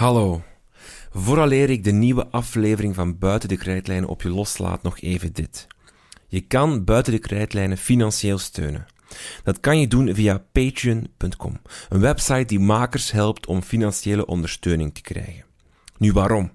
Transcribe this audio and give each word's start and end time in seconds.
Hallo. 0.00 0.42
Vooraleer 1.10 1.70
ik 1.70 1.84
de 1.84 1.92
nieuwe 1.92 2.26
aflevering 2.30 2.94
van 2.94 3.18
Buiten 3.18 3.48
de 3.48 3.56
Krijtlijnen 3.56 4.08
op 4.08 4.22
je 4.22 4.28
loslaat, 4.28 4.82
nog 4.82 5.00
even 5.00 5.32
dit. 5.32 5.66
Je 6.28 6.40
kan 6.40 6.84
Buiten 6.84 7.12
de 7.12 7.18
Krijtlijnen 7.18 7.76
financieel 7.76 8.38
steunen. 8.38 8.86
Dat 9.42 9.60
kan 9.60 9.80
je 9.80 9.88
doen 9.88 10.14
via 10.14 10.44
patreon.com, 10.52 11.60
een 11.88 12.00
website 12.00 12.44
die 12.44 12.60
makers 12.60 13.10
helpt 13.10 13.46
om 13.46 13.62
financiële 13.62 14.26
ondersteuning 14.26 14.94
te 14.94 15.00
krijgen. 15.00 15.44
Nu 15.96 16.12
waarom? 16.12 16.50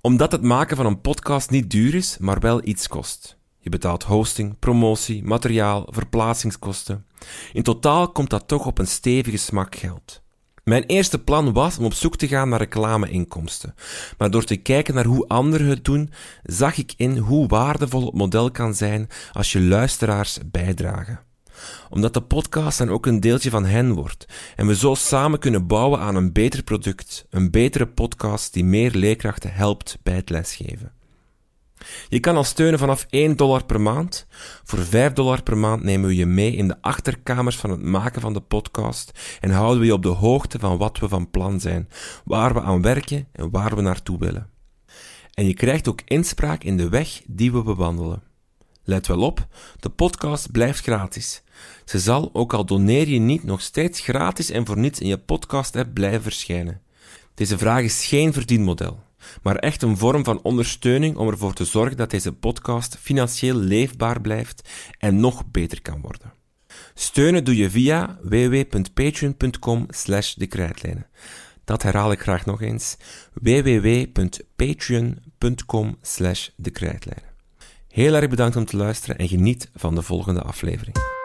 Omdat 0.00 0.32
het 0.32 0.42
maken 0.42 0.76
van 0.76 0.86
een 0.86 1.00
podcast 1.00 1.50
niet 1.50 1.70
duur 1.70 1.94
is, 1.94 2.16
maar 2.18 2.40
wel 2.40 2.66
iets 2.66 2.88
kost. 2.88 3.38
Je 3.58 3.70
betaalt 3.70 4.02
hosting, 4.02 4.58
promotie, 4.58 5.24
materiaal, 5.24 5.86
verplaatsingskosten. 5.90 7.06
In 7.52 7.62
totaal 7.62 8.12
komt 8.12 8.30
dat 8.30 8.48
toch 8.48 8.66
op 8.66 8.78
een 8.78 8.86
stevige 8.86 9.36
smak 9.36 9.74
geld. 9.74 10.24
Mijn 10.70 10.84
eerste 10.86 11.18
plan 11.18 11.52
was 11.52 11.78
om 11.78 11.84
op 11.84 11.94
zoek 11.94 12.16
te 12.16 12.28
gaan 12.28 12.48
naar 12.48 12.58
reclameinkomsten. 12.58 13.74
Maar 14.18 14.30
door 14.30 14.44
te 14.44 14.56
kijken 14.56 14.94
naar 14.94 15.04
hoe 15.04 15.28
anderen 15.28 15.66
het 15.66 15.84
doen, 15.84 16.10
zag 16.42 16.76
ik 16.76 16.92
in 16.96 17.16
hoe 17.16 17.48
waardevol 17.48 18.04
het 18.04 18.14
model 18.14 18.50
kan 18.50 18.74
zijn 18.74 19.08
als 19.32 19.52
je 19.52 19.60
luisteraars 19.60 20.38
bijdragen 20.50 21.20
omdat 21.90 22.14
de 22.14 22.20
podcast 22.20 22.78
dan 22.78 22.90
ook 22.90 23.06
een 23.06 23.20
deeltje 23.20 23.50
van 23.50 23.64
hen 23.64 23.92
wordt 23.92 24.26
en 24.56 24.66
we 24.66 24.76
zo 24.76 24.94
samen 24.94 25.38
kunnen 25.38 25.66
bouwen 25.66 26.00
aan 26.00 26.16
een 26.16 26.32
beter 26.32 26.62
product, 26.62 27.26
een 27.30 27.50
betere 27.50 27.86
podcast 27.86 28.52
die 28.52 28.64
meer 28.64 28.90
leerkrachten 28.90 29.52
helpt 29.52 29.98
bij 30.02 30.14
het 30.14 30.30
lesgeven. 30.30 30.95
Je 32.08 32.20
kan 32.20 32.36
al 32.36 32.44
steunen 32.44 32.78
vanaf 32.78 33.06
1 33.10 33.36
dollar 33.36 33.64
per 33.64 33.80
maand. 33.80 34.26
Voor 34.64 34.78
5 34.78 35.12
dollar 35.12 35.42
per 35.42 35.56
maand 35.56 35.82
nemen 35.82 36.08
we 36.08 36.16
je 36.16 36.26
mee 36.26 36.52
in 36.56 36.68
de 36.68 36.76
achterkamers 36.80 37.56
van 37.56 37.70
het 37.70 37.82
maken 37.82 38.20
van 38.20 38.32
de 38.32 38.40
podcast 38.40 39.38
en 39.40 39.50
houden 39.50 39.80
we 39.80 39.86
je 39.86 39.92
op 39.92 40.02
de 40.02 40.08
hoogte 40.08 40.58
van 40.58 40.78
wat 40.78 40.98
we 40.98 41.08
van 41.08 41.30
plan 41.30 41.60
zijn, 41.60 41.88
waar 42.24 42.54
we 42.54 42.60
aan 42.60 42.82
werken 42.82 43.28
en 43.32 43.50
waar 43.50 43.76
we 43.76 43.82
naartoe 43.82 44.18
willen. 44.18 44.50
En 45.34 45.46
je 45.46 45.54
krijgt 45.54 45.88
ook 45.88 46.00
inspraak 46.04 46.64
in 46.64 46.76
de 46.76 46.88
weg 46.88 47.22
die 47.26 47.52
we 47.52 47.62
bewandelen. 47.62 48.22
Let 48.84 49.06
wel 49.06 49.20
op, 49.20 49.46
de 49.80 49.88
podcast 49.88 50.52
blijft 50.52 50.82
gratis. 50.82 51.42
Ze 51.84 51.98
zal, 51.98 52.30
ook 52.32 52.52
al 52.52 52.66
doneer 52.66 53.08
je 53.08 53.18
niet, 53.18 53.44
nog 53.44 53.60
steeds 53.60 54.00
gratis 54.00 54.50
en 54.50 54.66
voor 54.66 54.78
niets 54.78 55.00
in 55.00 55.06
je 55.06 55.18
podcast-app 55.18 55.94
blijven 55.94 56.22
verschijnen. 56.22 56.80
Deze 57.34 57.58
vraag 57.58 57.82
is 57.82 58.06
geen 58.06 58.32
verdienmodel, 58.32 59.02
maar 59.42 59.56
echt 59.56 59.82
een 59.82 59.96
vorm 59.96 60.24
van 60.24 60.42
ondersteuning 60.42 61.16
om 61.16 61.28
ervoor 61.28 61.52
te 61.52 61.64
zorgen 61.64 61.96
dat 61.96 62.10
deze 62.10 62.32
podcast 62.32 62.96
financieel 63.00 63.56
leefbaar 63.56 64.20
blijft 64.20 64.68
en 64.98 65.20
nog 65.20 65.50
beter 65.50 65.82
kan 65.82 66.00
worden. 66.00 66.32
Steunen 66.94 67.44
doe 67.44 67.56
je 67.56 67.70
via 67.70 68.18
www.patreon.com 68.22 69.86
slash 69.88 70.34
de 70.34 70.46
krijtlijnen. 70.46 71.06
Dat 71.64 71.82
herhaal 71.82 72.12
ik 72.12 72.20
graag 72.20 72.46
nog 72.46 72.62
eens. 72.62 72.96
www.patreon.com 73.32 75.98
slash 76.02 76.48
de 76.56 76.70
krijtlijnen. 76.70 77.34
Heel 77.88 78.14
erg 78.14 78.28
bedankt 78.28 78.56
om 78.56 78.64
te 78.64 78.76
luisteren 78.76 79.18
en 79.18 79.28
geniet 79.28 79.70
van 79.74 79.94
de 79.94 80.02
volgende 80.02 80.42
aflevering. 80.42 81.15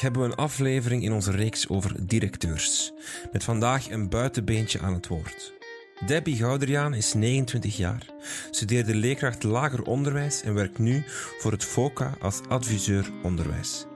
Hebben 0.00 0.22
we 0.22 0.28
een 0.28 0.34
aflevering 0.34 1.02
in 1.02 1.12
onze 1.12 1.30
reeks 1.30 1.68
over 1.68 2.06
directeurs. 2.06 2.92
Met 3.32 3.44
vandaag 3.44 3.90
een 3.90 4.08
buitenbeentje 4.08 4.80
aan 4.80 4.94
het 4.94 5.06
woord. 5.06 5.56
Debbie 6.06 6.36
Gouderiaan 6.36 6.94
is 6.94 7.14
29 7.14 7.76
jaar, 7.76 8.06
studeerde 8.50 8.94
leerkracht 8.94 9.42
lager 9.42 9.82
onderwijs 9.82 10.42
en 10.42 10.54
werkt 10.54 10.78
nu 10.78 11.04
voor 11.38 11.52
het 11.52 11.64
FOCA 11.64 12.14
als 12.20 12.40
adviseur 12.48 13.10
onderwijs. 13.22 13.86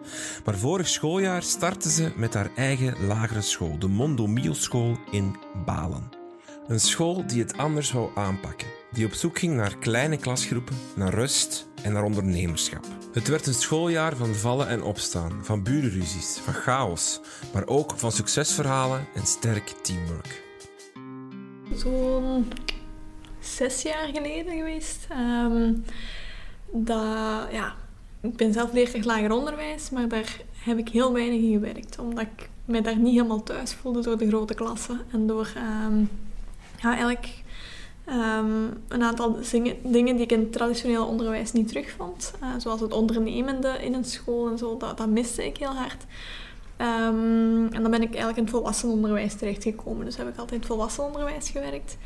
Maar 0.45 0.57
vorig 0.59 0.89
schooljaar 0.89 1.43
startte 1.43 1.91
ze 1.91 2.13
met 2.17 2.35
haar 2.35 2.51
eigen 2.57 3.07
lagere 3.07 3.41
school, 3.41 3.79
de 3.79 3.89
Mondomio 3.89 4.53
School 4.53 4.99
in 5.11 5.37
Balen. 5.65 6.22
Een 6.67 6.81
school 6.81 7.27
die 7.27 7.43
het 7.43 7.57
anders 7.57 7.93
wou 7.93 8.11
aanpakken, 8.15 8.67
die 8.93 9.07
op 9.07 9.13
zoek 9.13 9.39
ging 9.39 9.55
naar 9.55 9.79
kleine 9.79 10.17
klasgroepen, 10.17 10.77
naar 10.97 11.15
rust 11.15 11.69
en 11.83 11.93
naar 11.93 12.05
ondernemerschap. 12.05 12.85
Het 13.13 13.29
werd 13.29 13.47
een 13.47 13.55
schooljaar 13.55 14.17
van 14.17 14.35
vallen 14.35 14.69
en 14.69 14.83
opstaan, 14.83 15.45
van 15.45 15.63
burenruzies, 15.63 16.39
van 16.39 16.55
chaos, 16.55 17.21
maar 17.53 17.67
ook 17.67 17.93
van 17.97 18.13
succesverhalen 18.13 19.07
en 19.15 19.27
sterk 19.27 19.75
teamwork. 19.83 20.43
zo'n 21.75 22.53
zes 23.41 23.83
jaar 23.83 24.09
geleden 24.13 24.57
geweest. 24.57 25.07
Dat, 26.71 27.49
ja, 27.53 27.75
ik 28.21 28.37
ben 28.37 28.53
zelf 28.53 28.73
leerkracht 28.73 29.05
lager 29.05 29.33
onderwijs, 29.33 29.91
maar 29.91 30.09
daar 30.09 30.41
heb 30.53 30.79
ik 30.79 30.89
heel 30.89 31.13
weinig 31.13 31.41
in 31.41 31.53
gewerkt. 31.53 31.99
Omdat 31.99 32.23
ik 32.23 32.49
mij 32.65 32.83
daar 32.83 32.97
niet 32.97 33.15
helemaal 33.15 33.43
thuis 33.43 33.73
voelde 33.73 34.03
door 34.03 34.19
de 34.19 34.29
grote 34.29 34.55
klassen. 34.55 35.01
En 35.13 35.27
door 35.27 35.53
ehm, 35.57 36.05
ja, 36.83 36.91
eigenlijk 36.91 37.43
ehm, 38.05 38.67
een 38.89 39.03
aantal 39.03 39.39
dingen 39.83 40.17
die 40.17 40.25
ik 40.25 40.33
in 40.33 40.41
het 40.41 40.53
traditioneel 40.53 41.07
onderwijs 41.07 41.53
niet 41.53 41.69
terugvond. 41.69 42.35
Eh, 42.41 42.49
zoals 42.59 42.81
het 42.81 42.93
ondernemende 42.93 43.69
in 43.69 43.95
een 43.95 44.05
school 44.05 44.51
en 44.51 44.59
zo, 44.59 44.77
dat, 44.77 44.97
dat 44.97 45.09
miste 45.09 45.47
ik 45.47 45.57
heel 45.57 45.75
hard. 45.75 46.05
Ehm, 46.77 47.67
en 47.73 47.83
dan 47.83 47.91
ben 47.91 48.03
ik 48.03 48.09
eigenlijk 48.09 48.37
in 48.37 48.43
het 48.43 48.53
volwassenenonderwijs 48.53 49.35
terechtgekomen. 49.35 50.05
Dus 50.05 50.17
heb 50.17 50.29
ik 50.29 50.37
altijd 50.37 50.53
in 50.53 50.59
het 50.59 50.67
volwassenenonderwijs 50.67 51.51
gewerkt. 51.51 51.97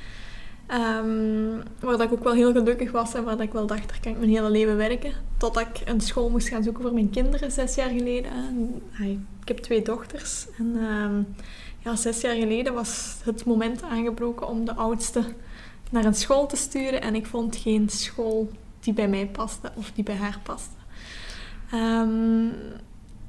Ehm, 0.67 1.57
waar 1.81 1.97
dat 1.97 2.01
ik 2.01 2.13
ook 2.13 2.25
wel 2.25 2.33
heel 2.33 2.53
gelukkig 2.53 2.91
was 2.91 3.15
en 3.15 3.25
waar 3.25 3.37
dat 3.37 3.47
ik 3.47 3.53
wel 3.53 3.67
dacht, 3.67 3.89
daar 3.89 4.01
kan 4.01 4.13
ik 4.13 4.19
mijn 4.19 4.31
hele 4.31 4.51
leven 4.51 4.77
werken. 4.77 5.13
Totdat 5.37 5.63
ik 5.63 5.89
een 5.89 6.01
school 6.01 6.31
moest 6.31 6.49
gaan 6.49 6.63
zoeken 6.63 6.83
voor 6.83 6.93
mijn 6.93 7.11
kinderen, 7.11 7.53
zes 7.53 7.75
jaar 7.75 7.91
geleden. 7.91 8.33
En, 8.33 8.83
ik 9.43 9.49
heb 9.49 9.59
twee 9.59 9.83
dochters. 9.83 10.47
En 10.59 10.77
ja, 11.87 11.97
zes 11.97 12.21
jaar 12.21 12.35
geleden 12.35 12.75
was 12.75 13.17
het 13.25 13.45
moment 13.45 13.83
aangebroken 13.83 14.49
om 14.49 14.65
de 14.65 14.75
oudste 14.75 15.23
naar 15.91 16.05
een 16.05 16.15
school 16.15 16.47
te 16.47 16.57
sturen. 16.57 17.03
En 17.03 17.15
ik 17.15 17.27
vond 17.27 17.57
geen 17.57 17.89
school 17.89 18.51
die 18.81 18.93
bij 18.93 19.09
mij 19.09 19.27
paste 19.27 19.73
of 19.75 19.93
die 19.95 20.05
bij 20.05 20.15
haar 20.15 20.39
paste. 20.43 20.77
Ehm, 21.71 22.49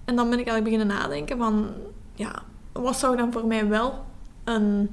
en 0.05 0.15
dan 0.15 0.29
ben 0.29 0.39
ik 0.39 0.47
eigenlijk 0.47 0.63
beginnen 0.63 0.87
nadenken 0.87 1.37
van, 1.37 1.67
ja, 2.13 2.43
wat 2.71 2.97
zou 2.97 3.17
dan 3.17 3.31
voor 3.31 3.45
mij 3.45 3.67
wel 3.67 4.05
een, 4.43 4.89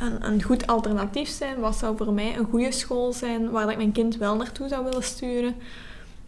een, 0.00 0.26
een 0.26 0.42
goed 0.42 0.66
alternatief 0.66 1.28
zijn? 1.28 1.60
Wat 1.60 1.76
zou 1.76 1.96
voor 1.96 2.12
mij 2.12 2.36
een 2.36 2.48
goede 2.50 2.72
school 2.72 3.12
zijn 3.12 3.50
waar 3.50 3.70
ik 3.70 3.76
mijn 3.76 3.92
kind 3.92 4.16
wel 4.16 4.36
naartoe 4.36 4.68
zou 4.68 4.84
willen 4.84 5.02
sturen? 5.02 5.54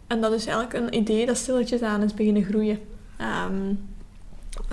En 0.07 0.21
dat 0.21 0.31
is 0.31 0.45
eigenlijk 0.45 0.73
een 0.85 0.99
idee 0.99 1.25
dat 1.25 1.37
stilletjes 1.37 1.81
aan 1.81 2.01
is 2.01 2.13
beginnen 2.13 2.43
groeien. 2.43 2.79
Ehm, 3.17 3.73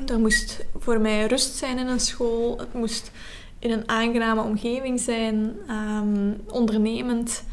er 0.07 0.19
moest 0.19 0.65
voor 0.79 1.01
mij 1.01 1.27
rust 1.27 1.55
zijn 1.55 1.79
in 1.79 1.87
een 1.87 2.01
school. 2.01 2.59
Het 2.59 2.75
moest 2.75 3.11
in 3.59 3.71
een 3.71 3.89
aangename 3.89 4.43
omgeving 4.43 5.01
zijn, 5.01 5.57
ehm, 5.67 6.33
ondernemend. 6.47 7.45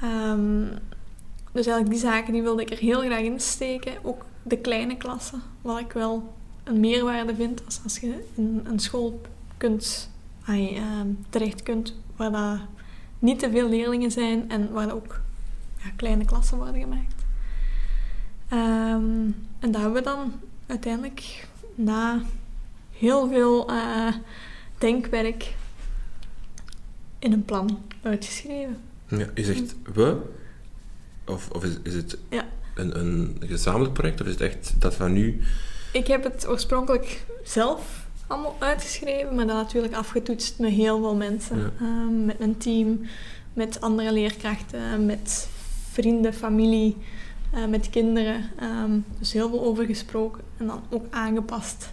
Ehm, 0.00 0.62
dus 1.52 1.66
eigenlijk 1.66 1.90
die 1.90 1.98
zaken 1.98 2.32
die 2.32 2.42
wilde 2.42 2.62
ik 2.62 2.70
er 2.70 2.78
heel 2.78 3.00
graag 3.00 3.20
in 3.20 3.40
steken. 3.40 3.92
Ook 4.02 4.24
de 4.42 4.58
kleine 4.58 4.96
klassen, 4.96 5.42
wat 5.62 5.78
ik 5.78 5.92
wel 5.92 6.32
een 6.64 6.80
meerwaarde 6.80 7.34
vind 7.34 7.64
als, 7.64 7.80
als 7.84 7.98
je 7.98 8.24
in 8.34 8.60
een 8.64 8.78
school 8.78 9.20
kunt, 9.56 10.10
ehm, 10.46 11.06
terecht 11.30 11.62
kunt 11.62 11.94
waar 12.16 12.32
dat 12.32 12.58
niet 13.18 13.38
te 13.38 13.50
veel 13.50 13.68
leerlingen 13.68 14.10
zijn 14.10 14.50
en 14.50 14.72
waar 14.72 14.94
ook 14.94 15.20
ja, 15.82 15.90
kleine 15.96 16.24
klassen 16.24 16.56
worden 16.56 16.80
gemaakt. 16.80 17.14
En 18.48 19.72
dat 19.72 19.80
hebben 19.80 19.92
we 19.92 20.02
dan 20.02 20.32
uiteindelijk 20.66 21.47
na 21.78 22.20
heel 22.92 23.28
veel 23.28 23.68
eh, 23.68 24.14
denkwerk 24.78 25.54
in 27.18 27.32
een 27.32 27.44
plan 27.44 27.82
uitgeschreven. 28.02 28.76
Ja, 29.08 29.26
je 29.34 29.44
zegt 29.44 29.74
we, 29.94 30.16
of, 31.26 31.50
of 31.50 31.64
is, 31.64 31.78
is 31.82 31.94
het 31.94 32.18
Ja. 32.28 32.44
een, 32.74 32.98
een 32.98 33.36
gezamenlijk 33.40 33.92
project, 33.92 34.20
of 34.20 34.26
is 34.26 34.32
het 34.32 34.42
echt 34.42 34.74
dat 34.78 34.94
van 34.94 35.12
nu... 35.12 35.40
Ik 35.92 36.06
heb 36.06 36.24
het 36.24 36.48
oorspronkelijk 36.48 37.24
zelf 37.44 38.06
allemaal 38.26 38.56
uitgeschreven, 38.58 39.34
maar 39.34 39.46
dan 39.46 39.56
natuurlijk 39.56 39.94
afgetoetst 39.94 40.58
met 40.58 40.70
heel 40.70 40.98
veel 40.98 41.14
mensen. 41.16 41.58
Ja. 41.58 41.70
Ehm, 41.80 42.24
met 42.24 42.38
mijn 42.38 42.56
team, 42.56 43.00
met 43.52 43.80
andere 43.80 44.12
leerkrachten, 44.12 45.06
met 45.06 45.48
vrienden, 45.90 46.34
familie, 46.34 46.96
eh, 47.50 47.66
met 47.66 47.90
kinderen. 47.90 48.44
Ehm, 48.58 48.98
dus 49.18 49.32
heel 49.32 49.48
veel 49.48 49.64
over 49.64 49.84
gesproken 49.84 50.42
en 50.56 50.66
dan 50.66 50.80
ook 50.88 51.06
aangepast 51.10 51.92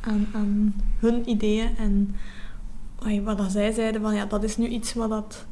aan, 0.00 0.26
aan 0.34 0.74
hun 0.98 1.28
ideeën 1.28 1.76
en 1.76 2.14
wat 3.24 3.38
dat 3.38 3.52
zij 3.52 3.72
zeiden 3.72 4.00
van 4.00 4.14
ja, 4.14 4.26
dat 4.26 4.42
is 4.42 4.56
nu 4.56 4.66
iets 4.66 4.94
wat 4.94 5.08
dat 5.08 5.46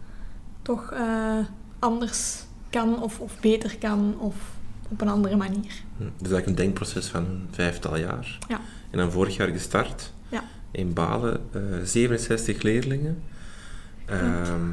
toch 0.63 0.91
eh, 0.93 1.39
anders 1.79 2.45
kan 2.71 3.03
of, 3.03 3.21
of 3.21 3.41
beter 3.41 3.79
kan 3.79 4.15
of 4.19 4.35
op 4.89 5.01
een 5.01 5.09
andere 5.09 5.37
manier. 5.37 5.83
Hm, 5.97 6.03
Dus 6.03 6.31
eigenlijk 6.31 6.47
een 6.47 6.55
denkproces 6.55 7.07
van 7.07 7.25
een 7.25 7.49
vijftal 7.51 7.97
jaar. 7.97 8.39
Ja. 8.49 8.61
En 8.91 8.99
dan 8.99 9.11
vorig 9.11 9.37
jaar 9.37 9.49
gestart. 9.49 10.13
Ja. 10.29 10.43
In 10.71 10.93
Balen, 10.93 11.41
eh 11.53 11.61
67 11.85 12.63
leerlingen. 12.63 13.23
Ehm, 14.05 14.71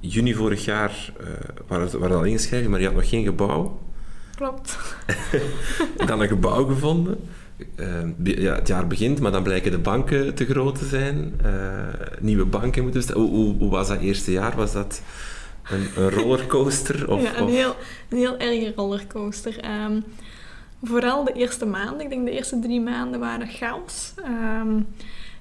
juni 0.00 0.34
vorig 0.34 0.64
jaar 0.64 1.12
waren, 1.66 1.98
waren 1.98 2.16
al 2.16 2.24
ingeschreven, 2.24 2.70
maar 2.70 2.80
je 2.80 2.86
had 2.86 2.94
nog 2.94 3.08
geen 3.08 3.24
gebouw. 3.24 3.78
Klopt. 4.34 4.78
dan 6.06 6.20
een 6.20 6.28
gebouw 6.28 6.64
gevonden. 6.66 7.28
Eh, 7.74 8.02
ja, 8.22 8.54
het 8.54 8.68
jaar 8.68 8.86
begint, 8.86 9.20
maar 9.20 9.32
dan 9.32 9.42
blijken 9.42 9.70
de 9.70 9.78
banken 9.78 10.34
te 10.34 10.44
groot 10.46 10.78
te 10.78 10.84
zijn. 10.84 11.34
Eh, 11.44 11.86
nieuwe 12.20 12.44
banken 12.44 12.82
moeten 12.82 13.00
bestaan. 13.00 13.20
Hoe, 13.22 13.30
hoe, 13.30 13.54
hoe 13.58 13.70
was 13.70 13.88
dat 13.88 14.00
eerste 14.00 14.32
jaar? 14.32 14.56
Was 14.56 14.72
dat 14.72 15.02
een, 15.70 15.86
een 15.96 16.10
rollercoaster? 16.20 17.10
Of, 17.10 17.22
ja, 17.22 17.36
een 17.38 17.44
of- 17.44 17.50
heel, 17.50 17.76
een 18.08 18.18
heel 18.18 18.38
erge 18.38 18.72
rollercoaster. 18.76 19.58
Ehm, 19.60 20.00
vooral 20.82 21.24
de 21.24 21.32
eerste 21.32 21.66
maanden, 21.66 22.00
ik 22.00 22.08
denk 22.08 22.24
de 22.26 22.32
eerste 22.32 22.58
drie 22.58 22.80
maanden 22.80 23.20
waren 23.20 23.48
chaos. 23.48 24.12
Ehm, 24.24 24.80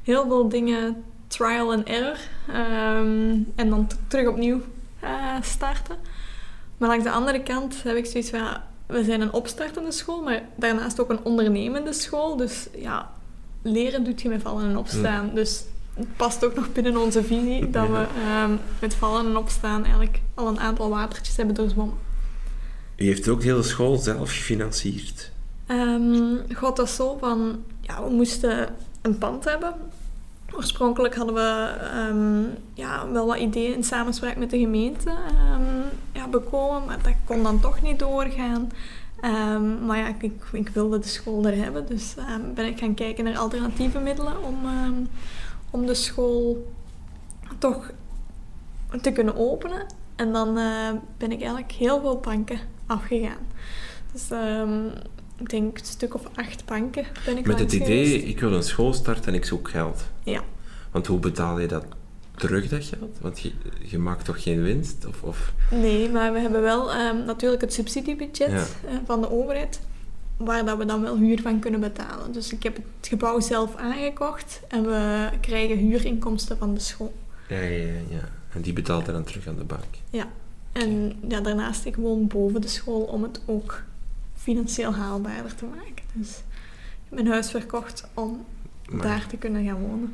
heel 0.03 0.27
veel 0.27 0.49
dingen 0.49 1.03
trial 1.39 1.71
and 1.71 1.87
error. 1.87 2.17
Ehm, 2.47 3.37
en 3.55 3.69
dan 3.69 3.87
terug 4.07 4.27
opnieuw 4.27 4.61
eh, 4.99 5.35
starten. 5.41 5.95
Maar 6.77 6.89
langs 6.89 7.03
de 7.03 7.11
andere 7.11 7.43
kant 7.43 7.83
heb 7.83 7.95
ik 7.95 8.05
zoiets 8.05 8.29
van... 8.29 8.39
ja, 8.39 8.67
we 8.85 9.03
zijn 9.03 9.21
een 9.21 9.33
opstartende 9.33 9.91
school, 9.91 10.23
maar 10.23 10.41
daarnaast 10.55 10.99
ook 10.99 11.09
een 11.09 11.23
ondernemende 11.23 11.93
school. 11.93 12.35
Dus 12.35 12.67
ja, 12.75 13.11
leren 13.61 14.03
doet 14.03 14.21
je 14.21 14.29
met 14.29 14.41
vallen 14.41 14.69
en 14.69 14.77
opstaan. 14.77 15.31
Dus 15.33 15.63
het 15.93 16.15
past 16.15 16.45
ook 16.45 16.55
nog 16.55 16.71
binnen 16.71 16.97
onze 16.97 17.23
visie 17.23 17.69
dat 17.77 17.87
we 17.87 18.05
ehm, 18.25 18.55
met 18.81 18.95
vallen 18.95 19.25
en 19.25 19.37
opstaan 19.37 19.83
eigenlijk 19.83 20.19
al 20.33 20.47
een 20.47 20.59
aantal 20.59 20.89
watertjes 20.89 21.37
hebben 21.37 21.55
doorzwommen. 21.55 21.97
U 22.95 23.05
heeft 23.05 23.27
ook 23.27 23.41
de 23.41 23.47
hele 23.47 23.63
school 23.63 23.97
zelf 23.97 24.29
gefinancierd. 24.29 25.31
Ehm 25.65 26.35
God, 26.53 26.75
dat 26.75 26.89
zo 26.89 27.17
van... 27.19 27.63
Ja, 27.81 28.03
we 28.03 28.09
moesten 28.09 28.75
een 29.01 29.17
pand 29.17 29.43
hebben. 29.43 29.73
Oorspronkelijk 30.59 31.15
hadden 31.15 31.35
we 31.35 31.75
ehm, 31.93 32.43
ja, 32.73 33.11
wel 33.11 33.25
wat 33.25 33.37
ideeën 33.37 33.73
in 33.73 33.83
samenspraak 33.83 34.35
met 34.35 34.49
de 34.49 34.59
gemeente 34.59 35.09
ehm, 35.09 35.85
ja, 36.13 36.27
bekomen, 36.27 36.85
maar 36.85 37.01
dat 37.03 37.13
kon 37.25 37.43
dan 37.43 37.59
toch 37.59 37.81
niet 37.81 37.99
doorgaan. 37.99 38.71
Ehm, 39.21 39.85
maar 39.85 39.97
ja, 39.97 40.07
ik, 40.19 40.33
ik, 40.51 40.69
wilde 40.69 40.99
de 40.99 41.07
school 41.07 41.45
er 41.45 41.55
hebben, 41.55 41.85
dus 41.85 42.15
ben 42.53 42.65
ik 42.65 42.79
gaan 42.79 42.93
kijken 42.93 43.23
naar 43.23 43.37
alternatieve 43.37 43.99
middelen 43.99 44.43
om, 44.43 44.57
om 45.69 45.85
de 45.85 45.93
school 45.93 46.71
toch 47.57 47.91
te 49.01 49.11
kunnen 49.11 49.35
openen. 49.35 49.85
En 50.15 50.33
dan 50.33 50.57
eh, 50.57 50.89
ben 51.17 51.31
ik 51.31 51.39
eigenlijk 51.39 51.71
heel 51.71 52.01
veel 52.01 52.17
banken 52.17 52.59
afgegaan. 52.85 53.47
Dus 54.11 54.29
ik 55.39 55.49
denk 55.49 55.77
een 55.77 55.85
stuk 55.85 56.13
of 56.13 56.23
acht 56.35 56.65
banken 56.65 57.05
ben 57.25 57.37
ik 57.37 57.45
Met 57.45 57.59
het 57.59 57.73
idee, 57.73 58.23
ik 58.23 58.39
wil 58.39 58.53
een 58.53 58.63
school 58.63 58.93
starten 58.93 59.25
en 59.25 59.33
ik 59.33 59.45
zoek 59.45 59.69
geld. 59.69 60.03
Ja. 60.23 60.43
Want 60.91 61.07
hoe 61.07 61.19
betaal 61.19 61.59
je 61.59 61.67
dat 61.67 61.85
terug, 62.35 62.67
dat 62.69 62.83
geld? 62.83 63.17
Want 63.21 63.39
je, 63.39 63.51
je 63.83 63.97
maakt 63.97 64.25
toch 64.25 64.43
geen 64.43 64.61
winst? 64.61 65.05
Of, 65.05 65.23
of... 65.23 65.53
Nee, 65.71 66.09
maar 66.09 66.33
we 66.33 66.39
hebben 66.39 66.61
wel 66.61 66.91
ehm, 66.93 67.25
natuurlijk 67.25 67.61
het 67.61 67.73
subsidiebudget 67.73 68.51
Ja. 68.51 68.57
eh, 68.57 68.95
van 69.05 69.21
de 69.21 69.31
overheid, 69.31 69.79
waar 70.37 70.65
dat 70.65 70.77
we 70.77 70.85
dan 70.85 71.01
wel 71.01 71.17
huur 71.17 71.41
van 71.41 71.59
kunnen 71.59 71.79
betalen. 71.79 72.31
Dus 72.31 72.53
ik 72.53 72.63
heb 72.63 72.75
het 72.75 73.07
gebouw 73.07 73.39
zelf 73.39 73.75
aangekocht 73.75 74.61
en 74.67 74.83
we 74.83 75.29
krijgen 75.41 75.77
huurinkomsten 75.77 76.57
van 76.57 76.73
de 76.73 76.79
school. 76.79 77.13
Ja, 77.47 77.59
ja, 77.59 77.85
ja, 77.85 77.93
ja. 78.09 78.29
En 78.53 78.61
die 78.61 78.73
betaalt 78.73 79.07
er 79.07 79.13
dan 79.13 79.23
terug 79.23 79.47
aan 79.47 79.57
de 79.57 79.63
bank. 79.63 79.83
En 80.71 81.13
ja, 81.27 81.41
daarnaast, 81.41 81.85
ik 81.85 81.95
woon 81.95 82.27
boven 82.27 82.61
de 82.61 82.67
school 82.67 83.01
om 83.01 83.23
het 83.23 83.41
ook 83.45 83.81
financieel 84.41 84.93
haalbaarder 84.93 85.55
te 85.55 85.65
maken. 85.65 86.03
Dus 86.13 86.29
ik 86.29 86.35
heb 87.09 87.13
mijn 87.13 87.27
huis 87.27 87.49
verkocht 87.51 88.07
om 88.13 88.45
Maar- 88.89 89.01
daar 89.07 89.27
te 89.27 89.37
kunnen 89.37 89.65
gaan 89.65 89.81
wonen. 89.81 90.13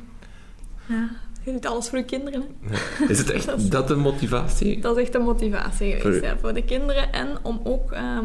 Ja, 0.86 1.08
je 1.42 1.52
doet 1.52 1.66
alles 1.66 1.88
voor 1.88 1.98
je 1.98 2.04
kinderen. 2.04 2.44
Hè? 2.60 3.04
Is 3.12 3.18
het 3.18 3.30
echt 3.30 3.46
Dat 3.46 3.58
is- 3.60 3.68
dat 3.68 3.88
de 3.88 3.96
motivatie? 3.96 4.80
Dat 4.80 4.96
is 4.96 5.02
echt 5.02 5.14
een 5.14 5.22
motivatie 5.22 5.92
geweest 5.96 6.18
Voor 6.18 6.28
ja, 6.28 6.38
voor 6.38 6.54
de 6.54 6.64
kinderen. 6.64 7.12
En 7.12 7.28
om 7.42 7.60
ook 7.64 7.92
ehm, 7.92 8.24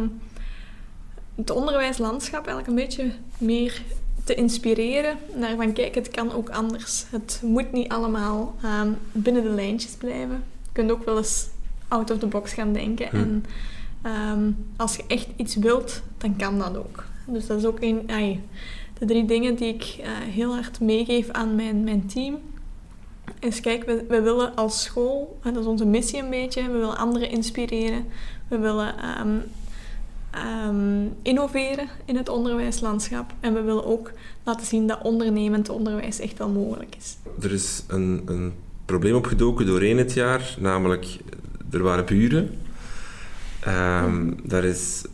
het 1.36 1.50
onderwijslandschap 1.50 2.48
eigenlijk 2.48 2.68
een 2.68 2.86
beetje 2.86 3.12
meer 3.38 3.82
te 4.24 4.36
inspireren. 4.36 5.18
Naar 5.36 5.56
van 5.56 5.74
kijk, 5.74 5.96
het 5.96 6.10
kan 6.10 6.32
ook 6.34 6.50
anders. 6.50 7.06
Het 7.10 7.42
moet 7.46 7.72
niet 7.72 7.90
allemaal 7.92 8.56
ehm, 8.64 8.92
binnen 9.12 9.44
de 9.44 9.50
lijntjes 9.50 9.92
blijven. 9.92 10.44
Je 10.64 10.70
kunt 10.72 10.92
ook 10.92 11.06
wel 11.06 11.18
eens 11.18 11.48
out 11.88 12.12
of 12.12 12.18
the 12.20 12.28
box 12.28 12.54
gaan 12.54 12.74
denken. 12.74 13.08
Hm. 13.10 13.16
En 13.16 13.46
ehm, 14.02 14.52
als 14.76 14.96
je 14.96 15.04
echt 15.08 15.28
iets 15.36 15.56
wilt, 15.56 16.02
dan 16.18 16.36
kan 16.36 16.60
dat 16.60 16.78
ook. 16.78 17.04
Dus 17.26 17.48
dat 17.48 17.58
is 17.58 17.66
ook 17.66 17.82
een, 17.82 18.10
de 19.00 19.06
drie 19.06 19.26
dingen 19.26 19.56
die 19.56 19.74
ik 19.74 19.84
eh, 19.84 20.10
heel 20.12 20.54
hard 20.54 20.80
meegeef 20.80 21.30
aan 21.30 21.56
mijn, 21.56 21.84
mijn 21.84 22.06
team. 22.06 22.38
Is 23.40 23.60
kijk, 23.60 23.84
we, 23.84 24.06
we 24.08 24.22
willen 24.22 24.56
als 24.56 24.84
school, 24.84 25.40
dat 25.44 25.58
is 25.58 25.66
onze 25.66 25.86
missie 25.86 26.22
een 26.22 26.30
beetje, 26.30 26.62
we 26.62 26.72
willen 26.72 26.98
anderen 26.98 27.30
inspireren. 27.30 28.06
We 28.48 28.58
willen 28.58 28.98
ehm, 28.98 29.38
ehm, 30.32 31.06
innoveren 31.22 31.88
in 32.06 32.16
het 32.16 32.30
onderwijslandschap. 32.30 33.34
En 33.40 33.54
we 33.54 33.62
willen 33.62 33.86
ook 33.86 34.12
laten 34.44 34.66
zien 34.66 34.88
dat 34.88 35.02
ondernemend 35.04 35.70
onderwijs 35.70 36.20
echt 36.20 36.38
wel 36.38 36.50
mogelijk 36.50 36.96
is. 36.98 37.18
Er 37.42 37.52
is 37.52 37.84
een, 37.88 38.22
een 38.26 38.54
probleem 38.86 39.16
opgedoken 39.16 39.66
doorheen 39.66 39.98
het 39.98 40.14
jaar, 40.14 40.56
namelijk 40.60 41.18
er 41.72 41.84
waren 41.84 42.06
buren. 42.06 42.60
Ehm, 43.64 44.32
daar 44.44 44.64
is 44.64 45.06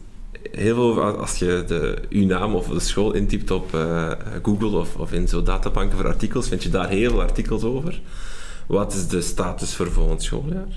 heel 0.52 0.76
veel, 0.76 1.02
als 1.02 1.40
je 1.40 1.64
de, 1.68 1.98
uw 2.10 2.26
naam 2.26 2.56
of 2.56 2.68
de 2.68 2.80
school 2.80 3.14
intypt 3.14 3.52
op 3.52 3.74
eh, 3.74 4.12
Google 4.42 4.78
of, 4.78 4.96
of 4.96 5.12
in 5.12 5.28
zo'n 5.28 5.44
databanken 5.44 5.98
voor 5.98 6.08
artikels, 6.08 6.48
vind 6.48 6.64
je 6.64 6.70
daar 6.70 6.90
heel 6.90 7.10
veel 7.10 7.22
artikels 7.22 7.64
over. 7.64 8.02
Wat 8.68 8.94
is 8.94 9.08
de 9.08 9.22
status 9.22 9.76
voor 9.76 9.92
volgend 9.92 10.24
schooljaar? 10.24 10.68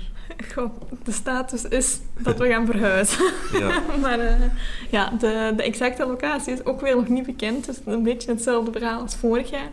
Goh, 0.53 0.71
de 1.03 1.11
status 1.11 1.63
is 1.63 1.99
dat 2.17 2.37
we 2.37 2.47
gaan 2.47 2.65
verhuizen. 2.65 3.31
Ja, 3.59 3.81
maar 4.01 4.19
eh, 4.19 4.35
ja, 4.89 5.09
de, 5.09 5.53
de 5.55 5.63
exacte 5.63 6.05
locatie 6.05 6.53
is 6.53 6.65
ook 6.65 6.81
weer 6.81 6.95
nog 6.95 7.07
niet 7.07 7.25
bekend. 7.25 7.65
Dus 7.65 7.79
een 7.85 8.03
beetje 8.03 8.31
hetzelfde 8.31 8.71
verhaal 8.71 9.01
als 9.01 9.15
vorig 9.15 9.49
jaar. 9.49 9.69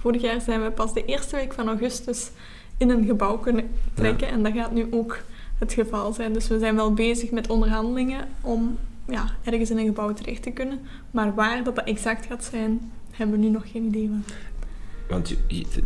Vorig 0.00 0.22
jaar 0.22 0.40
zijn 0.40 0.62
we 0.62 0.70
pas 0.70 0.94
de 0.94 1.04
eerste 1.04 1.36
week 1.36 1.52
van 1.52 1.68
augustus 1.68 2.30
in 2.76 2.90
een 2.90 3.04
gebouw 3.06 3.38
kunnen 3.38 3.70
trekken. 3.94 4.28
En 4.28 4.42
dat 4.42 4.52
gaat 4.52 4.72
nu 4.72 4.86
ook 4.90 5.18
het 5.62 5.72
geval 5.72 6.12
zijn. 6.12 6.32
Dus 6.32 6.48
we 6.48 6.58
zijn 6.58 6.74
wel 6.76 6.94
bezig 6.94 7.30
met 7.30 7.48
onderhandelingen 7.48 8.28
om 8.40 8.78
ja, 9.08 9.24
ergens 9.44 9.70
in 9.70 9.78
een 9.78 9.84
gebouw 9.86 10.12
terecht 10.12 10.42
te 10.42 10.50
kunnen. 10.50 10.80
Maar 11.10 11.34
waar 11.34 11.64
dat, 11.64 11.76
dat 11.76 11.84
exact 11.84 12.26
gaat 12.26 12.44
zijn, 12.44 12.92
hebben 13.10 13.36
we 13.40 13.44
nu 13.44 13.50
nog 13.50 13.70
geen 13.72 13.84
idee 13.84 14.08
van. 14.08 14.24
want 15.08 15.36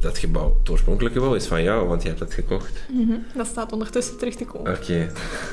dat 0.00 0.18
gebouw, 0.18 0.56
het 0.58 0.70
oorspronkelijke 0.70 1.18
gebouw 1.18 1.34
is 1.34 1.46
van 1.46 1.62
jou, 1.62 1.88
want 1.88 2.02
je 2.02 2.08
hebt 2.08 2.20
dat 2.20 2.32
gekocht. 2.34 2.72
Mhm, 2.92 3.16
Dat 3.34 3.46
staat 3.46 3.72
ondertussen 3.72 4.18
terug 4.18 4.34
te 4.34 4.44
kopen. 4.44 4.76
Oké, 4.76 5.12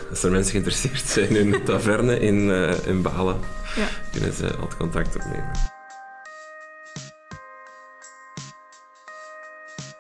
als 0.10 0.24
er 0.24 0.32
mensen 0.32 0.52
geïnteresseerd 0.52 1.00
zijn 1.10 1.36
in 1.36 1.54
een 1.54 1.64
taverne 1.64 2.20
in, 2.20 2.52
eh, 2.52 2.88
in 2.88 3.02
Balen, 3.02 3.40
Ja. 3.76 3.88
kunnen 4.12 4.34
ze 4.34 4.48
altijd 4.56 4.78
contact 4.78 5.16
opnemen. 5.16 5.52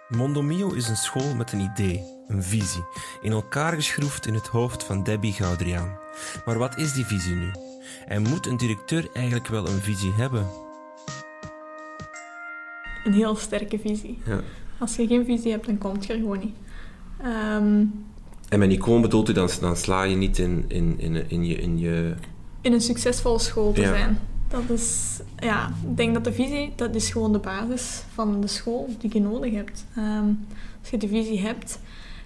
Mondomio 0.08 0.72
is 0.72 0.88
een 0.89 0.96
school 0.96 1.36
met 1.36 1.51
een 1.51 1.60
idee, 1.60 2.03
een 2.27 2.44
visie, 2.44 2.84
in 3.22 3.32
elkaar 3.32 3.74
geschroefd 3.74 4.27
in 4.27 4.34
het 4.34 4.48
hoofd 4.48 4.84
van 4.84 5.03
Debbie 5.03 5.34
Goudriaan. 5.34 5.98
Maar 6.46 6.58
wat 6.58 6.77
is 6.77 6.94
die 6.94 7.06
visie 7.06 7.36
nu? 7.36 7.51
En 8.08 8.22
moet 8.22 8.48
een 8.48 8.58
directeur 8.58 9.08
eigenlijk 9.13 9.48
wel 9.48 9.68
een 9.68 9.82
visie 9.82 10.12
hebben? 10.13 10.48
Een 13.03 13.13
heel 13.13 13.36
sterke 13.36 13.80
visie. 13.80 14.20
Ja. 14.25 14.39
Als 14.77 14.96
je 14.96 15.08
geen 15.08 15.25
visie 15.25 15.51
hebt, 15.51 15.65
dan 15.65 15.77
komt 15.77 16.06
je 16.06 16.13
er 16.13 16.20
gewoon 16.20 16.39
niet. 16.39 16.56
Ehm, 17.22 17.86
En 18.50 18.60
met 18.60 18.72
icoon 18.72 19.01
bedoelt 19.01 19.30
u, 19.30 19.34
dan, 19.34 19.50
dan 19.62 19.77
sla 19.77 20.03
je 20.03 20.15
niet 20.15 20.38
in, 20.38 20.65
in, 20.68 21.00
in, 21.00 21.30
in, 21.30 21.46
je, 21.46 21.56
in 21.56 21.80
je... 21.80 22.13
in 22.62 22.74
een 22.74 22.82
succesvolle 22.82 23.39
school 23.39 23.72
te 23.74 23.82
Ja. 23.82 23.88
zijn. 23.88 24.20
Dat 24.48 24.70
is, 24.70 25.20
ja, 25.39 25.68
ik 25.89 25.98
denk 25.98 26.13
dat 26.13 26.24
de 26.24 26.34
visie, 26.34 26.74
dat 26.75 26.96
is 26.96 27.10
gewoon 27.12 27.32
de 27.32 27.39
basis 27.39 28.03
van 28.13 28.42
de 28.42 28.48
school 28.48 28.89
die 29.00 29.10
je 29.13 29.20
nodig 29.22 29.53
hebt. 29.53 29.86
Ehm, 29.96 30.25
als 30.82 30.89
je 30.89 30.98
de 30.98 31.08
visie 31.08 31.39
hebt, 31.42 31.80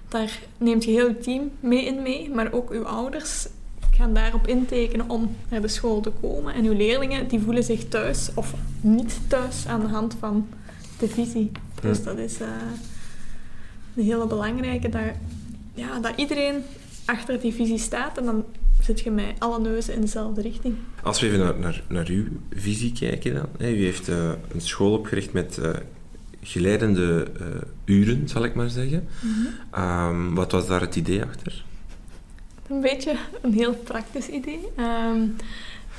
daar 0.07 0.39
neemt 0.57 0.83
je 0.83 0.91
heel 0.91 1.07
je 1.07 1.17
team 1.17 1.51
mee 1.59 1.85
in 1.85 2.01
mee, 2.01 2.29
maar 2.29 2.53
ook 2.53 2.71
uw 2.71 2.83
ouders 2.83 3.47
gaan 3.91 4.13
daarop 4.13 4.47
intekenen 4.47 5.09
om 5.09 5.35
naar 5.49 5.61
de 5.61 5.67
school 5.67 6.01
te 6.01 6.11
komen. 6.21 6.53
En 6.53 6.65
uw 6.65 6.73
leerlingen, 6.73 7.27
die 7.27 7.39
voelen 7.39 7.63
zich 7.63 7.87
thuis 7.87 8.29
of 8.35 8.53
niet 8.81 9.19
thuis 9.27 9.67
aan 9.67 9.79
de 9.79 9.87
hand 9.87 10.15
van 10.19 10.47
de 10.99 11.07
visie. 11.07 11.51
Dus 11.81 12.03
dat 12.03 12.17
is 12.17 12.39
eh, 12.39 12.47
een 13.95 14.03
hele 14.03 14.27
belangrijke, 14.27 14.89
dat, 14.89 15.01
ja, 15.73 15.99
dat 15.99 16.13
iedereen 16.15 16.63
achter 17.05 17.39
die 17.39 17.53
visie 17.53 17.77
staat 17.77 18.17
en 18.17 18.25
dan 18.25 18.45
zit 18.81 18.99
je 18.99 19.11
met 19.11 19.35
alle 19.37 19.59
neuzen 19.59 19.93
in 19.93 20.01
dezelfde 20.01 20.41
richting. 20.41 20.75
Als 21.03 21.19
we 21.19 21.27
even 21.27 21.39
naar, 21.39 21.59
naar, 21.59 21.83
naar 21.87 22.07
uw 22.07 22.25
visie 22.51 22.91
kijken 22.91 23.33
dan. 23.33 23.47
Hè. 23.57 23.69
U 23.69 23.83
heeft 23.83 24.09
uh, 24.09 24.31
een 24.53 24.61
school 24.61 24.93
opgericht 24.93 25.33
met 25.33 25.57
uh, 25.57 25.69
geleidende 26.47 27.27
uh, 27.39 27.45
uren, 27.85 28.27
zal 28.27 28.43
ik 28.43 28.55
maar 28.55 28.69
zeggen. 28.69 29.07
Mm 29.21 29.33
-hmm. 29.33 29.83
um, 29.83 30.35
wat 30.35 30.51
was 30.51 30.67
daar 30.67 30.81
het 30.81 30.95
idee 30.95 31.23
achter? 31.23 31.65
Een 32.69 32.81
beetje 32.81 33.15
een 33.41 33.53
heel 33.53 33.73
praktisch 33.73 34.27
idee. 34.27 34.59
Um, 34.79 35.35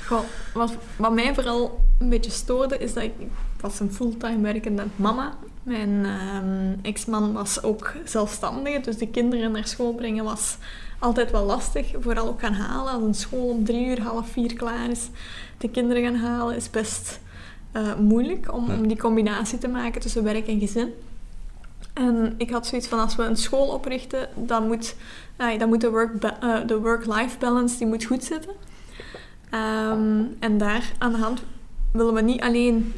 goh, 0.05 0.23
wat, 0.53 0.73
wat 0.95 1.13
mij 1.13 1.33
vooral 1.33 1.83
een 1.99 2.09
beetje 2.09 2.31
stoorde, 2.31 2.77
is 2.77 2.93
dat 2.93 3.03
ik, 3.03 3.13
ik 3.19 3.27
was 3.59 3.79
een 3.79 3.93
fulltime 3.93 4.41
werkende 4.41 4.83
mama 4.95 5.37
mijn 5.69 6.05
um, 6.05 6.79
ex-man 6.81 7.33
was 7.33 7.63
ook 7.63 7.93
zelfstandige, 8.05 8.79
dus 8.79 8.97
de 8.97 9.07
kinderen 9.07 9.51
naar 9.51 9.67
school 9.67 9.93
brengen 9.93 10.23
was 10.23 10.57
altijd 10.99 11.31
wel 11.31 11.45
lastig. 11.45 11.91
Vooral 11.99 12.27
ook 12.27 12.39
gaan 12.39 12.53
halen. 12.53 12.93
Als 12.93 13.03
een 13.03 13.13
school 13.13 13.49
om 13.49 13.65
drie 13.65 13.85
uur, 13.85 14.01
half 14.01 14.29
vier 14.29 14.53
klaar 14.53 14.89
is, 14.89 15.09
de 15.57 15.69
kinderen 15.69 16.03
gaan 16.03 16.15
halen, 16.15 16.55
is 16.55 16.69
best 16.69 17.19
uh, 17.73 17.95
moeilijk 17.95 18.53
om, 18.53 18.69
om 18.69 18.87
die 18.87 18.97
combinatie 18.97 19.57
te 19.57 19.67
maken 19.67 20.01
tussen 20.01 20.23
werk 20.23 20.47
en 20.47 20.59
gezin. 20.59 20.93
En 21.93 22.33
ik 22.37 22.49
had 22.49 22.67
zoiets 22.67 22.87
van, 22.87 22.99
als 22.99 23.15
we 23.15 23.23
een 23.23 23.37
school 23.37 23.67
oprichten, 23.67 24.29
dan 24.35 24.67
moet, 24.67 24.95
uh, 25.37 25.59
dan 25.59 25.69
moet 25.69 25.81
de 25.81 25.89
work-life 25.89 26.35
uh, 26.43 26.67
de 26.67 26.79
work 26.79 27.39
balance 27.39 27.77
die 27.77 27.87
moet 27.87 28.03
goed 28.03 28.23
zitten. 28.23 28.51
Um, 29.53 30.35
en 30.39 30.57
daar 30.57 30.91
aan 30.97 31.11
de 31.11 31.17
hand 31.17 31.41
willen 31.91 32.13
we 32.13 32.21
niet 32.21 32.41
alleen 32.41 32.93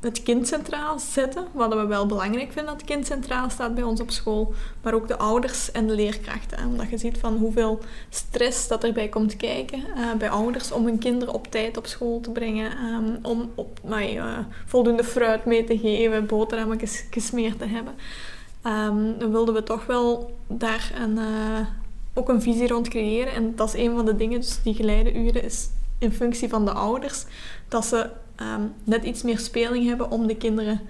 het 0.00 0.22
kind 0.22 0.48
centraal 0.48 0.98
zetten, 0.98 1.44
wat 1.52 1.74
we 1.74 1.86
wel 1.86 2.06
belangrijk 2.06 2.52
vinden 2.52 2.72
dat 2.72 2.80
het 2.80 2.90
kind 2.90 3.06
centraal 3.06 3.50
staat 3.50 3.74
bij 3.74 3.82
ons 3.82 4.00
op 4.00 4.10
school, 4.10 4.54
maar 4.82 4.94
ook 4.94 5.08
de 5.08 5.18
ouders 5.18 5.72
en 5.72 5.86
de 5.86 5.94
leerkrachten. 5.94 6.66
Omdat 6.66 6.90
je 6.90 6.98
ziet 6.98 7.18
van 7.18 7.36
hoeveel 7.36 7.78
stress 8.08 8.68
dat 8.68 8.84
erbij 8.84 9.08
komt 9.08 9.36
kijken 9.36 9.78
uh, 9.78 10.12
bij 10.18 10.30
ouders 10.30 10.72
om 10.72 10.84
hun 10.84 10.98
kinderen 10.98 11.34
op 11.34 11.50
tijd 11.50 11.76
op 11.76 11.86
school 11.86 12.20
te 12.20 12.30
brengen, 12.30 12.72
um, 12.84 13.18
om 13.22 13.50
op, 13.54 13.80
uh, 13.88 14.38
voldoende 14.66 15.04
fruit 15.04 15.44
mee 15.44 15.64
te 15.64 15.78
geven, 15.78 16.26
boterhammen 16.26 16.78
ges 16.78 17.04
gesmeerd 17.10 17.58
te 17.58 17.66
hebben. 17.66 17.94
Um, 18.66 19.18
dan 19.18 19.30
wilden 19.30 19.54
we 19.54 19.62
toch 19.62 19.86
wel 19.86 20.36
daar 20.46 20.92
een, 21.02 21.16
uh, 21.16 21.66
ook 22.14 22.28
een 22.28 22.42
visie 22.42 22.68
rond 22.68 22.88
creëren. 22.88 23.32
En 23.32 23.56
dat 23.56 23.68
is 23.68 23.80
een 23.80 23.94
van 23.94 24.04
de 24.04 24.16
dingen, 24.16 24.40
dus 24.40 24.62
die 24.62 24.74
geleide 24.74 25.14
uren 25.14 25.44
is 25.44 25.68
in 25.98 26.12
functie 26.12 26.48
van 26.48 26.64
de 26.64 26.72
ouders, 26.72 27.24
dat 27.68 27.84
ze 27.84 28.10
um, 28.42 28.72
net 28.84 29.04
iets 29.04 29.22
meer 29.22 29.38
speling 29.38 29.86
hebben 29.86 30.10
om 30.10 30.26
de 30.26 30.36
kinderen 30.36 30.80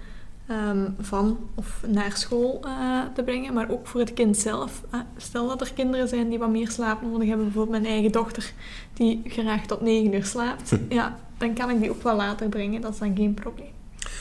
um, 0.50 0.95
van 0.99 1.38
of 1.54 1.83
naar 1.87 2.16
school 2.16 2.61
uh, 2.64 3.02
te 3.14 3.23
brengen, 3.23 3.54
maar 3.54 3.71
ook 3.71 3.87
voor 3.87 4.00
het 4.00 4.14
kind 4.14 4.37
zelf. 4.37 4.83
Uh, 4.95 5.00
stel 5.16 5.49
dat 5.49 5.61
er 5.61 5.73
kinderen 5.73 6.09
zijn 6.09 6.28
die 6.28 6.38
wat 6.38 6.50
meer 6.50 6.71
slaap 6.71 7.02
nodig 7.02 7.28
hebben, 7.28 7.45
bijvoorbeeld 7.47 7.83
mijn 7.83 7.92
eigen 7.92 8.12
dochter 8.12 8.52
die 8.92 9.23
graag 9.25 9.66
tot 9.66 9.80
9 9.80 10.14
uur 10.14 10.25
slaapt, 10.25 10.73
ja, 10.88 11.19
dan 11.38 11.54
kan 11.54 11.71
ik 11.71 11.80
die 11.80 11.90
ook 11.90 12.02
wel 12.02 12.16
later 12.16 12.49
brengen, 12.49 12.80
dat 12.80 12.92
is 12.92 12.99
dan 12.99 13.16
geen 13.16 13.35
probleem. 13.35 13.69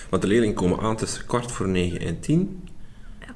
Want 0.09 0.21
de 0.21 0.27
leerlingen 0.27 0.55
komen 0.55 0.79
aan 0.79 0.95
tussen 0.95 1.25
kwart 1.25 1.51
voor 1.51 1.67
9 1.67 1.99
en 1.99 2.19
10. 2.19 2.67
Ja. 3.19 3.35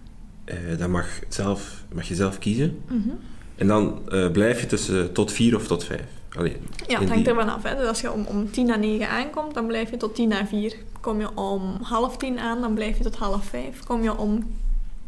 Uh, 0.53 0.77
dan 0.77 0.91
mag, 0.91 1.19
zelf, 1.27 1.83
mag 1.93 2.07
je 2.07 2.15
zelf 2.15 2.39
kiezen. 2.39 2.81
Mm 2.87 3.01
-hmm. 3.01 3.19
En 3.55 3.67
dan 3.67 4.01
blijf 4.31 4.61
je 4.61 4.67
tussen 4.67 5.13
tot 5.13 5.31
4 5.31 5.55
of 5.55 5.67
tot 5.67 5.83
5. 5.83 6.01
Allee, 6.37 6.57
ja, 6.87 6.99
het 6.99 7.09
hangt 7.09 7.27
ervan 7.27 7.49
af. 7.49 7.63
Hè. 7.63 7.75
Dus 7.75 7.87
als 7.87 8.01
je 8.01 8.11
om, 8.11 8.25
om 8.25 8.51
tien 8.51 8.65
na 8.65 8.75
negen 8.75 9.09
aankomt, 9.09 9.53
dan 9.53 9.67
blijf 9.67 9.89
je 9.89 9.97
tot 9.97 10.15
tien 10.15 10.27
na 10.27 10.45
vier. 10.45 10.75
Kom 11.01 11.19
je 11.19 11.37
om 11.37 11.77
half 11.81 12.17
tien 12.17 12.39
aan, 12.39 12.61
dan 12.61 12.73
blijf 12.73 12.97
je 12.97 13.03
tot 13.03 13.15
half 13.15 13.45
vijf. 13.45 13.83
Kom 13.83 14.03
je 14.03 14.17
om 14.17 14.55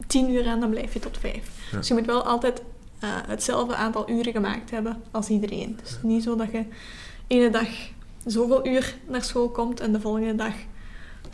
tien 0.07 0.29
uur 0.29 0.47
aan, 0.47 0.59
dan 0.59 0.69
blijf 0.69 0.93
je 0.93 0.99
tot 0.99 1.17
vijf. 1.17 1.69
Ja. 1.71 1.77
Dus 1.77 1.87
je 1.87 1.93
moet 1.93 2.05
wel 2.05 2.23
altijd 2.23 2.61
uh, 3.03 3.09
hetzelfde 3.27 3.75
aantal 3.75 4.09
uren 4.09 4.31
gemaakt 4.31 4.71
hebben 4.71 5.01
als 5.11 5.27
iedereen. 5.27 5.77
Dus 5.81 5.97
niet 6.01 6.23
zo 6.23 6.35
dat 6.35 6.51
je 6.51 6.65
ene 7.27 7.49
dag 7.49 7.67
zoveel 8.25 8.67
uur 8.67 8.95
naar 9.07 9.23
school 9.23 9.49
komt 9.49 9.79
en 9.79 9.91
de 9.91 9.99
volgende 10.01 10.35
dag 10.35 10.53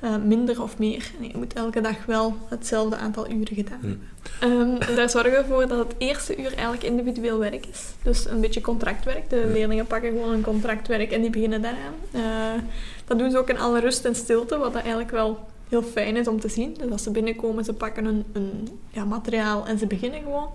uh, 0.03 0.15
minder 0.25 0.62
of 0.62 0.77
meer. 0.77 1.12
Nee, 1.20 1.29
je 1.31 1.38
moet 1.38 1.53
elke 1.53 1.81
dag 1.81 2.05
wel 2.05 2.38
hetzelfde 2.48 2.96
aantal 2.96 3.29
uren 3.29 3.55
gedaan 3.55 3.79
hebben. 3.81 4.10
Hm. 4.39 4.46
Um, 4.46 4.96
daar 4.96 5.10
zorgen 5.10 5.31
we 5.31 5.46
voor 5.48 5.67
dat 5.67 5.77
het 5.77 5.96
eerste 5.98 6.38
uur 6.38 6.53
eigenlijk 6.53 6.84
individueel 6.84 7.38
werk 7.38 7.65
is. 7.65 7.93
Dus 8.01 8.29
een 8.29 8.41
beetje 8.41 8.62
contractwerk. 8.62 9.29
De 9.29 9.50
leerlingen 9.53 9.88
pakken 9.88 10.12
gewoon 10.12 10.34
een 10.34 10.41
contractwerk 10.41 11.12
en 11.12 11.22
die 11.22 11.29
beginnen 11.29 11.62
daaraan. 11.62 11.93
Uh, 12.12 12.62
dat 13.05 13.20
doen 13.20 13.31
ze 13.31 13.38
ook 13.38 13.50
in 13.50 13.60
alle 13.60 13.79
rust 13.79 14.05
en 14.05 14.15
stilte, 14.15 14.58
wat 14.58 14.74
dat 14.74 14.81
eigenlijk 14.81 15.12
wel 15.12 15.39
heel 15.70 15.84
fijn 15.84 16.17
is 16.17 16.27
om 16.27 16.39
te 16.39 16.50
zien. 16.50 16.74
Dus 16.79 16.91
als 16.91 17.03
ze 17.03 17.12
binnenkomen, 17.12 17.63
ze 17.63 17.74
pakken 17.74 18.05
een, 18.05 18.25
een 18.34 18.79
ja, 18.89 19.05
materiaal 19.05 19.67
en 19.67 19.77
ze 19.77 19.88
beginnen 19.88 20.22
gewoon. 20.22 20.50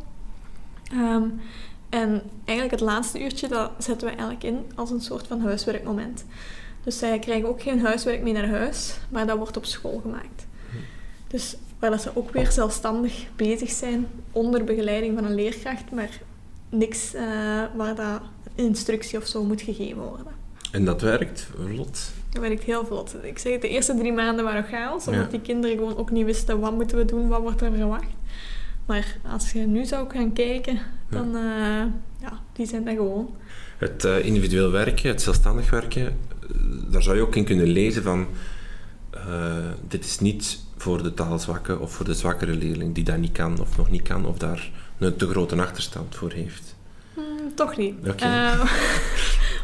Um, 0.92 1.40
en 1.88 2.22
eigenlijk 2.44 2.80
het 2.80 2.88
laatste 2.88 3.22
uurtje, 3.22 3.48
dat 3.48 3.70
zetten 3.78 4.08
we 4.08 4.14
eigenlijk 4.14 4.44
in 4.44 4.64
als 4.74 4.90
een 4.90 5.00
soort 5.00 5.26
van 5.26 5.40
huiswerkmoment. 5.40 6.24
Dus 6.86 6.98
zij 6.98 7.18
krijgen 7.18 7.48
ook 7.48 7.62
geen 7.62 7.80
huiswerk 7.80 8.22
mee 8.22 8.32
naar 8.32 8.48
huis, 8.48 8.96
maar 9.08 9.26
dat 9.26 9.36
wordt 9.36 9.56
op 9.56 9.64
school 9.64 10.00
gemaakt. 10.02 10.46
Dus 11.26 11.56
waar 11.78 11.90
dat 11.90 12.02
ze 12.02 12.10
ook 12.14 12.30
weer 12.30 12.52
zelfstandig 12.52 13.26
bezig 13.36 13.70
zijn 13.70 14.06
onder 14.32 14.64
begeleiding 14.64 15.14
van 15.14 15.24
een 15.24 15.34
leerkracht, 15.34 15.90
maar 15.90 16.20
niks 16.68 17.14
uh, 17.14 17.20
waar 17.76 17.94
dat 17.94 18.20
instructie 18.54 19.18
of 19.18 19.26
zo 19.26 19.44
moet 19.44 19.62
gegeven 19.62 20.02
worden. 20.02 20.32
En 20.72 20.84
dat 20.84 21.00
werkt 21.00 21.48
vlot? 21.54 22.12
Dat 22.30 22.42
werkt 22.42 22.62
heel 22.62 22.86
vlot. 22.86 23.16
Ik 23.22 23.38
zeg 23.38 23.52
het, 23.52 23.62
de 23.62 23.68
eerste 23.68 23.96
drie 23.96 24.12
maanden 24.12 24.44
waren 24.44 24.64
chaos, 24.64 25.06
omdat 25.06 25.24
ja. 25.24 25.30
die 25.30 25.40
kinderen 25.40 25.76
gewoon 25.76 25.96
ook 25.96 26.10
niet 26.10 26.24
wisten 26.24 26.60
wat 26.60 26.74
moeten 26.74 26.96
we 26.96 27.04
doen, 27.04 27.28
wat 27.28 27.40
wordt 27.40 27.60
er 27.60 27.72
verwacht. 27.72 28.12
Maar 28.86 29.16
als 29.32 29.52
je 29.52 29.60
nu 29.60 29.84
zou 29.84 30.10
gaan 30.10 30.32
kijken, 30.32 30.80
dan 31.08 31.30
ja, 31.32 31.84
uh, 31.84 31.92
ja 32.20 32.40
die 32.52 32.66
zijn 32.66 32.84
dan 32.84 32.94
gewoon. 32.94 33.34
Het 33.78 34.04
uh, 34.04 34.24
individueel 34.24 34.70
werken, 34.70 35.08
het 35.08 35.22
zelfstandig 35.22 35.70
werken, 35.70 36.18
daar 36.90 37.02
zou 37.02 37.16
je 37.16 37.22
ook 37.22 37.36
in 37.36 37.44
kunnen 37.44 37.66
lezen 37.66 38.02
van 38.02 38.26
uh, 39.14 39.54
dit 39.88 40.04
is 40.04 40.18
niet 40.18 40.58
voor 40.76 41.02
de 41.02 41.14
taalzwakke 41.14 41.78
of 41.78 41.92
voor 41.92 42.04
de 42.04 42.14
zwakkere 42.14 42.54
leerling 42.54 42.94
die 42.94 43.04
dat 43.04 43.16
niet 43.16 43.32
kan 43.32 43.60
of 43.60 43.76
nog 43.76 43.90
niet 43.90 44.02
kan 44.02 44.26
of 44.26 44.38
daar 44.38 44.70
een 44.98 45.16
te 45.16 45.28
grote 45.28 45.56
achterstand 45.56 46.14
voor 46.14 46.32
heeft. 46.32 46.74
Hmm, 47.14 47.54
toch 47.54 47.76
niet. 47.76 47.94
Okay. 48.08 48.54
Uh, 48.56 48.64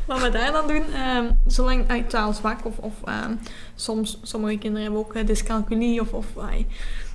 wat 0.07 0.23
we 0.23 0.31
daar 0.31 0.53
dan 0.53 0.67
doen, 0.67 0.83
uh, 0.95 1.19
zolang 1.47 1.93
uh, 1.93 2.07
taalzwak 2.07 2.65
of, 2.65 2.79
of 2.79 2.93
soms, 3.75 4.19
sommige 4.23 4.59
kinderen 4.59 4.83
hebben 4.83 5.01
ook 5.01 5.27
dyscalculie 5.27 6.01
of, 6.01 6.12
of 6.12 6.27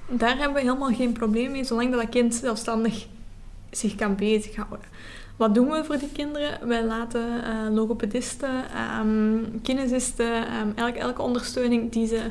daar 0.10 0.38
hebben 0.38 0.54
we 0.54 0.60
helemaal 0.60 0.94
geen 0.94 1.12
probleem 1.12 1.52
mee, 1.52 1.64
zolang 1.64 1.92
dat, 1.92 2.02
dat 2.02 2.10
kind 2.10 2.36
zelfstandig 2.36 3.06
zich 3.72 3.96
kan 3.96 4.16
bezighouden. 4.16 4.80
Wat 5.38 5.56
doen 5.56 5.70
we 5.70 5.84
voor 5.84 5.98
die 5.98 6.12
kinderen? 6.12 6.68
Wij 6.68 6.84
laten 6.84 7.22
uh, 7.22 7.76
logopedisten, 7.76 8.50
um, 9.00 9.62
kinesisten, 9.62 10.56
um, 10.62 10.74
elke, 10.76 11.00
elke 11.00 11.22
ondersteuning 11.22 11.92
die 11.92 12.08
ze 12.08 12.22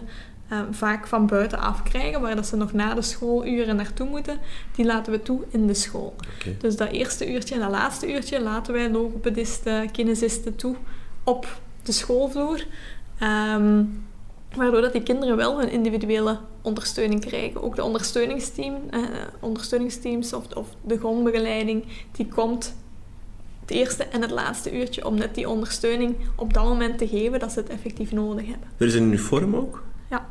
um, 0.52 0.74
vaak 0.74 1.06
van 1.06 1.26
buitenaf 1.26 1.82
krijgen, 1.82 2.20
waar 2.20 2.36
dat 2.36 2.46
ze 2.46 2.56
nog 2.56 2.72
na 2.72 2.94
de 2.94 3.02
schooluren 3.02 3.76
naartoe 3.76 4.08
moeten, 4.08 4.38
die 4.74 4.84
laten 4.84 5.12
we 5.12 5.22
toe 5.22 5.44
in 5.48 5.66
de 5.66 5.74
school. 5.74 6.14
Okay. 6.40 6.56
Dus 6.58 6.76
dat 6.76 6.90
eerste 6.90 7.32
uurtje 7.32 7.54
en 7.54 7.60
dat 7.60 7.70
laatste 7.70 8.12
uurtje 8.12 8.40
laten 8.40 8.72
wij 8.72 8.90
logopedisten, 8.90 9.90
kinesisten 9.90 10.56
toe 10.56 10.76
op 11.24 11.60
de 11.82 11.92
schoolvloer. 11.92 12.64
waardoor 14.56 14.80
dat 14.80 14.92
die 14.92 15.02
kinderen 15.02 15.36
wel 15.36 15.58
hun 15.58 15.70
individuele 15.70 16.38
ondersteuning 16.62 17.20
krijgen. 17.20 17.62
Ook 17.62 17.76
de 17.76 17.84
ondersteuningsteam, 17.84 18.74
uh, 18.90 19.00
ondersteuningsteams 19.40 20.32
of, 20.32 20.54
of 20.54 20.68
de 20.80 20.98
grondbegeleiding, 20.98 21.84
die 22.12 22.26
komt 22.26 22.74
het 23.66 23.76
eerste 23.76 24.04
en 24.04 24.22
het 24.22 24.30
laatste 24.30 24.78
uurtje 24.78 25.06
om 25.06 25.14
net 25.14 25.34
die 25.34 25.48
ondersteuning 25.48 26.16
op 26.34 26.54
dat 26.54 26.64
moment 26.64 26.98
te 26.98 27.08
geven 27.08 27.38
dat 27.38 27.52
ze 27.52 27.58
het 27.58 27.68
effectief 27.68 28.12
nodig 28.12 28.46
hebben. 28.46 28.68
Er 28.76 28.86
is 28.86 28.94
een 28.94 29.02
uniform 29.02 29.56
ook? 29.56 29.82
Ja, 30.10 30.26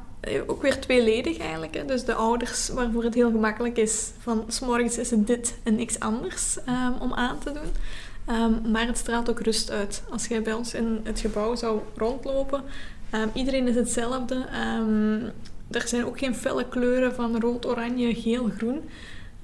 ook 0.47 0.61
weer 0.61 0.79
tweeledig 0.79 1.37
eigenlijk. 1.37 1.75
Hè. 1.75 1.85
Dus 1.85 2.05
de 2.05 2.13
ouders 2.13 2.69
waarvoor 2.69 3.03
het 3.03 3.13
heel 3.13 3.31
gemakkelijk 3.31 3.77
is 3.77 4.11
van 4.19 4.43
s'morgens 4.47 4.97
is 4.97 5.11
het 5.11 5.27
dit 5.27 5.57
en 5.63 5.75
niks 5.75 5.99
anders 5.99 6.57
um, 6.67 6.93
om 6.99 7.13
aan 7.13 7.39
te 7.39 7.51
doen. 7.51 7.71
Um, 8.35 8.71
maar 8.71 8.87
het 8.87 8.97
straalt 8.97 9.29
ook 9.29 9.39
rust 9.39 9.71
uit. 9.71 10.03
Als 10.09 10.27
jij 10.27 10.41
bij 10.41 10.53
ons 10.53 10.73
in 10.73 10.99
het 11.03 11.19
gebouw 11.19 11.55
zou 11.55 11.79
rondlopen, 11.95 12.63
um, 13.13 13.29
iedereen 13.33 13.67
is 13.67 13.75
hetzelfde. 13.75 14.45
er 15.71 15.87
zijn 15.87 16.05
ook 16.05 16.19
geen 16.19 16.35
felle 16.35 16.67
kleuren 16.67 17.15
van 17.15 17.39
rood, 17.39 17.65
oranje, 17.65 18.15
geel, 18.15 18.49
groen. 18.57 18.81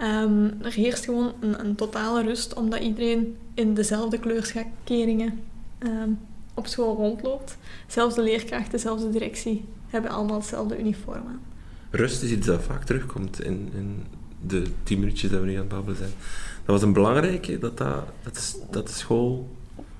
Um, 0.04 0.54
er 0.62 0.74
heerst 0.74 1.06
gewoon 1.06 1.34
een, 1.40 1.60
een, 1.60 1.76
totale 1.76 2.24
rust, 2.24 2.54
omdat 2.54 2.80
iedereen 2.80 3.38
in 3.54 3.74
dezelfde 3.74 4.20
kleurschakeringen 4.20 5.40
um, 5.80 6.20
op 6.54 6.68
school 6.68 6.96
rondloopt. 6.96 7.58
Zelfs 7.88 8.16
de 8.16 8.22
leerkrachten, 8.22 8.80
zelfs 8.80 9.04
de 9.04 9.10
directie 9.10 9.66
hebben 9.88 10.12
allemaal 10.12 10.38
hetzelfde 10.38 10.80
uniform 10.80 11.28
aan. 11.28 11.42
Rust 11.90 12.24
is 12.24 12.32
iets 12.32 12.48
dat 12.48 12.64
vaak 12.64 12.84
terugkomt 12.84 13.44
in, 13.44 13.70
in 13.76 14.04
de 14.48 14.64
tien 14.84 15.00
minuutjes 15.00 15.32
dat 15.32 15.40
we 15.40 15.46
nu 15.46 15.54
aan 15.54 15.60
het 15.60 15.68
babbelen 15.68 15.98
zijn. 15.98 16.12
Dat 16.66 16.76
was 16.76 16.82
een 16.82 16.94
belangrijke, 16.94 17.60
dat, 17.60 17.78
dat, 17.78 18.04
dat, 18.24 18.38
is, 18.38 18.56
dat 18.72 18.88
de 18.88 18.94
school... 18.94 19.50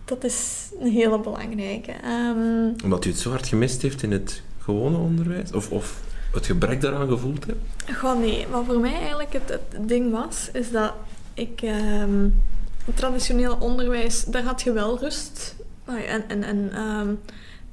Dat 0.06 0.24
is 0.24 0.70
een 0.80 0.92
hele 0.92 1.20
belangrijke. 1.20 1.94
Um, 2.06 2.76
Omdat 2.84 3.06
u 3.06 3.10
het 3.10 3.20
zo 3.20 3.30
hard 3.30 3.48
gemist 3.48 3.82
heeft 3.82 4.04
in 4.04 4.12
het 4.12 4.42
gewone 4.58 4.98
onderwijs? 4.98 5.52
Of, 5.52 5.72
of 5.72 6.02
het 6.32 6.46
gebrek 6.46 6.82
daaraan 6.82 7.08
gevoeld 7.08 7.46
hebt? 7.46 7.98
Goh, 7.98 8.20
nee. 8.20 8.48
Wat 8.48 8.66
voor 8.66 8.80
mij 8.80 8.94
eigenlijk 8.94 9.34
het, 9.34 9.50
het 9.50 9.88
ding 9.88 10.12
was, 10.12 10.50
is 10.54 10.72
dat 10.72 10.94
ik... 11.34 11.62
Um, 11.62 12.42
het 12.86 12.96
traditionele 12.96 13.60
onderwijs, 13.60 14.24
daar 14.24 14.44
had 14.44 14.62
je 14.62 14.72
wel 14.72 15.00
rust. 15.00 15.56
En, 15.86 16.30
en, 16.30 16.44
en 16.44 16.72
ehm, 16.74 17.16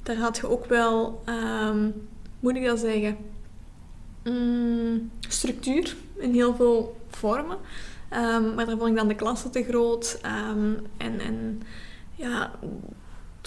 daar 0.03 0.15
had 0.15 0.37
je 0.37 0.49
ook 0.49 0.65
wel, 0.65 1.23
um, 1.25 2.07
moet 2.39 2.55
ik 2.55 2.65
dat 2.65 2.79
zeggen, 2.79 3.17
mm, 4.23 5.11
structuur 5.27 5.95
in 6.17 6.33
heel 6.33 6.55
veel 6.55 6.97
vormen. 7.09 7.57
Maar 8.55 8.65
daar 8.65 8.77
vond 8.77 8.89
ik 8.89 8.95
dan 8.95 9.07
de 9.07 9.15
klasse 9.15 9.49
te 9.49 9.63
groot. 9.63 10.19
en, 10.97 11.19
en 11.19 11.61
ja, 12.15 12.51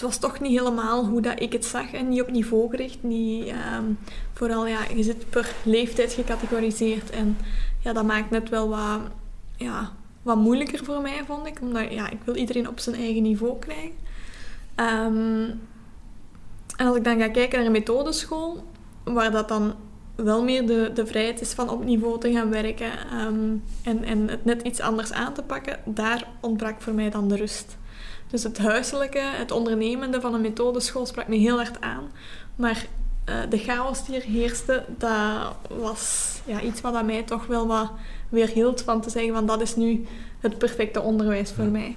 was 0.03 0.17
toch 0.17 0.39
niet 0.39 0.59
helemaal 0.59 1.05
hoe 1.05 1.21
dat 1.21 1.41
ik 1.41 1.53
het 1.53 1.65
zag 1.65 1.91
en 1.93 2.09
niet 2.09 2.21
op 2.21 2.31
niveau 2.31 2.69
gericht. 2.69 3.03
Niet, 3.03 3.53
vooral, 4.33 4.67
ja, 4.67 4.79
je 4.95 5.03
zit 5.03 5.29
per 5.29 5.53
leeftijd 5.63 6.13
gecategoriseerd 6.13 7.09
en 7.09 7.37
ja, 7.79 7.93
dat 7.93 8.05
maakt 8.05 8.29
net 8.29 8.49
wel 8.49 8.69
wat, 8.69 8.99
ja, 9.57 9.91
wat 10.21 10.37
moeilijker 10.37 10.83
voor 10.83 11.01
mij, 11.01 11.21
vond 11.27 11.47
ik. 11.47 11.61
Omdat 11.61 11.93
ja, 11.93 12.09
ik 12.09 12.19
wil 12.23 12.35
iedereen 12.35 12.67
op 12.67 12.79
zijn 12.79 12.95
eigen 12.95 13.21
niveau 13.21 13.59
krijgen. 13.59 13.91
Um, 14.75 15.61
en 16.75 16.87
als 16.87 16.97
ik 16.97 17.03
dan 17.03 17.19
ga 17.19 17.29
kijken 17.29 17.57
naar 17.57 17.65
een 17.65 17.71
methodeschool, 17.71 18.63
waar 19.03 19.31
dat 19.31 19.47
dan 19.47 19.73
wel 20.15 20.43
meer 20.43 20.67
de, 20.67 20.91
de 20.93 21.05
vrijheid 21.05 21.41
is 21.41 21.53
van 21.53 21.69
op 21.69 21.83
niveau 21.83 22.19
te 22.19 22.31
gaan 22.31 22.49
werken 22.49 22.91
um, 23.25 23.63
en, 23.83 24.03
en 24.03 24.27
het 24.27 24.45
net 24.45 24.61
iets 24.61 24.79
anders 24.79 25.11
aan 25.11 25.33
te 25.33 25.43
pakken, 25.43 25.79
daar 25.85 26.27
ontbrak 26.41 26.81
voor 26.81 26.93
mij 26.93 27.09
dan 27.09 27.27
de 27.27 27.35
rust. 27.35 27.77
Dus 28.33 28.43
het 28.43 28.57
huiselijke, 28.57 29.19
het 29.19 29.51
ondernemende 29.51 30.21
van 30.21 30.33
een 30.33 30.41
methodeschool 30.41 31.05
sprak 31.05 31.27
me 31.27 31.35
heel 31.35 31.55
hard 31.55 31.81
aan. 31.81 32.11
Maar 32.55 32.85
uh, 33.29 33.35
de 33.49 33.57
chaos 33.57 34.05
die 34.05 34.15
er 34.15 34.21
heerste, 34.21 34.83
dat 34.97 35.55
was 35.79 36.33
ja, 36.45 36.61
iets 36.61 36.81
wat 36.81 36.93
aan 36.93 37.05
mij 37.05 37.23
toch 37.23 37.45
wel 37.45 37.67
wat 37.67 37.91
weerhield 38.29 38.81
van 38.81 39.01
te 39.01 39.09
zeggen 39.09 39.33
van 39.33 39.45
dat 39.45 39.61
is 39.61 39.75
nu 39.75 40.05
het 40.39 40.57
perfecte 40.57 41.01
onderwijs 41.01 41.51
voor 41.51 41.65
mij. 41.65 41.95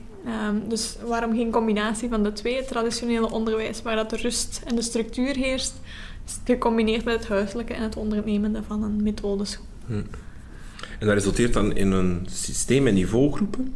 Um, 0.48 0.68
dus 0.68 0.96
waarom 1.04 1.34
geen 1.34 1.50
combinatie 1.50 2.08
van 2.08 2.22
de 2.22 2.32
twee? 2.32 2.56
Het 2.56 2.68
traditionele 2.68 3.30
onderwijs 3.30 3.82
waar 3.82 3.96
dat 3.96 4.10
de 4.10 4.16
rust 4.16 4.62
en 4.64 4.76
de 4.76 4.82
structuur 4.82 5.36
heerst, 5.36 5.74
gecombineerd 6.44 7.04
met 7.04 7.18
het 7.18 7.28
huiselijke 7.28 7.74
en 7.74 7.82
het 7.82 7.96
ondernemende 7.96 8.62
van 8.62 8.82
een 8.82 9.02
methodeschool. 9.02 9.66
Hm. 9.86 9.92
En 10.98 11.06
dat 11.06 11.14
resulteert 11.14 11.52
dan 11.52 11.76
in 11.76 11.90
een 11.90 12.26
systeem 12.30 12.82
met 12.82 12.94
niveaugroepen 12.94 13.74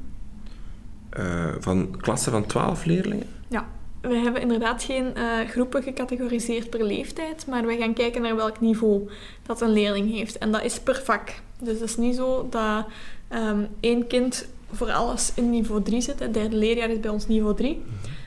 uh, 1.19 1.45
van 1.61 1.97
klassen 2.01 2.33
van 2.33 2.47
12 2.47 2.85
leerlingen? 2.85 3.27
Ja, 3.49 3.67
we 4.01 4.15
hebben 4.15 4.43
inderdaad 4.43 4.83
geen 4.83 5.13
uh, 5.17 5.49
groepen 5.49 5.83
gecategoriseerd 5.83 6.71
per 6.71 6.85
leeftijd, 6.85 7.47
maar 7.47 7.67
we 7.67 7.77
gaan 7.77 7.95
kijken 7.95 8.23
naar 8.23 8.37
welk 8.37 8.61
niveau 8.61 9.11
dat 9.43 9.61
een 9.61 9.73
leerling 9.73 10.11
heeft. 10.11 10.39
En 10.39 10.53
dat 10.53 10.63
is 10.63 10.81
per 10.81 11.03
vak. 11.05 11.33
Dus 11.59 11.81
het 11.81 11.89
is 11.89 11.97
niet 11.97 12.17
zo 12.17 12.47
dat 12.51 12.87
um, 13.33 13.69
één 13.81 14.07
kind 14.07 14.49
voor 14.73 14.93
alles 14.93 15.33
in 15.35 15.51
niveau 15.51 15.83
3 15.83 16.01
zit. 16.01 16.19
Het 16.19 16.35
derde 16.35 16.57
leerjaar 16.57 16.91
is 16.91 17.01
bij 17.01 17.11
ons 17.11 17.27
niveau 17.27 17.57
3. 17.57 17.83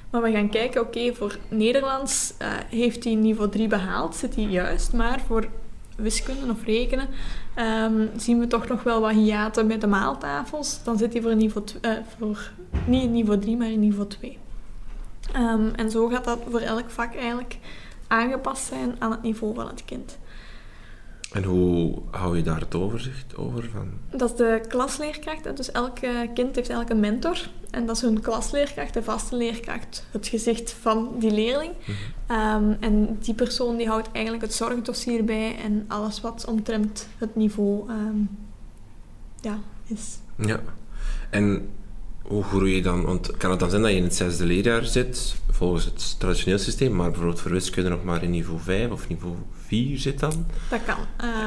Maar 0.10 0.22
we 0.22 0.32
gaan 0.32 0.50
kijken, 0.50 0.82
oké, 0.82 1.14
voor 1.14 1.38
Nederlands 1.50 2.34
uh, 2.42 2.48
heeft 2.70 3.04
hij 3.04 3.16
niveau 3.16 3.50
3 3.50 3.68
behaald, 3.68 4.16
zit 4.16 4.36
hij 4.36 4.44
juist. 4.44 4.94
Maar 4.94 5.20
voor 5.28 5.48
wiskunde 5.96 6.52
of 6.52 6.64
rekenen 6.64 7.08
um, 7.60 8.10
zien 8.18 8.40
we 8.40 8.48
toch 8.48 8.68
nog 8.68 8.84
wel 8.84 9.02
wat 9.02 9.12
hiaten 9.12 9.68
met 9.68 9.82
de 9.82 9.88
maaltafels. 9.88 10.84
Dan 10.84 10.98
zit 10.98 11.14
hij 11.14 11.22
voor, 11.22 11.36
niveau 11.36 11.66
uh, 11.82 11.92
voor 12.18 12.52
niet 12.86 13.04
in 13.04 13.12
niveau 13.12 13.40
3, 13.40 13.58
maar 13.58 13.72
in 13.72 13.80
niveau 13.80 14.08
2. 14.08 14.38
Um, 15.36 15.42
ehm, 15.42 15.74
en 15.76 15.92
zo 15.92 16.08
gaat 16.08 16.24
dat 16.24 16.40
voor 16.50 16.60
elk 16.60 16.90
vak 16.90 17.16
eigenlijk 17.16 17.58
aangepast 18.08 18.66
zijn 18.66 18.96
aan 19.00 19.12
het 19.12 19.22
niveau 19.22 19.56
van 19.56 19.68
het 19.68 19.86
kind. 19.86 20.18
En 21.34 21.44
hoe 21.44 22.02
hou 22.12 22.38
je 22.38 22.44
daar 22.44 22.60
het 22.60 22.76
overzicht 22.76 23.38
over? 23.38 23.70
Van? 23.70 24.18
Dat 24.18 24.32
is 24.32 24.38
de 24.38 24.62
klasleerkracht. 24.68 25.58
Dus 25.58 25.72
elk 25.72 26.00
kind 26.34 26.56
heeft 26.56 26.70
eigenlijk 26.70 26.90
een 26.90 27.00
mentor. 27.00 27.38
En 27.70 27.86
dat 27.86 27.96
is 27.96 28.02
hun 28.02 28.22
klasleerkracht, 28.22 28.94
de 28.94 29.04
vaste 29.04 29.36
leerkracht, 29.36 30.06
het 30.12 30.28
gezicht 30.28 30.72
van 30.72 31.16
die 31.20 31.32
leerling. 31.32 31.74
Mhm. 31.80 31.92
Ehm, 32.28 32.74
en 32.80 33.18
die 33.22 33.34
persoon 33.34 33.78
die 33.78 33.88
houdt 33.88 34.10
eigenlijk 34.12 34.44
het 34.44 34.54
zorgdossier 34.54 35.26
bij 35.26 35.56
en 35.64 35.86
alles 35.88 36.22
wat 36.22 36.46
omtrent 36.48 37.08
het 37.18 37.36
niveau 37.36 37.90
um, 37.90 38.30
ja, 39.42 39.60
is. 39.88 40.18
Ja. 40.36 40.60
En 41.30 41.70
hoe 42.28 42.44
groei 42.44 42.76
je 42.76 42.82
dan? 42.82 43.06
Want 43.06 43.38
kan 43.38 43.52
het 43.52 43.60
dan 43.60 43.70
zijn 43.70 43.82
dat 43.82 43.92
je 43.92 43.98
in 43.98 44.04
het 44.04 44.16
zesde 44.16 44.46
leerjaar 44.46 44.86
zit, 44.86 45.36
volgens 45.50 45.86
het 45.86 46.20
traditioneel 46.20 46.58
systeem, 46.58 46.96
maar 46.96 47.10
bijvoorbeeld 47.10 47.42
voor 47.42 47.52
wiskunde 47.52 47.90
nog 47.90 48.04
maar 48.04 48.24
in 48.24 48.30
niveau 48.30 48.60
5 48.60 48.92
of 48.92 49.08
niveau 49.08 49.36
4 49.66 49.98
zit 49.98 50.20
dan? 50.20 50.46
Dat 50.70 50.80
kan. 50.86 50.98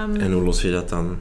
Um, 0.08 0.16
en 0.16 0.32
hoe 0.32 0.42
los 0.42 0.62
je 0.62 0.70
dat 0.70 0.88
dan? 0.88 1.16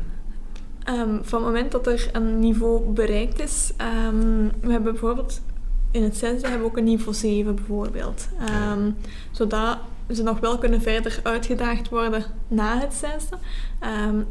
Um, 0.90 1.20
van 1.24 1.44
het 1.44 1.48
moment 1.48 1.72
dat 1.72 1.88
er 1.88 2.10
een 2.12 2.40
niveau 2.40 2.94
bereikt 2.94 3.40
is, 3.40 3.72
um, 4.08 4.52
we 4.62 4.72
hebben 4.72 4.92
bijvoorbeeld 4.92 5.42
in 5.92 6.04
het 6.04 6.18
zesde 6.18 6.48
hebben 6.48 6.60
we 6.60 6.72
ook 6.72 6.78
een 6.78 6.84
niveau 6.84 7.14
7 7.14 7.56
bijvoorbeeld. 7.56 8.28
zodat 9.32 9.78
ze 10.14 10.24
nog 10.24 10.40
wel 10.40 10.58
kunnen 10.58 10.82
verder 10.82 11.20
uitgedaagd 11.24 11.90
worden 11.90 12.24
na 12.48 12.80
het 12.80 12.94
zesde. 12.94 13.38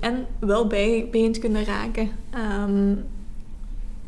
en 0.01 0.27
wel 0.39 0.67
bijgeend 0.67 1.39
kunnen 1.39 1.65
raken 1.65 2.11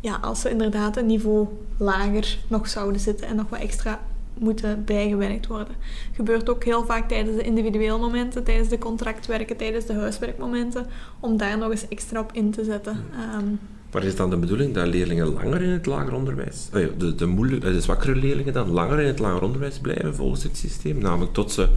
ja, 0.00 0.18
als 0.20 0.40
ze 0.40 0.50
inderdaad 0.50 0.96
een 0.96 1.06
niveau 1.06 1.46
lager 1.76 2.38
nog 2.48 2.68
zouden 2.68 3.00
zitten 3.00 3.26
en 3.26 3.36
nog 3.36 3.48
wat 3.48 3.60
extra 3.60 4.00
moeten 4.38 4.84
bijgewerkt 4.84 5.46
worden. 5.46 5.74
Gebeurt 6.12 6.50
ook 6.50 6.64
heel 6.64 6.84
vaak 6.84 7.08
tijdens 7.08 7.36
de 7.36 7.42
individuele 7.42 7.98
momenten, 7.98 8.44
tijdens 8.44 8.68
de 8.68 8.78
contractwerken, 8.78 9.56
tijdens 9.56 9.86
de 9.86 9.94
huiswerkmomenten, 9.94 10.86
om 11.20 11.36
daar 11.36 11.58
nog 11.58 11.70
eens 11.70 11.88
extra 11.88 12.20
op 12.20 12.32
in 12.32 12.50
te 12.50 12.64
zetten. 12.64 13.04
Um, 13.34 13.58
maar 13.92 14.04
is 14.04 14.16
dan 14.16 14.30
de 14.30 14.36
bedoeling 14.36 14.74
dat 14.74 14.86
leerlingen 14.86 15.32
langer 15.32 15.62
in 15.62 15.70
het 15.70 15.86
lager 15.86 16.14
onderwijs, 16.14 16.68
eh, 16.72 16.86
de, 16.98 17.14
de, 17.14 17.26
moeilijk, 17.26 17.62
de 17.62 17.80
zwakkere 17.80 18.14
leerlingen 18.16 18.52
dan 18.52 18.70
langer 18.70 19.00
in 19.00 19.06
het 19.06 19.18
lager 19.18 19.42
onderwijs 19.42 19.78
blijven 19.78 20.14
volgens 20.14 20.42
het 20.42 20.56
systeem, 20.56 20.98
namelijk 20.98 21.32
tot 21.32 21.52
ze 21.52 21.68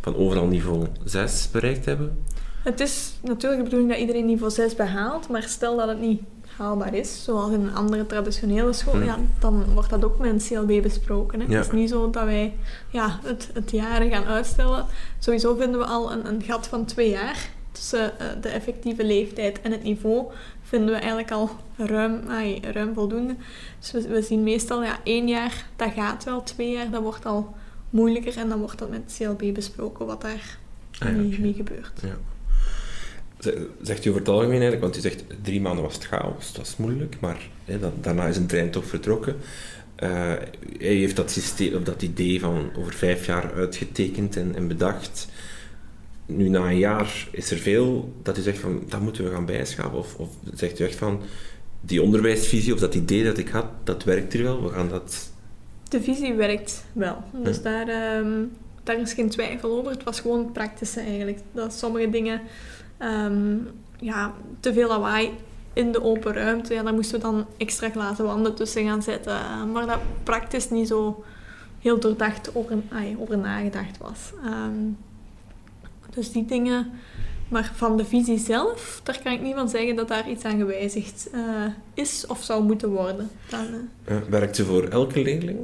van 0.00 0.16
overal 0.16 0.46
niveau 0.46 0.86
6 1.04 1.48
bereikt 1.52 1.84
hebben? 1.84 2.18
Het 2.62 2.80
is 2.80 3.12
natuurlijk 3.22 3.56
de 3.56 3.62
bedoeling 3.62 3.90
dat 3.90 4.00
iedereen 4.00 4.26
niveau 4.26 4.52
6 4.52 4.74
behaalt, 4.74 5.28
maar 5.28 5.42
stel 5.42 5.76
dat 5.76 5.88
het 5.88 6.00
niet 6.00 6.20
haalbaar 6.62 6.94
is, 6.94 7.24
zoals 7.24 7.52
in 7.52 7.60
een 7.60 7.74
andere 7.74 8.06
traditionele 8.06 8.72
school, 8.72 8.94
hmm. 8.94 9.04
ja, 9.04 9.18
dan 9.38 9.64
wordt 9.74 9.90
dat 9.90 10.04
ook 10.04 10.18
met 10.18 10.30
een 10.30 10.66
CLB 10.66 10.82
besproken. 10.82 11.40
Hè. 11.40 11.46
Het 11.56 11.66
is 11.66 11.72
niet 11.72 11.88
zo 11.88 12.10
dat 12.10 12.24
wij 12.24 12.54
ja, 12.90 13.18
het, 13.22 13.50
het 13.52 13.70
jaren 13.70 14.10
gaan 14.10 14.24
uitstellen. 14.24 14.86
Sowieso 15.18 15.54
vinden 15.54 15.80
we 15.80 15.86
al 15.86 16.12
een, 16.12 16.26
een 16.26 16.42
gat 16.42 16.66
van 16.66 16.84
twee 16.84 17.10
jaar 17.10 17.50
tussen 17.72 18.12
uh, 18.20 18.26
de 18.40 18.48
effectieve 18.48 19.04
leeftijd 19.04 19.60
en 19.60 19.72
het 19.72 19.82
niveau 19.82 20.26
vinden 20.62 20.90
we 20.90 21.00
eigenlijk 21.00 21.30
al 21.30 21.50
ruim, 21.76 22.20
ruim 22.72 22.94
voldoende. 22.94 23.36
Dus 23.78 23.90
we, 23.90 24.08
we, 24.08 24.22
zien 24.22 24.42
meestal 24.42 24.82
ja, 24.82 24.98
één 25.04 25.28
jaar, 25.28 25.66
dat 25.76 25.92
gaat 25.92 26.24
wel. 26.24 26.42
Twee 26.42 26.70
jaar, 26.70 26.90
dat 26.90 27.02
wordt 27.02 27.26
al 27.26 27.54
moeilijker. 27.90 28.36
En 28.36 28.48
dan 28.48 28.58
wordt 28.58 28.78
dat 28.78 28.90
met 28.90 29.14
CLB 29.18 29.54
besproken 29.54 30.06
wat 30.06 30.20
daar 30.20 30.58
ah, 30.98 31.08
mee, 31.38 31.52
gebeurt. 31.54 32.00
Ja 32.02 32.31
zegt 33.82 34.04
u 34.04 34.08
over 34.08 34.20
het 34.20 34.30
algemeen 34.30 34.60
eigenlijk, 34.60 34.82
want 34.82 34.96
u 34.96 35.00
zegt 35.00 35.24
drie 35.42 35.60
maanden 35.60 35.84
was 35.84 35.94
het 35.94 36.04
chaos, 36.04 36.52
dat 36.52 36.56
was 36.56 36.76
moeilijk, 36.76 37.16
maar 37.20 37.48
hè, 37.64 37.78
daarna 38.00 38.26
is 38.26 38.36
een 38.36 38.46
trein 38.46 38.70
toch 38.70 38.86
vertrokken. 38.86 39.36
Uh, 40.02 40.08
hij 40.78 40.94
heeft 40.94 41.16
dat, 41.16 41.30
systeem, 41.30 41.74
of 41.74 41.82
dat 41.82 42.02
idee 42.02 42.40
van 42.40 42.70
over 42.78 42.92
vijf 42.92 43.26
jaar 43.26 43.52
uitgetekend 43.54 44.36
en, 44.36 44.54
en, 44.54 44.68
bedacht. 44.68 45.28
Nu, 46.26 46.48
na 46.48 46.70
een 46.70 46.78
jaar 46.78 47.28
is 47.30 47.50
er 47.50 47.58
veel 47.58 48.14
dat 48.22 48.38
u 48.38 48.40
zegt 48.40 48.58
van, 48.58 48.82
dat 48.88 49.00
moeten 49.00 49.24
we 49.24 49.30
gaan 49.30 49.46
bijschaven. 49.46 49.98
Of, 49.98 50.14
of 50.16 50.28
zegt 50.54 50.80
u 50.80 50.84
echt 50.84 50.94
van, 50.94 51.20
die 51.80 52.02
onderwijsvisie 52.02 52.72
of 52.72 52.80
dat 52.80 52.94
idee 52.94 53.24
dat 53.24 53.38
ik 53.38 53.48
had, 53.48 53.66
dat 53.84 54.04
werkt 54.04 54.34
er 54.34 54.42
wel, 54.42 54.62
we 54.62 54.68
gaan 54.68 54.88
dat... 54.88 55.30
De 55.88 56.02
visie 56.02 56.34
werkt 56.34 56.84
wel. 56.92 57.24
Dus 57.42 57.62
daar, 57.62 58.16
um, 58.18 58.52
daar 58.82 59.00
is 59.00 59.12
geen 59.12 59.30
twijfel 59.30 59.78
over. 59.78 59.90
Het 59.90 60.04
was 60.04 60.20
gewoon 60.20 60.52
praktische 60.52 61.00
eigenlijk. 61.00 61.38
Dat 61.52 61.72
sommige 61.72 62.10
dingen 62.10 62.40
um, 63.02 63.68
ja, 63.98 64.32
te 64.60 64.72
veel 64.72 64.88
lawaai 64.88 65.30
in 65.72 65.92
de 65.92 66.02
open 66.02 66.32
ruimte. 66.32 66.74
Ja, 66.74 66.82
daar 66.82 66.94
moesten 66.94 67.16
we 67.16 67.22
dan 67.22 67.46
extra 67.56 67.90
glazen 67.90 68.24
wanden 68.24 68.54
tussen 68.54 68.84
gaan 68.84 69.02
zetten. 69.02 69.72
maar 69.72 69.86
dat 69.86 70.00
praktisch 70.22 70.70
niet 70.70 70.88
zo 70.88 71.24
heel 71.78 72.00
doordacht 72.00 72.54
over, 72.54 72.76
ay, 72.92 73.16
over 73.18 73.38
nagedacht 73.38 73.98
was. 73.98 74.32
Um, 74.44 74.96
dus 76.14 76.32
die 76.32 76.44
dingen. 76.44 76.90
Maar 77.48 77.72
van 77.74 77.96
de 77.96 78.04
visie 78.04 78.38
zelf, 78.38 79.00
daar 79.02 79.20
kan 79.22 79.32
ik 79.32 79.40
niet 79.40 79.54
van 79.54 79.68
zeggen 79.68 79.96
dat 79.96 80.08
daar 80.08 80.30
iets 80.30 80.44
aan 80.44 80.58
gewijzigd 80.58 81.28
uh, 81.34 81.66
is 81.94 82.26
of 82.26 82.42
zou 82.42 82.64
moeten 82.64 82.88
worden. 82.88 83.30
Dan, 83.48 83.66
uh, 84.08 84.16
werkt 84.28 84.56
ze 84.56 84.64
voor 84.64 84.84
elke 84.84 85.22
leerling? 85.22 85.58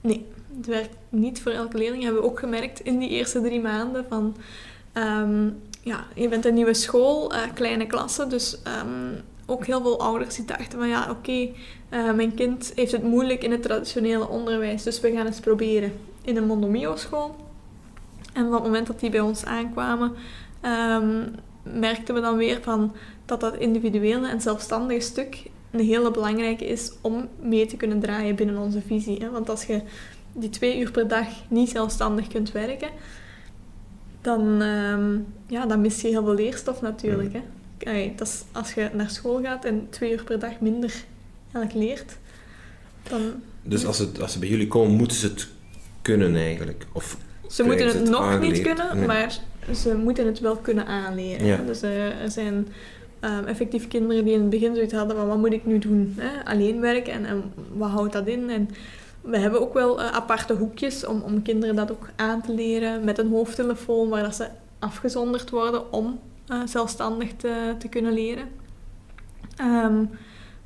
Nee, 0.00 0.26
het 0.56 0.66
werkt 0.66 0.96
niet 1.08 1.42
voor 1.42 1.52
elke 1.52 1.78
leerling. 1.78 2.02
Hebben 2.02 2.22
we 2.22 2.28
ook 2.28 2.38
gemerkt 2.38 2.80
in 2.80 2.98
die 2.98 3.08
eerste 3.08 3.40
drie 3.40 3.60
maanden. 3.60 4.04
Van, 4.08 4.36
um, 4.94 5.56
ja, 5.86 6.06
je 6.14 6.28
bent 6.28 6.44
een 6.44 6.54
nieuwe 6.54 6.74
school, 6.74 7.34
uh, 7.34 7.40
kleine 7.54 7.86
klassen, 7.86 8.28
dus 8.28 8.58
um, 8.82 9.22
ook 9.46 9.66
heel 9.66 9.82
veel 9.82 10.00
ouders 10.00 10.34
die 10.34 10.44
dachten 10.44 10.78
van 10.78 10.88
ja, 10.88 11.10
oké, 11.10 11.48
uh, 11.90 12.12
mijn 12.12 12.34
kind 12.34 12.72
heeft 12.74 12.92
het 12.92 13.02
moeilijk 13.02 13.42
in 13.42 13.50
het 13.50 13.62
traditionele 13.62 14.28
onderwijs, 14.28 14.82
dus 14.82 15.00
we 15.00 15.12
gaan 15.12 15.26
eens 15.26 15.40
proberen 15.40 15.92
in 16.22 16.36
een 16.36 16.46
Mondomio 16.46 16.96
school. 16.96 17.36
En 18.32 18.46
op 18.46 18.52
het 18.52 18.62
moment 18.62 18.86
dat 18.86 19.00
die 19.00 19.10
bij 19.10 19.20
ons 19.20 19.44
aankwamen, 19.44 20.12
um, 20.62 21.34
merkten 21.62 22.14
we 22.14 22.20
dan 22.20 22.36
weer 22.36 22.58
van 22.62 22.92
dat 23.24 23.40
dat 23.40 23.56
individuele 23.56 24.28
en 24.28 24.40
zelfstandige 24.40 25.00
stuk 25.00 25.42
een 25.70 25.84
hele 25.84 26.10
belangrijke 26.10 26.66
is 26.66 26.92
om 27.00 27.28
mee 27.40 27.66
te 27.66 27.76
kunnen 27.76 28.00
draaien 28.00 28.34
binnen 28.34 28.58
onze 28.58 28.80
visie. 28.80 29.18
Hè? 29.20 29.30
Want 29.30 29.48
als 29.48 29.64
je 29.64 29.82
die 30.32 30.50
twee 30.50 30.78
uur 30.78 30.90
per 30.90 31.08
dag 31.08 31.26
niet 31.48 31.70
zelfstandig 31.70 32.28
kunt 32.28 32.52
werken, 32.52 32.90
dan, 34.26 34.62
ehm, 34.62 35.18
ja, 35.46 35.66
dan 35.66 35.80
mis 35.80 36.00
je 36.00 36.08
heel 36.08 36.24
veel 36.24 36.34
leerstof 36.34 36.80
natuurlijk. 36.80 37.32
Hè? 37.32 37.40
Allee, 37.90 38.12
dat 38.16 38.26
is, 38.26 38.42
als 38.52 38.74
je 38.74 38.90
naar 38.92 39.10
school 39.10 39.42
gaat 39.42 39.64
en 39.64 39.86
twee 39.90 40.12
uur 40.12 40.24
per 40.24 40.38
dag 40.38 40.60
minder 40.60 40.94
eigenlijk 41.52 41.86
leert, 41.86 42.16
dan... 43.08 43.20
Dus 43.62 43.86
als, 43.86 43.98
het, 43.98 44.20
als 44.20 44.32
ze 44.32 44.38
bij 44.38 44.48
jullie 44.48 44.68
komen, 44.68 44.96
moeten 44.96 45.16
ze 45.16 45.26
het 45.26 45.48
kunnen 46.02 46.36
eigenlijk? 46.36 46.86
Of 46.92 47.16
ze 47.48 47.62
moeten 47.62 47.86
het, 47.86 47.94
het 47.94 48.08
nog 48.08 48.20
aangeleerd? 48.20 48.52
niet 48.52 48.62
kunnen, 48.62 48.96
Nee. 48.96 49.06
maar 49.06 49.38
ze 49.74 49.96
moeten 49.96 50.26
het 50.26 50.40
wel 50.40 50.56
kunnen 50.56 50.86
aanleren. 50.86 51.46
Ja. 51.46 51.56
Dus 51.56 51.82
er 51.82 52.30
zijn 52.30 52.68
ehm, 53.20 53.44
effectief 53.44 53.88
kinderen 53.88 54.24
die 54.24 54.34
in 54.34 54.40
het 54.40 54.50
begin 54.50 54.74
zoiets 54.74 54.94
hadden 54.94 55.16
van 55.16 55.26
wat 55.26 55.38
moet 55.38 55.52
ik 55.52 55.66
nu 55.66 55.78
doen? 55.78 56.14
Hè? 56.16 56.44
Alleen 56.44 56.80
werken 56.80 57.12
en, 57.12 57.24
en 57.24 57.42
wat 57.72 57.90
houdt 57.90 58.12
dat 58.12 58.26
in? 58.26 58.50
En 58.50 58.68
we 59.26 59.38
hebben 59.38 59.60
ook 59.60 59.74
wel 59.74 60.00
eh, 60.00 60.10
aparte 60.10 60.54
hoekjes 60.54 61.06
om, 61.06 61.20
om 61.20 61.42
kinderen 61.42 61.76
dat 61.76 61.90
ook 61.90 62.08
aan 62.16 62.42
te 62.42 62.52
leren 62.54 63.04
met 63.04 63.18
een 63.18 63.30
hoofdtelefoon 63.30 64.08
waar 64.08 64.22
dat 64.22 64.34
ze 64.34 64.48
afgezonderd 64.78 65.50
worden 65.50 65.92
om 65.92 66.20
eh, 66.46 66.60
zelfstandig 66.64 67.32
te, 67.36 67.74
te 67.78 67.88
kunnen 67.88 68.12
leren. 68.12 68.48
Ehm, 69.56 70.04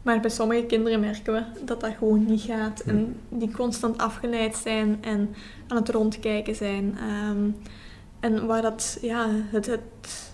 maar 0.03 0.21
bij 0.21 0.31
sommige 0.31 0.67
kinderen 0.67 1.01
merken 1.01 1.33
we 1.33 1.43
dat 1.65 1.81
dat 1.81 1.95
gewoon 1.99 2.25
niet 2.25 2.41
gaat. 2.41 2.81
En 2.81 3.17
die 3.29 3.51
constant 3.51 3.99
afgeleid 3.99 4.57
zijn 4.57 4.99
en 5.01 5.35
aan 5.69 5.77
het 5.77 5.89
rondkijken 5.89 6.55
zijn. 6.55 6.99
Ehm, 6.99 7.51
en 8.21 8.47
waar 8.47 8.63
dat, 8.63 8.99
ja, 9.01 9.27
het, 9.31 9.67
het, 9.67 10.30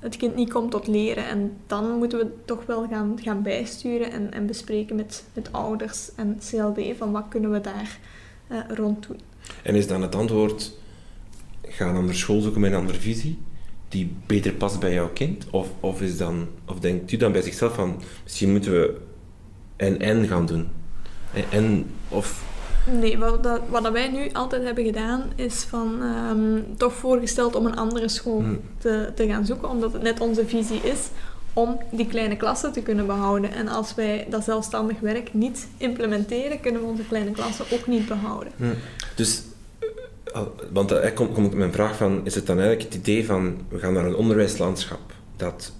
het 0.00 0.16
kind 0.16 0.34
niet 0.34 0.52
komt 0.52 0.70
tot 0.70 0.86
leren. 0.86 1.26
En 1.26 1.56
dan 1.66 1.98
moeten 1.98 2.18
we 2.18 2.26
toch 2.44 2.66
wel 2.66 2.86
gaan, 2.88 3.18
gaan 3.22 3.42
bijsturen 3.42 4.12
en, 4.12 4.32
en 4.32 4.46
bespreken 4.46 4.96
met, 4.96 5.24
met 5.32 5.52
ouders 5.52 6.14
en 6.14 6.38
CLB 6.50 6.96
van 6.96 7.12
wat 7.12 7.24
kunnen 7.28 7.50
we 7.50 7.60
daar 7.60 7.98
eh, 8.46 8.58
rond 8.68 9.06
doen. 9.06 9.20
En 9.62 9.74
is 9.74 9.86
dan 9.86 10.02
het 10.02 10.14
antwoord, 10.14 10.72
ga 11.62 11.88
een 11.88 11.96
andere 11.96 12.18
school 12.18 12.40
zoeken 12.40 12.60
met 12.60 12.72
een 12.72 12.78
andere 12.78 12.98
visie, 12.98 13.38
die 13.88 14.12
beter 14.26 14.52
past 14.52 14.80
bij 14.80 14.92
jouw 14.92 15.10
kind? 15.12 15.46
Of, 15.50 15.68
of, 15.80 16.02
is 16.02 16.16
dan, 16.16 16.48
of 16.66 16.80
denkt 16.80 17.12
u 17.12 17.16
dan 17.16 17.32
bij 17.32 17.42
zichzelf 17.42 17.74
van, 17.74 18.02
misschien 18.22 18.50
moeten 18.50 18.72
we 18.72 18.96
en-en 19.76 20.26
gaan 20.26 20.46
doen? 20.46 20.68
En, 21.34 21.44
en 21.50 21.90
of... 22.08 22.48
Nee, 23.00 23.18
wat, 23.18 23.42
dat, 23.42 23.60
wat 23.68 23.90
wij 23.90 24.08
nu 24.08 24.28
altijd 24.32 24.62
hebben 24.64 24.84
gedaan, 24.84 25.22
is 25.34 25.62
van 25.62 26.02
ehm, 26.02 26.76
toch 26.76 26.92
voorgesteld 26.92 27.54
om 27.56 27.66
een 27.66 27.76
andere 27.76 28.08
school 28.08 28.38
Hmm. 28.40 28.60
te, 28.78 29.12
te 29.14 29.26
gaan 29.26 29.46
zoeken, 29.46 29.68
omdat 29.70 29.92
het 29.92 30.02
net 30.02 30.20
onze 30.20 30.46
visie 30.46 30.80
is 30.82 30.98
om 31.52 31.78
die 31.90 32.06
kleine 32.06 32.36
klassen 32.36 32.72
te 32.72 32.82
kunnen 32.82 33.06
behouden. 33.06 33.52
En 33.52 33.68
als 33.68 33.94
wij 33.94 34.26
dat 34.30 34.44
zelfstandig 34.44 35.00
werk 35.00 35.34
niet 35.34 35.66
implementeren, 35.76 36.60
kunnen 36.60 36.80
we 36.80 36.86
onze 36.86 37.06
kleine 37.08 37.30
klassen 37.30 37.64
ook 37.72 37.86
niet 37.86 38.06
behouden. 38.08 38.52
Hm. 38.56 38.64
Dus, 39.16 39.42
eh, 39.78 40.34
al- 40.34 40.54
want 40.72 40.88
daar 40.88 41.12
komt 41.12 41.32
kom 41.32 41.44
ik 41.44 41.50
met 41.50 41.58
mijn 41.58 41.72
vraag 41.72 41.96
van, 41.96 42.20
is 42.24 42.34
het 42.34 42.46
dan 42.46 42.58
eigenlijk 42.58 42.88
het 42.92 43.00
idee 43.00 43.26
van, 43.26 43.56
we 43.68 43.78
gaan 43.78 43.92
naar 43.92 44.04
een 44.04 44.14
onderwijslandschap 44.16 45.00
dat 45.36 45.72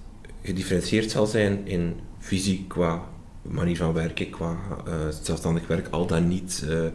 gedifferentieerd 0.43 1.11
zal 1.11 1.27
zijn 1.27 1.61
in 1.65 1.97
visie 2.19 2.65
qua 2.69 3.03
manier 3.43 3.77
van 3.77 3.93
werken, 3.93 4.31
qua 4.31 4.57
eh, 4.87 4.93
zelfstandig 5.23 5.67
werk, 5.67 5.89
al 5.91 6.07
dan 6.07 6.29
niet. 6.29 6.65
eh, 6.69 6.87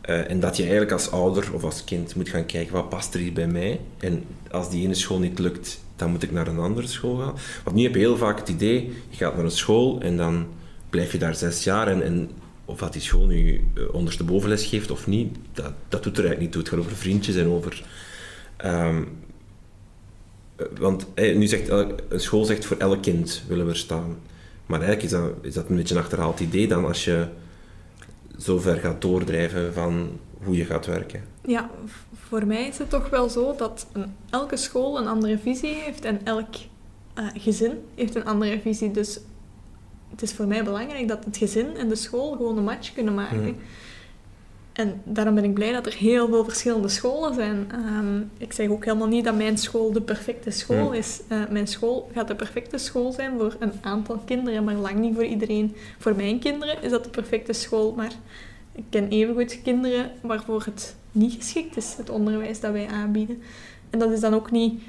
eh, 0.00 0.30
en 0.30 0.40
dat 0.40 0.56
je 0.56 0.62
eigenlijk 0.62 0.92
als 0.92 1.10
ouder 1.10 1.54
of 1.54 1.64
als 1.64 1.84
kind 1.84 2.14
moet 2.14 2.28
gaan 2.28 2.46
kijken, 2.46 2.72
wat 2.72 2.88
past 2.88 3.14
er 3.14 3.20
hier 3.20 3.32
bij 3.32 3.46
mij? 3.46 3.80
En 3.98 4.24
als 4.50 4.70
die 4.70 4.84
ene 4.84 4.94
school 4.94 5.18
niet 5.18 5.38
lukt, 5.38 5.80
dan 5.96 6.10
moet 6.10 6.22
ik 6.22 6.32
naar 6.32 6.46
een 6.46 6.58
andere 6.58 6.86
school 6.86 7.16
gaan. 7.16 7.34
Want 7.64 7.76
nu 7.76 7.82
heb 7.82 7.92
je 7.94 7.98
heel 7.98 8.16
vaak 8.16 8.38
het 8.38 8.48
idee, 8.48 8.92
je 9.08 9.16
gaat 9.16 9.34
naar 9.34 9.44
een 9.44 9.50
school 9.50 10.00
en 10.00 10.16
dan 10.16 10.46
blijf 10.90 11.12
je 11.12 11.18
daar 11.18 11.34
zes 11.34 11.64
jaar 11.64 11.88
en, 11.88 12.02
en 12.02 12.30
of 12.64 12.78
dat 12.78 12.92
die 12.92 13.02
school 13.02 13.26
nu 13.26 13.64
ondersteboven 13.92 14.48
les 14.48 14.66
geeft 14.66 14.90
of 14.90 15.06
niet, 15.06 15.36
dat, 15.52 15.72
dat 15.88 16.02
doet 16.02 16.18
er 16.18 16.24
eigenlijk 16.24 16.40
niet 16.40 16.52
toe. 16.52 16.60
Het 16.60 16.70
gaat 16.70 16.78
over 16.78 16.96
vriendjes 16.96 17.36
en 17.36 17.46
over... 17.46 17.84
ehm, 18.56 19.02
eh, 20.56 20.66
want 20.78 21.06
nu 21.16 21.46
zegt 21.46 21.68
een 21.68 22.20
school 22.20 22.44
zegt 22.44 22.64
voor 22.64 22.76
elk 22.76 23.02
kind 23.02 23.42
willen 23.48 23.64
we 23.66 23.70
er 23.70 23.78
staan. 23.78 24.16
Maar 24.66 24.80
eigenlijk 24.80 25.12
is 25.12 25.18
dat, 25.20 25.32
is 25.42 25.54
dat 25.54 25.68
een 25.68 25.76
beetje 25.76 25.94
een 25.94 26.00
achterhaald 26.00 26.40
idee 26.40 26.68
dan 26.68 26.84
als 26.84 27.04
je 27.04 27.28
zo 28.38 28.58
ver 28.58 28.76
gaat 28.76 29.00
doordrijven 29.00 29.74
van 29.74 30.08
hoe 30.42 30.56
je 30.56 30.64
gaat 30.64 30.86
werken. 30.86 31.22
Ja, 31.46 31.70
voor 32.28 32.46
mij 32.46 32.68
is 32.68 32.78
het 32.78 32.90
toch 32.90 33.10
wel 33.10 33.28
zo 33.28 33.54
dat 33.56 33.86
een, 33.92 34.14
elke 34.30 34.56
school 34.56 34.98
een 34.98 35.06
andere 35.06 35.38
visie 35.38 35.74
heeft 35.74 36.04
en 36.04 36.20
elk 36.24 36.54
eh, 37.14 37.26
gezin 37.34 37.72
heeft 37.94 38.14
een 38.14 38.24
andere 38.24 38.60
visie. 38.60 38.90
Dus 38.90 39.20
het 40.10 40.22
is 40.22 40.32
voor 40.32 40.46
mij 40.46 40.64
belangrijk 40.64 41.08
dat 41.08 41.24
het 41.24 41.36
gezin 41.36 41.76
en 41.76 41.88
de 41.88 41.96
school 41.96 42.32
gewoon 42.32 42.58
een 42.58 42.64
match 42.64 42.92
kunnen 42.92 43.14
maken. 43.14 43.40
Mhm. 43.40 43.52
En 44.74 45.00
daarom 45.04 45.34
ben 45.34 45.44
ik 45.44 45.54
blij 45.54 45.72
dat 45.72 45.86
er 45.86 45.94
heel 45.94 46.28
veel 46.28 46.44
verschillende 46.44 46.88
scholen 46.88 47.34
zijn. 47.34 47.66
Ehm, 47.72 48.20
ik 48.38 48.52
zeg 48.52 48.68
ook 48.68 48.84
helemaal 48.84 49.06
niet 49.08 49.24
dat 49.24 49.36
mijn 49.36 49.58
school 49.58 49.92
de 49.92 50.00
perfecte 50.02 50.50
school 50.50 50.84
Mhm. 50.88 50.94
is. 50.94 51.20
Eh, 51.28 51.38
mijn 51.50 51.66
school 51.66 52.10
gaat 52.14 52.28
de 52.28 52.34
perfecte 52.34 52.78
school 52.78 53.12
zijn 53.12 53.38
voor 53.38 53.56
een 53.58 53.72
aantal 53.80 54.18
kinderen, 54.24 54.64
maar 54.64 54.74
lang 54.74 54.94
niet 54.98 55.14
voor 55.14 55.24
iedereen. 55.24 55.76
Voor 55.98 56.16
mijn 56.16 56.38
kinderen 56.38 56.82
is 56.82 56.90
dat 56.90 57.04
de 57.04 57.10
perfecte 57.10 57.52
school, 57.52 57.92
maar 57.96 58.12
ik 58.72 58.84
ken 58.90 59.08
evengoed 59.08 59.62
kinderen 59.62 60.10
waarvoor 60.22 60.62
het 60.64 60.94
niet 61.12 61.32
geschikt 61.32 61.76
is, 61.76 61.94
het 61.96 62.10
onderwijs 62.10 62.60
dat 62.60 62.72
wij 62.72 62.86
aanbieden. 62.86 63.42
En 63.90 63.98
dat 63.98 64.10
is 64.10 64.20
dan 64.20 64.34
ook 64.34 64.50
niet... 64.50 64.82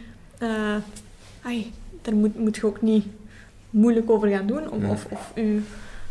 ai, 1.41 1.71
daar 2.01 2.15
moet, 2.15 2.39
moet 2.39 2.55
je 2.55 2.65
ook 2.65 2.81
niet 2.81 3.05
moeilijk 3.69 4.09
over 4.09 4.27
gaan 4.29 4.47
doen 4.47 4.69
of, 4.71 4.79
Nee. 4.79 4.91
of, 4.91 5.05
of 5.11 5.31
je 5.35 5.59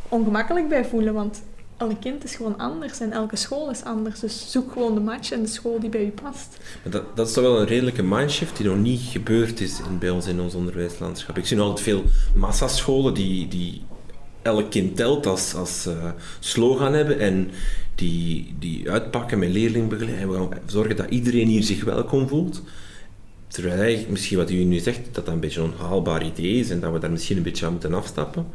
ongemakkelijk 0.09 0.69
bij 0.69 0.85
voelen, 0.85 1.15
want 1.15 1.43
elk 1.77 2.01
kind 2.01 2.25
is 2.25 2.35
gewoon 2.35 2.59
anders 2.59 3.01
en 3.01 3.13
elke 3.13 3.37
school 3.37 3.71
is 3.71 3.85
anders. 3.85 4.21
Dus 4.21 4.51
zoek 4.51 4.73
gewoon 4.73 4.95
de 4.95 5.01
match 5.01 5.33
en 5.33 5.43
de 5.43 5.49
school 5.49 5.81
die 5.81 5.91
bij 5.91 6.05
je 6.05 6.11
past. 6.11 6.57
Dat, 6.83 7.17
dat 7.17 7.29
is 7.29 7.33
toch 7.33 7.45
wel 7.45 7.61
een 7.61 7.67
redelijke 7.67 8.03
mindshift 8.03 8.57
die 8.57 8.67
nog 8.67 8.77
niet 8.77 9.01
gebeurd 9.01 9.61
is 9.61 9.79
in, 9.79 9.99
bij 9.99 10.11
ons 10.11 10.27
in 10.27 10.41
ons 10.41 10.55
onderwijslandschap. 10.55 11.39
Ik 11.39 11.47
zie 11.47 11.61
altijd 11.61 11.81
veel 11.81 12.03
massascholen 12.35 13.15
die, 13.15 13.49
die 13.49 13.83
elk 14.43 14.71
kind 14.71 14.97
telt 14.97 15.27
als, 15.27 15.55
als 15.55 15.87
eh, 15.87 16.11
slogan 16.41 16.93
hebben 16.93 17.19
en 17.19 17.51
die, 17.95 18.55
die 18.59 18.91
uitpakken 18.91 19.39
met 19.39 19.49
leerlingbegeleiding. 19.49 20.31
We 20.31 20.37
gaan 20.37 20.49
zorgen 20.67 20.97
dat 20.97 21.11
iedereen 21.11 21.49
hier 21.49 21.63
zich 21.63 21.85
welkom 21.85 22.29
voelt. 22.29 22.63
Terwijl 23.47 23.81
eigenlijk 23.81 24.11
misschien 24.11 24.39
wat 24.39 24.51
u 24.51 24.65
nu 24.65 24.79
zegt, 24.79 25.05
dat 25.05 25.25
dat 25.25 25.35
een 25.35 25.41
beetje 25.41 25.61
een 25.61 25.73
onhaalbaar 25.73 26.25
idee 26.25 26.59
is 26.59 26.71
en 26.71 26.81
dat 26.81 26.93
we 26.93 26.99
daar 26.99 27.11
misschien 27.11 27.37
een 27.37 27.43
beetje 27.43 27.67
aan 27.67 27.73
moeten 27.73 27.95
afstappen. 27.95 28.47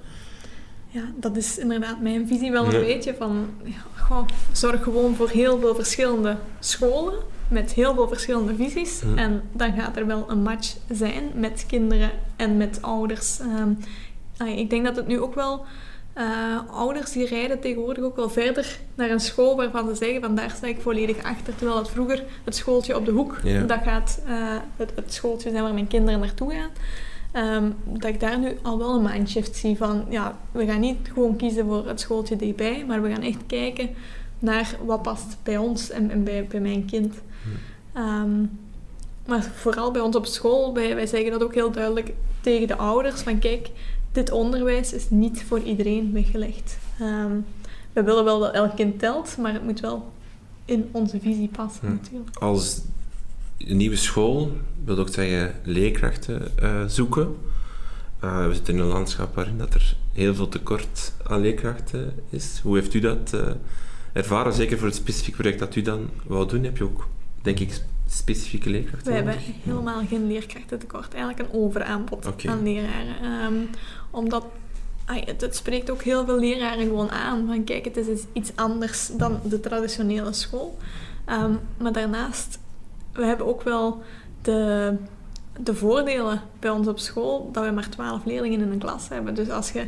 Ja, 0.91 1.01
dat 1.15 1.35
is 1.37 1.57
inderdaad 1.57 2.01
mijn 2.01 2.27
visie 2.27 2.51
wel 2.51 2.65
een 2.65 2.71
Ja. 2.71 2.79
beetje 2.79 3.15
van... 3.17 3.49
Ja, 3.63 4.25
zorg 4.51 4.83
gewoon 4.83 5.15
voor 5.15 5.29
heel 5.29 5.59
veel 5.59 5.75
verschillende 5.75 6.37
scholen 6.59 7.13
met 7.47 7.71
heel 7.73 7.93
veel 7.93 8.07
verschillende 8.07 8.55
visies. 8.55 9.01
Ja. 9.01 9.21
En 9.21 9.41
dan 9.51 9.73
gaat 9.73 9.97
er 9.97 10.07
wel 10.07 10.25
een 10.27 10.41
match 10.43 10.75
zijn 10.91 11.23
met 11.35 11.65
kinderen 11.67 12.11
en 12.35 12.57
met 12.57 12.77
ouders. 12.81 13.39
Ehm, 13.39 13.71
ik 14.57 14.69
denk 14.69 14.85
dat 14.85 14.95
het 14.95 15.07
nu 15.07 15.19
ook 15.19 15.35
wel... 15.35 15.65
eh, 16.13 16.25
ouders 16.71 17.11
die 17.11 17.25
rijden 17.25 17.59
tegenwoordig 17.59 18.03
ook 18.03 18.15
wel 18.15 18.29
verder 18.29 18.77
naar 18.95 19.09
een 19.09 19.19
school 19.19 19.55
waarvan 19.55 19.87
ze 19.89 19.95
zeggen 19.95 20.21
van 20.21 20.35
daar 20.35 20.51
sta 20.55 20.67
ik 20.67 20.81
volledig 20.81 21.23
achter. 21.23 21.55
Terwijl 21.55 21.77
het 21.77 21.89
vroeger 21.89 22.23
het 22.43 22.55
schooltje 22.55 22.95
op 22.95 23.05
de 23.05 23.11
hoek, 23.11 23.39
Ja. 23.43 23.61
dat 23.63 23.79
gaat 23.83 24.21
eh, 24.27 24.33
het, 24.77 24.91
het 24.95 25.13
schooltje 25.13 25.49
zijn 25.51 25.63
waar 25.63 25.73
mijn 25.73 25.87
kinderen 25.87 26.19
naartoe 26.19 26.51
gaan. 26.53 26.69
Ehm, 27.31 27.71
dat 27.83 28.09
ik 28.09 28.19
daar 28.19 28.39
nu 28.39 28.57
al 28.61 28.77
wel 28.77 28.95
een 28.95 29.01
mindshift 29.01 29.55
zie 29.55 29.77
van, 29.77 30.05
ja, 30.09 30.37
we 30.51 30.65
gaan 30.65 30.79
niet 30.79 30.97
gewoon 31.13 31.35
kiezen 31.35 31.65
voor 31.65 31.87
het 31.87 31.99
schooltje 31.99 32.35
dichtbij, 32.35 32.85
maar 32.87 33.01
we 33.01 33.09
gaan 33.09 33.21
echt 33.21 33.45
kijken 33.47 33.89
naar 34.39 34.75
wat 34.85 35.01
past 35.01 35.37
bij 35.43 35.57
ons 35.57 35.89
en, 35.89 36.11
en 36.11 36.23
bij, 36.23 36.47
bij 36.47 36.59
mijn 36.59 36.85
kind. 36.85 37.15
Ehm, 37.93 38.45
maar 39.27 39.43
vooral 39.43 39.91
bij 39.91 40.01
ons 40.01 40.15
op 40.15 40.25
school, 40.25 40.73
wij, 40.73 40.95
wij 40.95 41.07
zeggen 41.07 41.31
dat 41.31 41.43
ook 41.43 41.53
heel 41.53 41.71
duidelijk 41.71 42.13
tegen 42.41 42.67
de 42.67 42.75
ouders, 42.75 43.21
van 43.21 43.39
kijk, 43.39 43.69
dit 44.11 44.31
onderwijs 44.31 44.93
is 44.93 45.09
niet 45.09 45.43
voor 45.43 45.59
iedereen 45.59 46.13
weggelegd. 46.13 46.77
Ehm, 46.99 47.31
we 47.93 48.03
willen 48.03 48.23
wel 48.23 48.39
dat 48.39 48.53
elk 48.53 48.75
kind 48.75 48.99
telt, 48.99 49.37
maar 49.37 49.53
het 49.53 49.63
moet 49.63 49.79
wel 49.79 50.11
in 50.65 50.89
onze 50.91 51.19
visie 51.19 51.47
passen 51.47 51.89
natuurlijk. 52.01 52.37
Als 52.37 52.81
een 53.67 53.77
nieuwe 53.77 53.95
school 53.95 54.51
wil 54.85 54.97
ook 54.97 55.09
zeggen 55.09 55.55
leerkrachten 55.63 56.57
eh, 56.57 56.83
zoeken. 56.87 57.35
Eh, 58.19 58.47
we 58.47 58.53
zitten 58.53 58.73
in 58.73 58.79
een 58.79 58.87
landschap 58.87 59.35
waarin 59.35 59.57
dat 59.57 59.73
er 59.73 59.95
heel 60.13 60.35
veel 60.35 60.49
tekort 60.49 61.13
aan 61.23 61.41
leerkrachten 61.41 62.13
is. 62.29 62.59
Hoe 62.63 62.75
heeft 62.75 62.93
u 62.93 62.99
dat 62.99 63.33
eh, 63.33 63.41
ervaren? 64.13 64.53
Zeker 64.53 64.77
voor 64.77 64.87
het 64.87 64.95
specifiek 64.95 65.35
project 65.35 65.59
dat 65.59 65.75
u 65.75 65.81
dan 65.81 66.09
wou 66.23 66.47
doen, 66.47 66.63
heb 66.63 66.77
je 66.77 66.83
ook, 66.83 67.07
denk 67.41 67.59
ik, 67.59 67.81
specifieke 68.07 68.69
leerkrachten 68.69 69.11
We 69.11 69.17
hebben 69.17 69.35
helemaal 69.63 70.05
geen 70.07 70.27
leerkrachtentekort. 70.27 71.13
Eigenlijk 71.13 71.49
een 71.49 71.59
overaanbod 71.59 72.45
aan 72.47 72.63
leraren. 72.63 73.15
Ehm, 73.21 73.53
omdat 74.09 74.45
het, 75.05 75.41
het 75.41 75.55
spreekt 75.55 75.89
ook 75.89 76.01
heel 76.01 76.25
veel 76.25 76.39
leraren 76.39 76.85
gewoon 76.85 77.09
aan. 77.09 77.47
Van 77.47 77.63
kijk, 77.63 77.85
het 77.85 77.97
is 77.97 78.07
iets- 78.07 78.25
iets 78.33 78.51
anders 78.55 79.09
dan 79.17 79.39
de 79.43 79.59
traditionele 79.59 80.33
school. 80.33 80.77
Ehm, 81.25 81.53
maar 81.77 81.93
daarnaast, 81.93 82.59
we 83.19 83.25
hebben 83.25 83.47
ook 83.47 83.63
wel 83.63 84.01
de, 84.41 84.93
de 85.59 85.75
voordelen 85.75 86.41
bij 86.59 86.69
ons 86.69 86.87
op 86.87 86.99
school 86.99 87.49
dat 87.51 87.65
we 87.65 87.71
maar 87.71 87.89
12 87.89 88.25
leerlingen 88.25 88.61
in 88.61 88.71
een 88.71 88.79
klas 88.79 89.09
hebben. 89.09 89.35
Dus 89.35 89.49
als 89.49 89.71
je 89.71 89.87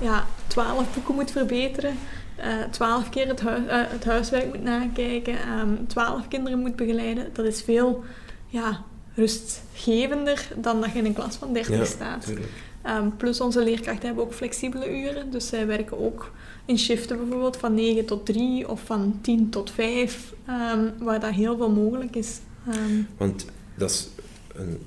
ja, 0.00 0.26
twaalf 0.46 0.94
boeken 0.94 1.14
moet 1.14 1.30
verbeteren, 1.30 1.94
eh, 2.36 2.54
twaalf 2.70 3.08
keer 3.08 3.28
het, 3.28 3.40
eh, 3.40 3.54
het 3.68 4.04
huiswerk 4.04 4.46
moet 4.46 4.62
nakijken, 4.62 5.38
ehm, 5.38 5.86
twaalf 5.86 6.28
kinderen 6.28 6.58
moet 6.58 6.76
begeleiden. 6.76 7.30
Dat 7.32 7.44
is 7.44 7.62
veel 7.62 8.04
ja, 8.46 8.80
rustgevender 9.14 10.48
dan 10.56 10.80
dat 10.80 10.92
je 10.92 10.98
in 10.98 11.04
een 11.04 11.14
klas 11.14 11.36
van 11.36 11.52
30 11.52 11.76
Ja, 11.76 11.84
staat. 11.84 12.32
Ehm, 12.82 13.08
plus 13.16 13.40
onze 13.40 13.62
leerkrachten 13.62 14.06
hebben 14.06 14.24
ook 14.24 14.34
flexibele 14.34 15.00
uren. 15.00 15.30
Dus 15.30 15.48
zij 15.48 15.66
werken 15.66 16.04
ook 16.04 16.30
in 16.64 16.78
shiften 16.78 17.16
bijvoorbeeld 17.16 17.56
van 17.56 17.74
9 17.74 18.04
tot 18.04 18.26
3 18.26 18.68
of 18.68 18.80
van 18.84 19.18
10 19.20 19.50
tot 19.50 19.70
5, 19.70 20.32
ehm, 20.46 20.88
waar 20.98 21.20
dat 21.20 21.30
heel 21.30 21.56
veel 21.56 21.70
mogelijk 21.70 22.16
is. 22.16 22.38
Ehm, 22.68 23.00
Want 23.16 23.44
dat 23.74 23.90
is 23.90 24.08
een 24.54 24.78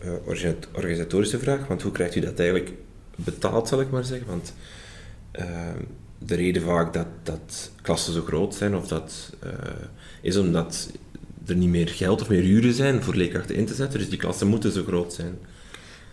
eh, 0.00 0.10
orga- 0.26 0.54
organisatorische 0.72 1.38
vraag, 1.38 1.66
want 1.66 1.82
hoe 1.82 1.92
krijgt 1.92 2.14
u 2.14 2.20
dat 2.20 2.38
eigenlijk 2.38 2.72
betaald, 3.16 3.68
zal 3.68 3.80
ik 3.80 3.90
maar 3.90 4.04
zeggen? 4.04 4.26
Want 4.26 4.54
eh, 5.30 5.46
de 6.18 6.34
reden 6.34 6.62
vaak 6.62 6.92
dat, 6.92 7.06
dat 7.22 7.70
klassen 7.82 8.12
zo 8.12 8.22
groot 8.22 8.54
zijn, 8.54 8.76
of 8.76 8.88
dat 8.88 9.32
eh, 9.40 9.50
is 10.20 10.36
omdat 10.36 10.90
er 11.46 11.54
niet 11.56 11.68
meer 11.68 11.88
geld 11.88 12.20
of 12.20 12.28
meer 12.28 12.44
uren 12.44 12.72
zijn 12.74 13.02
voor 13.02 13.14
leerkrachten 13.14 13.54
in 13.54 13.66
te 13.66 13.74
zetten, 13.74 13.98
dus 13.98 14.08
die 14.08 14.18
klassen 14.18 14.46
moeten 14.46 14.72
zo 14.72 14.82
groot 14.82 15.12
zijn. 15.12 15.38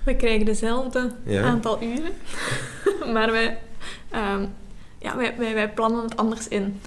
we 0.04 0.16
krijgen 0.16 0.46
dezelfde 0.46 1.12
Ja. 1.26 1.42
aantal 1.44 1.84
uren, 1.84 2.12
maar 3.14 3.32
wij, 3.32 3.60
ehm, 4.10 4.46
ja, 5.00 5.18
wij, 5.18 5.36
wij, 5.38 5.54
wij 5.54 5.70
plannen 5.74 6.04
het 6.04 6.18
anders 6.18 6.48
in. 6.48 6.80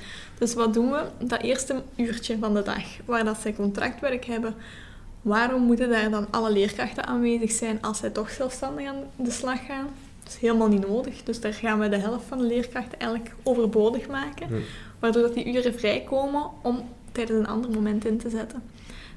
Dus 0.42 0.54
wat 0.54 0.74
doen 0.74 0.90
we? 0.90 1.02
Dat 1.18 1.42
eerste 1.42 1.82
uurtje 1.96 2.38
van 2.38 2.54
de 2.54 2.62
dag, 2.62 2.84
waar 3.04 3.24
dat 3.24 3.36
zij 3.42 3.52
contractwerk 3.52 4.24
hebben, 4.24 4.54
waarom 5.20 5.62
moeten 5.62 5.88
daar 5.88 6.10
dan 6.10 6.26
alle 6.30 6.52
leerkrachten 6.52 7.06
aanwezig 7.06 7.50
zijn 7.50 7.78
als 7.82 7.98
zij 7.98 8.10
toch 8.10 8.30
zelfstandig 8.30 8.86
aan 8.86 8.96
de 9.16 9.30
slag 9.30 9.66
gaan? 9.66 9.86
Dat 10.22 10.32
is 10.32 10.38
helemaal 10.40 10.68
niet 10.68 10.88
nodig. 10.88 11.22
Dus 11.22 11.40
daar 11.40 11.52
gaan 11.52 11.78
we 11.78 11.88
de 11.88 11.96
helft 11.96 12.24
van 12.28 12.38
de 12.38 12.44
leerkrachten 12.44 12.98
eigenlijk 12.98 13.34
overbodig 13.42 14.08
maken, 14.08 14.46
Hm. 14.46 14.54
waardoor 14.98 15.22
dat 15.22 15.34
die 15.34 15.52
uren 15.54 15.74
vrijkomen 15.74 16.50
om 16.62 16.88
tijdens 17.12 17.38
een 17.38 17.46
ander 17.46 17.70
moment 17.70 18.04
in 18.04 18.18
te 18.18 18.30
zetten. 18.30 18.62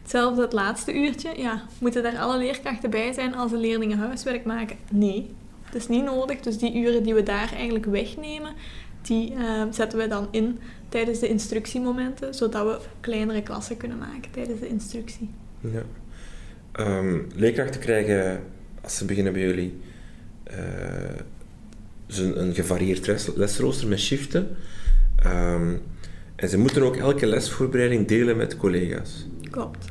Hetzelfde 0.02 0.42
het 0.42 0.54
laatste 0.54 0.94
uurtje. 0.94 1.30
Ja, 1.38 1.62
moeten 1.80 2.04
daar 2.04 2.20
alle 2.20 2.38
leerkrachten 2.38 2.90
bij 2.90 3.14
zijn 3.14 3.36
als 3.36 3.52
de 3.52 3.58
leerlingen 3.58 3.98
huiswerk 3.98 4.46
maken? 4.46 4.78
Nee, 4.92 5.34
dat 5.66 5.76
is 5.76 5.88
niet 5.88 6.04
nodig. 6.04 6.40
Dus 6.40 6.58
die 6.58 6.76
uren 6.76 7.04
die 7.04 7.14
we 7.14 7.24
daar 7.24 7.54
eigenlijk 7.54 7.86
wegnemen, 7.86 8.54
die 9.02 9.34
eh, 9.34 9.64
zetten 9.72 10.00
we 10.00 10.08
dan 10.08 10.28
in 10.32 10.60
tijdens 10.96 11.20
de 11.20 11.28
instructiemomenten, 11.28 12.34
zodat 12.34 12.66
we 12.66 12.88
kleinere 13.00 13.44
klassen 13.44 13.78
kunnen 13.78 13.98
maken 13.98 14.32
tijdens 14.32 14.60
de 14.60 14.68
instructie. 14.68 15.30
Ja. 15.60 15.82
Ehm, 16.72 17.20
leerkrachten 17.34 17.82
krijgen, 17.82 18.44
als 18.82 18.98
ze 18.98 19.06
beginnen 19.06 19.34
bij 19.34 19.42
jullie, 19.42 19.78
eh, 20.44 20.58
zo'n- 22.08 22.40
een 22.40 22.54
gevarieerd 22.54 23.08
les- 23.08 23.36
lesrooster 23.36 23.88
met 23.88 24.00
shiften. 24.00 24.48
Ehm, 25.16 25.76
en 26.36 26.50
ze 26.50 26.58
moeten 26.58 26.82
ook 26.84 26.96
elke 26.96 27.26
lesvoorbereiding 27.28 28.08
delen 28.08 28.38
met 28.38 28.58
collega's. 28.58 29.26
Klopt. 29.50 29.86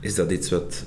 Is 0.00 0.14
dat 0.14 0.30
iets 0.30 0.50
wat 0.50 0.86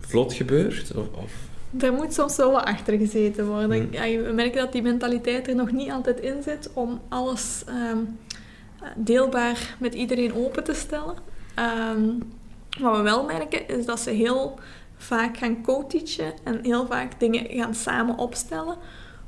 vlot 0.00 0.32
gebeurt? 0.32 0.94
Of, 0.94 1.08
of? 1.12 1.32
Daar 1.70 1.92
moet 1.92 2.14
soms 2.14 2.36
wel 2.36 2.50
wat 2.52 2.64
achter 2.64 2.98
gezeten 2.98 3.46
worden. 3.46 3.70
Hmm. 3.82 3.92
Ja, 3.92 4.22
we 4.22 4.32
merken 4.32 4.60
dat 4.62 4.72
die 4.72 4.82
mentaliteit 4.82 5.48
er 5.48 5.54
nog 5.54 5.72
niet 5.72 5.90
altijd 5.90 6.20
in 6.20 6.42
zit 6.42 6.70
om 6.72 7.00
alles 7.08 7.62
ehm, 7.66 7.98
deelbaar 8.96 9.76
met 9.78 9.94
iedereen 9.94 10.34
open 10.34 10.64
te 10.64 10.74
stellen. 10.74 11.14
Ehm, 11.54 12.12
wat 12.80 12.96
we 12.96 13.02
wel 13.02 13.24
merken 13.24 13.68
is 13.68 13.86
dat 13.86 14.00
ze 14.00 14.10
heel 14.10 14.58
vaak 14.96 15.36
gaan 15.36 15.62
co-teachen 15.62 16.32
en 16.44 16.58
heel 16.62 16.86
vaak 16.86 17.20
dingen 17.20 17.46
gaan 17.48 17.74
samen 17.74 18.18
opstellen. 18.18 18.76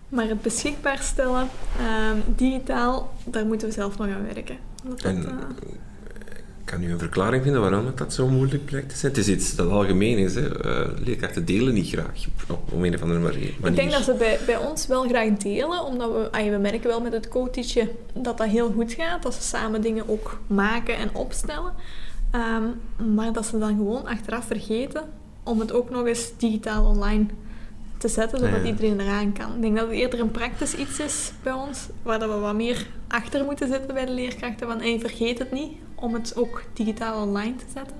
Maar 0.08 0.28
het 0.28 0.42
beschikbaar 0.42 0.98
stellen, 0.98 1.48
ehm, 1.78 2.16
digitaal, 2.26 3.12
daar 3.24 3.46
moeten 3.46 3.68
we 3.68 3.74
zelf 3.74 3.98
nog 3.98 4.08
aan 4.08 4.26
werken. 4.34 4.58
Dat 4.84 5.00
dat, 5.00 5.12
En 5.12 5.24
eh, 5.24 5.68
kan 6.70 6.82
u 6.82 6.92
een 6.92 6.98
verklaring 6.98 7.42
vinden 7.42 7.60
waarom 7.60 7.86
het 7.86 7.98
dat 7.98 8.12
zo 8.12 8.28
moeilijk 8.28 8.64
blijkt 8.64 8.88
te 8.88 8.96
zijn? 8.96 9.12
Het 9.12 9.20
is 9.20 9.28
iets 9.28 9.54
dat 9.54 9.70
algemeen 9.70 10.18
is. 10.18 10.34
Hè? 10.34 10.62
Eh, 10.62 10.88
leerkrachten 11.04 11.44
delen 11.44 11.74
niet 11.74 11.88
graag 11.88 12.26
op, 12.48 12.58
op 12.72 12.82
een 12.82 12.94
of 12.94 13.02
andere 13.02 13.20
manier. 13.20 13.52
Ik 13.62 13.76
denk 13.76 13.90
dat 13.90 14.02
ze 14.02 14.14
bij, 14.14 14.38
bij 14.46 14.56
ons 14.56 14.86
wel 14.86 15.08
graag 15.08 15.36
delen, 15.36 15.84
omdat 15.84 16.12
we, 16.12 16.50
we 16.50 16.56
merken 16.56 16.88
wel 16.88 17.00
met 17.00 17.12
het 17.12 17.28
co-teachen 17.28 17.88
dat 18.12 18.38
dat 18.38 18.46
heel 18.46 18.72
goed 18.72 18.92
gaat. 18.92 19.22
Dat 19.22 19.34
ze 19.34 19.42
samen 19.42 19.80
dingen 19.80 20.08
ook 20.08 20.40
maken 20.46 20.96
en 20.96 21.14
opstellen. 21.14 21.72
Ehm, 22.30 22.64
maar 23.14 23.32
dat 23.32 23.46
ze 23.46 23.58
dan 23.58 23.76
gewoon 23.76 24.06
achteraf 24.06 24.44
vergeten 24.44 25.02
om 25.42 25.60
het 25.60 25.72
ook 25.72 25.90
nog 25.90 26.06
eens 26.06 26.32
digitaal 26.36 26.84
online 26.84 27.26
te 27.26 27.34
zetten, 28.04 28.38
zodat 28.38 28.54
Ah, 28.54 28.62
ja. 28.62 28.68
iedereen 28.70 29.00
eraan 29.00 29.32
kan. 29.32 29.54
Ik 29.54 29.60
denk 29.62 29.76
dat 29.76 29.86
het 29.86 29.94
eerder 29.96 30.20
een 30.20 30.30
praktisch 30.30 30.74
iets 30.74 31.00
is 31.00 31.32
bij 31.42 31.52
ons, 31.52 31.86
waar 32.02 32.18
dat 32.18 32.28
we 32.28 32.36
wat 32.38 32.54
meer 32.54 32.86
achter 33.08 33.44
moeten 33.44 33.68
zitten 33.68 33.94
bij 33.94 34.06
de 34.06 34.12
leerkrachten. 34.12 34.66
Van, 34.66 34.80
hey, 34.80 34.98
vergeet 35.00 35.38
het 35.38 35.52
niet 35.52 35.72
om 35.94 36.14
het 36.14 36.36
ook 36.36 36.62
digitaal 36.72 37.22
online 37.22 37.56
te 37.56 37.64
zetten. 37.74 37.96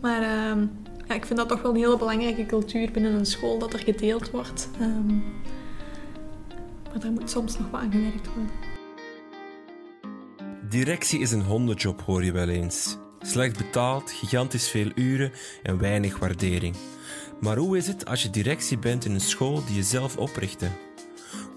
Maar 0.00 0.22
ehm, 0.22 0.66
ja, 1.08 1.14
ik 1.14 1.26
vind 1.26 1.38
dat 1.38 1.48
toch 1.48 1.62
wel 1.62 1.70
een 1.70 1.76
hele 1.76 1.98
belangrijke 1.98 2.46
cultuur 2.46 2.90
binnen 2.90 3.12
een 3.12 3.26
school, 3.26 3.58
dat 3.58 3.72
er 3.72 3.78
gedeeld 3.78 4.30
wordt. 4.30 4.68
Ehm, 4.80 5.16
maar 6.90 7.00
daar 7.00 7.12
moet 7.12 7.30
soms 7.30 7.58
nog 7.58 7.70
wat 7.70 7.80
aan 7.80 7.90
gewerkt 7.92 8.26
worden. 8.26 8.50
Directie 10.68 11.20
is 11.20 11.32
een 11.32 11.42
hondenjob, 11.42 12.00
hoor 12.00 12.24
je 12.24 12.32
wel 12.32 12.48
eens. 12.48 12.96
Slecht 13.20 13.56
betaald, 13.58 14.10
gigantisch 14.10 14.68
veel 14.68 14.90
uren 14.94 15.32
en 15.62 15.78
weinig 15.78 16.18
waardering. 16.18 16.74
Maar 17.42 17.56
hoe 17.56 17.76
is 17.76 17.86
het 17.86 18.06
als 18.06 18.22
je 18.22 18.30
directie 18.30 18.78
bent 18.78 19.04
in 19.04 19.12
een 19.14 19.20
school 19.20 19.64
die 19.66 19.74
je 19.76 19.82
zelf 19.82 20.16
oprichtte? 20.16 20.68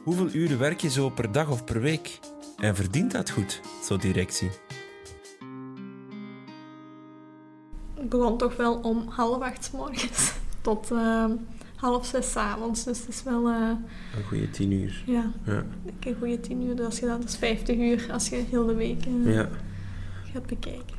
Hoeveel 0.03 0.29
uren 0.33 0.59
werk 0.59 0.79
je 0.81 0.89
zo 0.89 1.09
per 1.09 1.31
dag 1.31 1.49
of 1.49 1.63
per 1.63 1.81
week? 1.81 2.19
En 2.57 2.75
verdient 2.75 3.11
dat 3.11 3.29
goed, 3.29 3.61
zo 3.83 3.97
directie? 3.97 4.49
Het 7.95 8.09
begon 8.09 8.37
toch 8.37 8.55
wel 8.55 8.75
om 8.75 9.05
half 9.09 9.41
acht 9.41 9.63
's 9.65 9.71
morgens 9.71 10.33
tot 10.61 10.91
ehm, 10.91 11.31
half 11.75 12.05
zes 12.05 12.31
's 12.31 12.35
avonds. 12.35 12.83
Dus 12.83 12.99
het 12.99 13.07
is 13.09 13.23
wel 13.23 13.47
eh, 13.49 13.69
Een 14.17 14.23
goede 14.27 14.49
tien 14.49 14.71
uur. 14.71 15.03
ja, 15.05 15.31
Ja. 15.45 15.63
een 15.99 16.15
goede 16.19 16.39
tien 16.39 16.61
uur. 16.61 16.75
Dus 16.75 16.85
als 16.85 16.99
je 16.99 17.05
dat, 17.05 17.23
is 17.23 17.35
50 17.35 17.75
uur 17.77 18.07
als 18.11 18.29
je 18.29 18.35
heel 18.49 18.65
de 18.65 18.73
week 18.75 19.05
eh, 19.05 19.33
ja. 19.33 19.49
gaat 20.33 20.45
bekijken. 20.45 20.95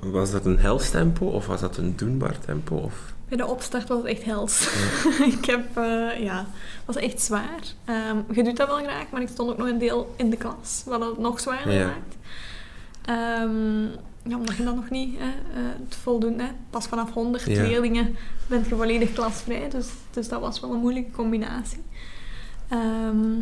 Was 0.00 0.30
dat 0.30 0.46
een 0.46 0.58
helstempo 0.58 1.26
of 1.26 1.46
was 1.46 1.60
dat 1.60 1.76
een 1.76 1.96
doenbaar 1.96 2.38
tempo? 2.38 2.76
Of... 2.76 3.14
Bij 3.32 3.44
de 3.44 3.50
opstart 3.52 3.88
was 3.88 3.98
het 3.98 4.06
echt 4.06 4.22
hels. 4.24 4.68
ik 5.38 5.44
heb, 5.44 5.76
eh, 5.76 6.22
ja, 6.22 6.38
het 6.38 6.84
was 6.86 6.96
echt 6.96 7.20
zwaar. 7.20 7.60
Ehm, 7.84 8.16
je 8.32 8.42
doet 8.42 8.56
dat 8.56 8.68
wel 8.68 8.76
graag, 8.82 9.10
maar 9.10 9.20
ik 9.22 9.28
stond 9.28 9.50
ook 9.50 9.56
nog 9.56 9.68
een 9.68 9.78
deel 9.78 10.14
in 10.16 10.30
de 10.30 10.36
klas, 10.36 10.82
wat 10.86 11.00
het 11.04 11.18
nog 11.18 11.40
zwaarder 11.40 11.72
Ja. 11.72 11.86
maakt. 11.86 12.16
Ehm, 13.04 13.82
ja, 14.30 14.36
omdat 14.36 14.56
je 14.56 14.64
dan 14.64 14.74
nog 14.74 14.90
niet 14.90 15.18
hè, 15.18 15.24
eh, 15.26 15.68
het 15.84 15.94
voldoen, 15.94 16.38
hè. 16.38 16.46
pas 16.70 16.86
vanaf 16.86 17.12
100 17.12 17.42
Ja. 17.44 17.62
leerlingen 17.62 18.16
bent 18.46 18.66
je 18.68 18.74
volledig 18.74 19.12
klasvrij, 19.12 19.68
dus, 19.70 19.86
dus 20.10 20.28
dat 20.28 20.40
was 20.40 20.60
wel 20.60 20.72
een 20.72 20.80
moeilijke 20.80 21.10
combinatie. 21.10 21.82
Ehm, 22.68 23.34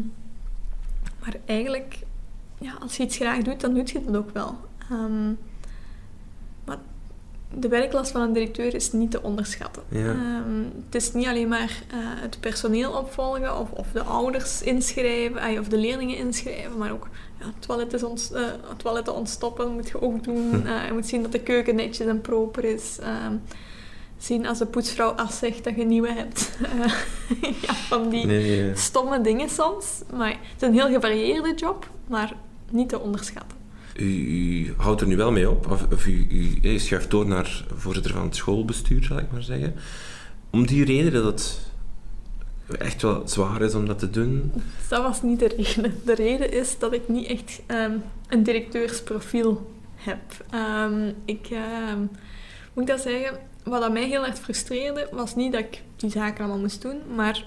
maar 1.20 1.34
eigenlijk, 1.44 1.98
ja, 2.58 2.72
als 2.80 2.96
je 2.96 3.02
iets 3.02 3.16
graag 3.16 3.42
doet, 3.42 3.60
dan 3.60 3.74
doe 3.74 3.82
je 3.86 4.04
dat 4.04 4.16
ook 4.16 4.30
wel. 4.32 4.58
De 7.54 7.68
werklast 7.68 8.10
van 8.10 8.20
een 8.20 8.32
directeur 8.32 8.74
is 8.74 8.92
niet 8.92 9.10
te 9.10 9.22
onderschatten. 9.22 9.82
Ja. 9.88 10.10
Ehm, 10.10 10.62
het 10.84 10.94
is 10.94 11.12
niet 11.12 11.26
alleen 11.26 11.48
maar 11.48 11.82
eh, 11.90 11.96
het 11.98 12.40
personeel 12.40 12.92
opvolgen 12.92 13.58
of, 13.58 13.70
of 13.70 13.86
de 13.92 14.02
ouders 14.02 14.62
inschrijven 14.62 15.58
of 15.58 15.68
de 15.68 15.76
leerlingen 15.76 16.16
inschrijven, 16.16 16.78
maar 16.78 16.92
ook 16.92 17.08
ja, 17.38 17.46
toiletten, 17.58 18.08
ont, 18.08 18.30
eh, 18.34 18.42
toiletten 18.76 19.14
ontstoppen 19.14 19.72
moet 19.72 19.88
je 19.88 20.02
ook 20.02 20.24
doen. 20.24 20.50
Hm. 20.50 20.66
Eh, 20.66 20.86
je 20.86 20.92
moet 20.92 21.06
zien 21.06 21.22
dat 21.22 21.32
de 21.32 21.40
keuken 21.40 21.74
netjes 21.74 22.06
en 22.06 22.20
proper 22.20 22.64
is. 22.64 22.98
Ehm, 23.00 23.34
zien 24.18 24.46
als 24.46 24.58
de 24.58 24.66
poetsvrouw 24.66 25.10
afzegt 25.10 25.64
dat 25.64 25.74
je 25.74 25.80
een 25.80 25.88
nieuwe 25.88 26.12
hebt. 26.12 26.50
Ja, 27.66 27.74
van 27.74 28.08
die 28.08 28.26
nee. 28.26 28.76
stomme 28.76 29.20
dingen 29.20 29.48
soms. 29.48 29.86
Maar 30.12 30.28
het 30.28 30.62
is 30.62 30.68
een 30.68 30.74
heel 30.74 30.88
gevarieerde 30.88 31.54
job, 31.54 31.90
maar 32.06 32.32
niet 32.70 32.88
te 32.88 33.00
onderschatten. 33.00 33.59
U, 34.00 34.74
houdt 34.76 35.00
er 35.00 35.06
nu 35.06 35.16
wel 35.16 35.32
mee 35.32 35.50
op, 35.50 35.70
of, 35.92 36.06
u, 36.06 36.26
u 36.62 36.78
schuift 36.78 37.10
door 37.10 37.26
naar 37.26 37.64
voorzitter 37.74 38.12
van 38.12 38.22
het 38.22 38.36
schoolbestuur, 38.36 39.04
zal 39.04 39.18
ik 39.18 39.32
maar 39.32 39.42
zeggen. 39.42 39.74
Om 40.50 40.66
die 40.66 40.84
reden 40.84 41.12
dat 41.12 41.24
het 41.24 41.70
echt 42.78 43.02
wel 43.02 43.28
zwaar 43.28 43.62
is 43.62 43.74
om 43.74 43.86
dat 43.86 43.98
te 43.98 44.10
doen. 44.10 44.52
Dat 44.88 45.02
was 45.02 45.22
niet 45.22 45.38
de 45.38 45.48
reden. 45.56 45.94
De 46.04 46.14
reden 46.14 46.52
is 46.52 46.78
dat 46.78 46.92
ik 46.92 47.08
niet 47.08 47.26
echt 47.26 47.60
ehm, 47.66 47.96
een 48.28 48.42
directeursprofiel 48.42 49.70
heb. 49.94 50.20
Ehm, 50.50 51.12
ik 51.24 51.48
ehm, 51.50 51.98
moet 52.72 52.86
dat 52.86 53.00
zeggen, 53.00 53.38
wat 53.64 53.80
dat 53.80 53.92
mij 53.92 54.06
heel 54.06 54.26
erg 54.26 54.38
frustreerde, 54.38 55.08
was 55.12 55.34
niet 55.34 55.52
dat 55.52 55.60
ik 55.60 55.82
die 55.96 56.10
zaken 56.10 56.44
allemaal 56.44 56.60
moest 56.60 56.82
doen, 56.82 57.00
maar 57.16 57.44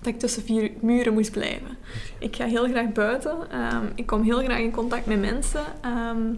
dat 0.00 0.12
ik 0.12 0.18
tussen 0.18 0.42
vier 0.42 0.70
muren 0.80 1.12
moest 1.12 1.30
blijven. 1.30 1.76
Ik 2.18 2.36
ga 2.36 2.44
heel 2.44 2.68
graag 2.68 2.92
buiten. 2.92 3.50
ehm, 3.50 3.86
ik 3.94 4.06
kom 4.06 4.22
heel 4.22 4.42
graag 4.42 4.58
in 4.58 4.70
contact 4.70 5.06
met 5.06 5.20
mensen. 5.20 5.64
Ehm, 5.80 6.34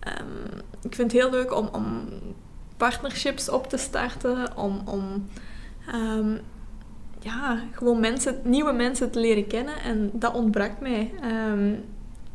ehm, 0.00 0.58
ik 0.82 0.94
vind 0.94 1.12
het 1.12 1.20
heel 1.20 1.30
leuk 1.30 1.56
om, 1.56 1.68
om 1.72 2.08
partnerships 2.76 3.48
op 3.48 3.68
te 3.68 3.76
starten, 3.76 4.56
om, 4.56 4.82
om 4.84 5.26
ja, 7.20 7.62
gewoon 7.72 8.00
mensen, 8.00 8.40
nieuwe 8.44 8.72
mensen 8.72 9.10
te 9.10 9.20
leren 9.20 9.46
kennen. 9.46 9.80
En 9.82 10.10
dat 10.12 10.34
ontbrak 10.34 10.80
mij 10.80 11.10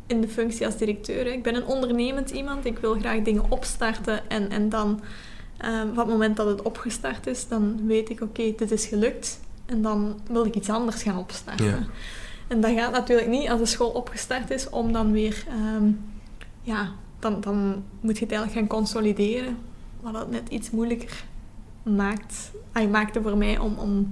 in 0.08 0.20
de 0.20 0.28
functie 0.28 0.66
als 0.66 0.76
directeur. 0.76 1.26
Ik 1.26 1.42
ben 1.42 1.54
een 1.54 1.66
ondernemend 1.66 2.30
iemand. 2.30 2.64
Ik 2.64 2.78
wil 2.78 2.94
graag 2.94 3.22
dingen 3.22 3.44
opstarten. 3.48 4.30
En, 4.30 4.50
en 4.50 4.68
dan, 4.68 5.00
um, 5.64 5.90
op 5.90 5.96
het 5.96 6.06
moment 6.06 6.36
dat 6.36 6.46
het 6.46 6.62
opgestart 6.62 7.26
is, 7.26 7.48
dan 7.48 7.86
weet 7.86 8.10
ik, 8.10 8.20
oké, 8.20 8.52
dit 8.56 8.70
is 8.70 8.86
gelukt. 8.86 9.40
En 9.68 9.82
dan 9.82 10.20
wil 10.30 10.44
ik 10.44 10.54
iets 10.54 10.70
anders 10.70 11.02
gaan 11.02 11.18
opstarten. 11.18 11.66
Ja. 11.66 11.86
En 12.46 12.60
dat 12.60 12.70
gaat 12.70 12.92
natuurlijk 12.92 13.28
niet 13.28 13.48
als 13.48 13.60
de 13.60 13.66
school 13.66 13.90
opgestart 13.90 14.50
is, 14.50 14.68
om 14.68 14.92
dan 14.92 15.12
weer... 15.12 15.44
Ehm, 15.48 15.90
ja, 16.62 16.92
dan, 17.18 17.40
dan 17.40 17.84
moet 18.00 18.18
je 18.18 18.24
het 18.24 18.32
eigenlijk 18.32 18.52
gaan 18.52 18.78
consolideren. 18.78 19.56
Wat 20.00 20.12
dat 20.12 20.30
net 20.30 20.48
iets 20.48 20.70
moeilijker 20.70 21.24
maakt. 21.82 22.50
Hij 22.72 22.88
maakte 22.88 23.22
voor 23.22 23.36
mij 23.36 23.58
om, 23.58 23.74
om 23.78 24.08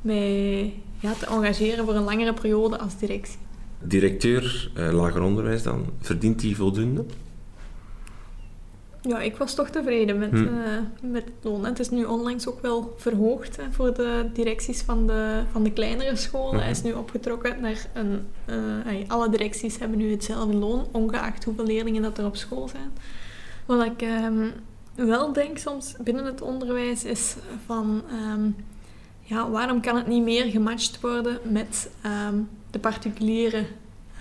mij 0.00 0.74
ja, 0.98 1.12
te 1.12 1.26
engageren 1.26 1.84
voor 1.84 1.94
een 1.94 2.04
langere 2.04 2.34
periode 2.34 2.78
als 2.78 2.98
directie. 2.98 3.38
Directeur 3.82 4.70
eh, 4.74 4.92
lager 4.92 5.22
onderwijs 5.22 5.62
dan, 5.62 5.86
verdient 6.00 6.42
hij 6.42 6.54
voldoende? 6.54 7.04
Ja, 9.02 9.20
ik 9.20 9.36
was 9.36 9.54
toch 9.54 9.68
tevreden 9.68 10.18
met, 10.18 10.30
hm. 10.30 10.36
uh, 10.36 10.78
met 11.02 11.24
het 11.24 11.34
loon. 11.42 11.64
Het 11.64 11.78
is 11.78 11.90
nu 11.90 12.04
onlangs 12.04 12.46
ook 12.46 12.60
wel 12.60 12.94
verhoogd 12.96 13.56
hè, 13.56 13.62
voor 13.70 13.94
de 13.94 14.30
directies 14.32 14.82
van 14.82 15.06
de, 15.06 15.42
van 15.52 15.62
de 15.62 15.72
kleinere 15.72 16.16
scholen. 16.16 16.54
Hm. 16.54 16.60
Hij 16.60 16.70
is 16.70 16.82
nu 16.82 16.92
opgetrokken 16.92 17.60
naar 17.60 17.86
een... 17.92 18.26
Uh, 18.86 19.08
alle 19.08 19.30
directies 19.30 19.78
hebben 19.78 19.98
nu 19.98 20.10
hetzelfde 20.10 20.56
loon, 20.56 20.86
ongeacht 20.92 21.44
hoeveel 21.44 21.64
leerlingen 21.64 22.02
dat 22.02 22.18
er 22.18 22.24
op 22.24 22.36
school 22.36 22.68
zijn. 22.68 22.92
Wat 23.66 23.84
ik 23.84 24.02
um, 24.02 24.52
wel 24.94 25.32
denk 25.32 25.58
soms 25.58 25.94
binnen 26.04 26.24
het 26.24 26.42
onderwijs 26.42 27.04
is 27.04 27.36
van... 27.66 28.02
Um, 28.32 28.56
ja, 29.20 29.50
waarom 29.50 29.80
kan 29.80 29.96
het 29.96 30.06
niet 30.06 30.22
meer 30.22 30.44
gematcht 30.44 31.00
worden 31.00 31.38
met 31.42 31.90
um, 32.28 32.48
de 32.70 32.78
particuliere 32.78 33.64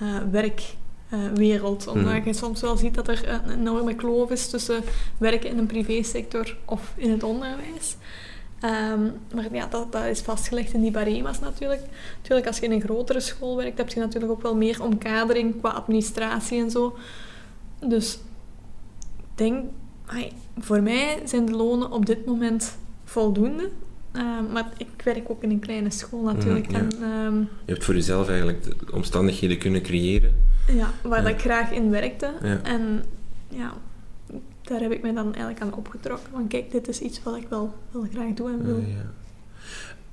uh, 0.02 0.18
werkwereld? 0.32 0.79
Uh, 1.14 1.64
Omdat 1.88 2.26
je 2.26 2.34
soms 2.34 2.62
wel 2.62 2.78
ziet 2.78 2.96
dat 2.96 3.08
er 3.08 3.30
een 3.30 3.60
enorme 3.60 3.96
kloof 3.96 4.32
is 4.32 4.50
tussen 4.50 4.84
werken 5.18 5.50
in 5.50 5.58
een 5.58 5.66
privésector 5.66 6.58
of 6.66 6.94
in 6.96 7.12
het 7.12 7.24
onderwijs. 7.24 7.96
Um, 8.64 9.14
maar 9.34 9.54
ja, 9.54 9.68
dat, 9.68 9.92
dat 9.92 10.06
is 10.06 10.22
vastgelegd 10.22 10.74
in 10.74 10.82
die 10.82 10.92
barema's 10.92 11.40
natuurlijk. 11.40 11.82
Natuurlijk, 12.18 12.48
als 12.48 12.58
je 12.58 12.66
in 12.66 12.72
een 12.72 12.82
grotere 12.82 13.20
school 13.20 13.58
werkt, 13.58 13.78
heb 13.78 13.90
je 13.90 14.00
natuurlijk 14.00 14.32
ook 14.32 14.42
wel 14.42 14.56
meer 14.56 14.84
omkadering 14.84 15.60
qua 15.60 15.70
administratie 15.70 16.62
en 16.62 16.72
zo. 16.72 16.98
Dus 17.88 18.20
ik 19.18 19.26
denk, 19.36 19.66
voor 20.58 20.82
mij 20.82 21.22
zijn 21.26 21.46
de 21.46 21.52
lonen 21.52 21.92
op 21.92 22.06
dit 22.06 22.26
moment 22.26 22.78
voldoende. 23.04 23.70
Ehm, 24.12 24.52
maar 24.52 24.72
ik 24.78 25.02
werk 25.04 25.30
ook 25.30 25.44
in 25.44 25.50
een 25.50 25.60
kleine 25.60 25.92
school 25.92 26.24
natuurlijk. 26.24 26.72
Mm, 26.72 26.78
ehm, 26.78 27.40
je 27.40 27.74
hebt 27.74 27.84
voor 27.84 27.94
jezelf 27.94 28.28
eigenlijk 28.28 28.64
de 28.64 28.94
omstandigheden 28.94 29.58
kunnen 29.58 29.82
creëren. 29.82 30.49
Ja, 30.74 30.92
waar 31.04 31.24
ja. 31.24 31.30
ik 31.30 31.40
graag 31.40 31.72
in 31.72 31.90
werkte. 31.90 32.32
En 32.64 33.04
ja, 33.48 33.74
daar 34.62 34.80
heb 34.80 34.92
ik 34.92 35.02
me 35.02 35.14
dan 35.14 35.26
eigenlijk 35.26 35.62
aan 35.62 35.74
opgetrokken. 35.74 36.32
Want 36.32 36.48
kijk, 36.48 36.72
dit 36.72 36.88
is 36.88 37.00
iets 37.00 37.24
wat 37.24 37.36
ik 37.36 37.48
wel, 37.50 37.74
wel 37.92 38.06
graag 38.14 38.34
doe 38.34 38.50
en 38.50 38.66
wil. 38.66 38.84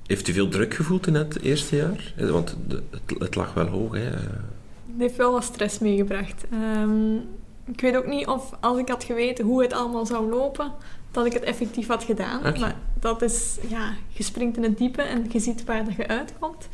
Heeft 0.05 0.27
u 0.27 0.33
veel 0.33 0.49
druk 0.49 0.73
gevoeld 0.73 1.07
in 1.07 1.15
het 1.15 1.41
eerste 1.41 1.75
jaar? 1.75 2.13
Want 2.17 2.55
het, 2.67 3.19
het 3.19 3.35
lag 3.35 3.53
wel 3.53 3.65
hoog, 3.67 3.93
hè? 3.93 3.99
Het 3.99 4.97
heeft 4.97 5.15
wel 5.15 5.31
wat 5.31 5.43
stress 5.43 5.79
meegebracht. 5.79 6.45
Um, 6.53 7.21
ik 7.65 7.81
weet 7.81 7.95
ook 7.95 8.07
niet 8.07 8.27
of 8.27 8.53
als 8.59 8.77
ik 8.77 8.89
had 8.89 9.03
geweten 9.03 9.45
hoe 9.45 9.61
het 9.61 9.73
allemaal 9.73 10.05
zou 10.05 10.29
lopen, 10.29 10.71
dat 11.11 11.25
ik 11.25 11.33
het 11.33 11.43
effectief 11.43 11.87
had 11.87 12.03
gedaan. 12.03 12.41
Maar 12.41 12.75
dat 12.99 13.21
is, 13.21 13.57
ja, 13.67 13.93
je 14.07 14.23
springt 14.23 14.57
in 14.57 14.63
het 14.63 14.77
diepe 14.77 15.01
en 15.01 15.25
je 15.31 15.39
ziet 15.39 15.65
waar 15.65 15.85
dat 15.85 15.95
je 15.95 16.07
uitkomt. 16.07 16.67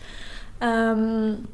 Um, 0.60 1.46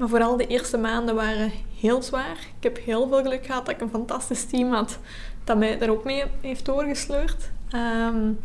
maar 0.00 0.08
vooral 0.08 0.36
de 0.36 0.46
eerste 0.46 0.78
maanden 0.78 1.14
waren 1.14 1.52
heel 1.80 2.02
zwaar. 2.02 2.36
Ik 2.58 2.62
heb 2.62 2.78
heel 2.84 3.08
veel 3.08 3.22
geluk 3.22 3.46
gehad 3.46 3.66
dat 3.66 3.74
ik 3.74 3.80
een 3.80 3.90
fantastisch 3.90 4.44
team 4.44 4.72
had 4.72 4.98
dat 5.44 5.58
mij 5.58 5.78
daar 5.78 5.88
ook 5.88 6.04
mee 6.04 6.24
heeft 6.40 6.64
doorgesleurd. 6.64 7.50
Um, 7.74 8.40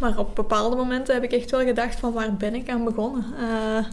maar 0.00 0.18
op 0.18 0.34
bepaalde 0.34 0.76
momenten 0.76 1.14
heb 1.14 1.22
ik 1.22 1.32
echt 1.32 1.50
wel 1.50 1.64
gedacht 1.64 1.98
van 1.98 2.12
waar 2.12 2.34
ben 2.34 2.54
ik 2.54 2.68
aan 2.68 2.84
begonnen? 2.84 3.24
Uh, 3.40 3.84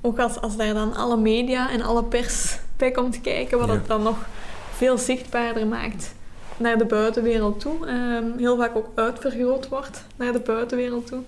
ook 0.00 0.18
als, 0.18 0.40
als 0.40 0.56
daar 0.56 0.74
dan 0.74 0.94
alle 0.94 1.16
media 1.16 1.70
en 1.70 1.82
alle 1.82 2.04
pers 2.04 2.58
bij 2.76 2.90
komt 2.90 3.20
kijken, 3.20 3.58
wat 3.58 3.68
het 3.68 3.86
dan 3.86 4.02
nog 4.02 4.26
veel 4.70 4.98
zichtbaarder 4.98 5.66
maakt 5.66 6.14
naar 6.56 6.78
de 6.78 6.84
buitenwereld 6.84 7.60
toe. 7.60 7.88
Um, 7.88 8.38
heel 8.38 8.56
vaak 8.56 8.76
ook 8.76 8.88
uitvergroot 8.94 9.68
wordt 9.68 10.04
naar 10.16 10.32
de 10.32 10.40
buitenwereld 10.40 11.06
toe. 11.06 11.20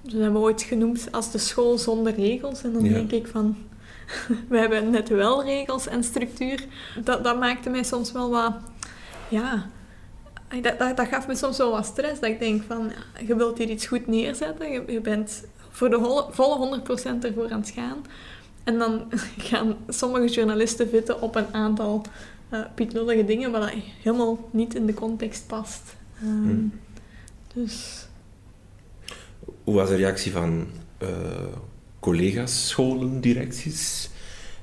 Dus 0.00 0.12
dat 0.12 0.22
hebben 0.22 0.40
we 0.40 0.46
ooit 0.46 0.62
genoemd 0.62 1.08
als 1.10 1.30
de 1.30 1.38
school 1.38 1.78
zonder 1.78 2.14
regels. 2.14 2.62
En 2.62 2.72
dan 2.72 2.82
denk 2.82 3.12
ik 3.12 3.26
van, 3.26 3.56
we 4.48 4.58
hebben 4.58 4.90
net 4.90 5.08
wel 5.08 5.44
regels 5.44 5.86
en 5.86 6.04
structuur. 6.04 6.66
Dat, 7.04 7.24
dat 7.24 7.38
maakte 7.38 7.70
mij 7.70 7.82
soms 7.82 8.12
wel 8.12 8.30
wat, 8.30 8.52
ja, 9.28 9.66
dat, 10.62 10.78
dat, 10.78 10.96
dat, 10.96 11.08
gaf 11.08 11.26
me 11.26 11.36
soms 11.36 11.56
wel 11.56 11.70
wat 11.70 11.86
stress. 11.86 12.20
Dat 12.20 12.30
ik 12.30 12.38
denk 12.38 12.62
van, 12.62 12.92
je 13.26 13.36
wilt 13.36 13.58
hier 13.58 13.68
iets 13.68 13.86
goed 13.86 14.06
neerzetten. 14.06 14.72
Je, 14.72 14.82
je 14.86 15.00
bent 15.00 15.44
voor 15.70 15.90
de 15.90 16.26
volle 16.30 16.80
100% 16.80 16.84
ervoor 17.20 17.50
aan 17.50 17.60
het 17.60 17.70
gaan. 17.70 18.04
En 18.64 18.78
dan 18.78 19.12
gaan 19.50 19.76
sommige 19.88 20.26
journalisten 20.26 20.88
vitten 20.88 21.22
op 21.22 21.34
een 21.34 21.54
aantal 21.54 22.02
uh, 22.52 22.60
pietlullige 22.74 23.24
dingen, 23.24 23.50
maar 23.50 23.60
dat 23.60 23.72
helemaal 24.02 24.48
niet 24.50 24.74
in 24.74 24.86
de 24.86 24.94
context 24.94 25.46
past. 25.46 25.96
Um, 26.22 26.80
Dus... 27.54 28.06
Hoe 29.64 29.74
was 29.74 29.88
de 29.88 29.96
reactie 29.96 30.32
van 30.32 30.66
uh, 31.02 31.08
collega's, 32.06 32.68
scholen, 32.68 33.20
directies? 33.20 34.10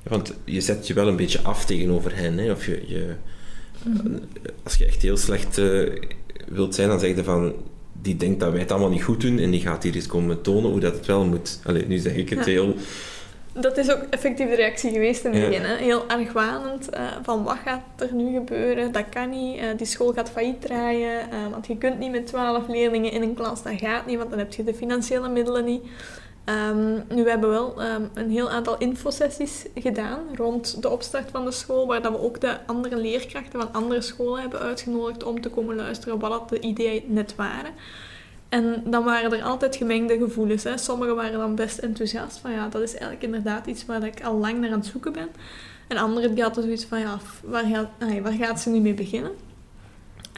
Want 0.04 0.34
je 0.46 0.62
zet 0.62 0.88
je 0.88 0.94
wel 0.94 1.08
een 1.08 1.16
beetje 1.16 1.42
af 1.42 1.66
tegenover 1.66 2.16
hen. 2.16 2.38
Hè? 2.38 2.52
Of 2.52 2.66
je, 2.66 2.84
je 2.88 3.16
mm 3.84 4.20
Als 4.64 4.76
je 4.76 4.86
echt 4.86 5.02
heel 5.02 5.18
slecht 5.18 5.58
uh, 5.58 5.90
wilt 6.48 6.76
zijn, 6.76 6.88
dan 6.88 7.00
zeg 7.00 7.16
je 7.16 7.24
van... 7.24 7.54
Die 8.02 8.16
denkt 8.16 8.40
dat 8.40 8.52
wij 8.52 8.60
het 8.60 8.72
allemaal 8.72 8.90
niet 8.90 9.04
goed 9.04 9.22
doen 9.22 9.40
en 9.40 9.52
die 9.52 9.62
gaat 9.62 9.84
hier 9.84 9.96
eens 9.96 10.08
komen 10.08 10.42
tonen 10.42 10.72
hoe 10.72 10.80
dat 10.80 10.94
het 10.94 11.06
wel 11.06 11.26
moet. 11.26 11.60
Allee, 11.64 11.88
nu 11.88 11.98
zeg 11.98 12.16
ik 12.16 12.30
het 12.30 12.46
heel 12.46 12.76
dat 13.54 13.78
is 13.78 13.92
ook 13.92 14.02
effectief 14.10 14.50
de 14.50 14.56
reactie 14.56 14.92
geweest 14.92 15.26
in 15.26 15.34
het 15.34 15.50
begin. 15.50 15.66
Hè? 15.66 15.76
Heel 15.76 16.04
argwanend. 16.04 16.94
Uh, 16.94 17.00
van 17.24 17.44
wat 17.44 17.58
gaat 17.66 17.82
er 17.98 18.14
nu 18.14 18.34
gebeuren? 18.34 18.92
Dat 18.92 19.10
kan 19.10 19.30
niet. 19.30 19.58
Uh, 19.58 19.64
die 19.78 19.88
school 19.88 20.14
gaat 20.14 20.30
failliet 20.30 20.62
draaien. 20.62 21.30
Want 21.52 21.68
je 21.68 21.78
kunt 21.78 22.00
niet 22.00 22.12
met 22.12 22.28
twaalf 22.28 22.68
leerlingen 22.68 23.12
in 23.12 23.22
een 23.22 23.34
klas. 23.34 23.64
Dat 23.64 23.74
gaat 23.78 24.06
niet, 24.06 24.18
want 24.18 24.30
dan 24.30 24.40
heb 24.40 24.54
je 24.54 24.64
de 24.64 24.74
financiële 24.74 25.30
middelen 25.30 25.66
niet. 25.66 25.84
Um, 26.46 27.04
nu, 27.10 27.24
we 27.24 27.30
hebben 27.30 27.50
wel 27.50 27.84
um, 27.84 28.10
een 28.14 28.30
heel 28.30 28.50
aantal 28.50 28.78
infosessies 28.78 29.66
gedaan 29.76 30.20
rond 30.36 30.82
de 30.82 30.90
opstart 30.90 31.32
van 31.32 31.46
de 31.46 31.52
school, 31.52 31.88
waar 31.88 32.02
dat 32.02 32.12
we 32.12 32.20
ook 32.20 32.42
de 32.42 32.58
andere 32.66 32.98
leerkrachten 32.98 33.60
van 33.60 33.74
andere 33.74 34.02
scholen 34.02 34.42
hebben 34.42 34.60
uitgenodigd 34.60 35.24
om 35.24 35.42
te 35.42 35.50
komen 35.50 35.76
luisteren 35.76 36.20
wat 36.20 36.50
de 36.50 36.60
ideeën 36.60 37.04
net 37.08 37.36
waren. 37.36 37.72
En 38.50 38.84
dan 38.86 39.04
waren 39.04 39.32
er 39.32 39.44
altijd 39.44 39.76
gemengde 39.76 40.18
gevoelens. 40.18 40.64
Hè. 40.64 40.78
Sommigen 40.78 41.16
waren 41.16 41.40
dan 41.40 41.56
best 41.56 41.78
enthousiast 41.78 42.38
van 42.38 42.52
ja, 42.52 42.68
dat 42.68 42.82
is 42.82 42.92
eigenlijk 42.92 43.24
inderdaad 43.24 43.68
iets 43.68 43.86
waar 43.86 44.04
ik 44.04 44.24
al 44.24 44.38
lang 44.38 44.60
naar 44.60 44.72
aan 44.72 44.80
het 44.80 44.86
zoeken 44.86 45.14
ben. 45.14 45.30
En 45.88 45.98
anderen 45.98 46.40
hadden 46.42 46.64
zoiets 46.64 46.86
van 46.86 47.00
ja, 47.00 47.20
waar 47.44 47.64
gaat, 47.64 47.90
waar 48.22 48.34
gaat 48.34 48.60
ze 48.60 48.70
nu 48.70 48.80
mee 48.80 48.94
beginnen? 48.94 49.32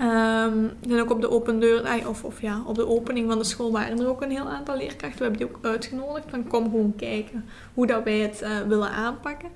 Um, 0.01 0.71
en 0.89 0.99
ook 0.99 1.11
op 1.11 1.21
de 1.21 1.29
open 1.29 1.59
deur, 1.59 2.07
of, 2.07 2.23
of 2.23 2.41
ja, 2.41 2.61
op 2.65 2.75
de 2.75 2.87
opening 2.87 3.29
van 3.29 3.37
de 3.37 3.43
school 3.43 3.71
waren 3.71 3.99
er 3.99 4.07
ook 4.07 4.21
een 4.21 4.31
heel 4.31 4.49
aantal 4.49 4.77
leerkrachten. 4.77 5.17
We 5.17 5.23
hebben 5.23 5.39
die 5.39 5.47
ook 5.47 5.65
uitgenodigd 5.65 6.25
van 6.29 6.47
kom 6.47 6.63
gewoon 6.63 6.93
kijken 6.95 7.45
hoe 7.73 7.87
dat 7.87 8.03
wij 8.03 8.19
het 8.19 8.41
uh, 8.41 8.61
willen 8.67 8.89
aanpakken. 8.89 9.49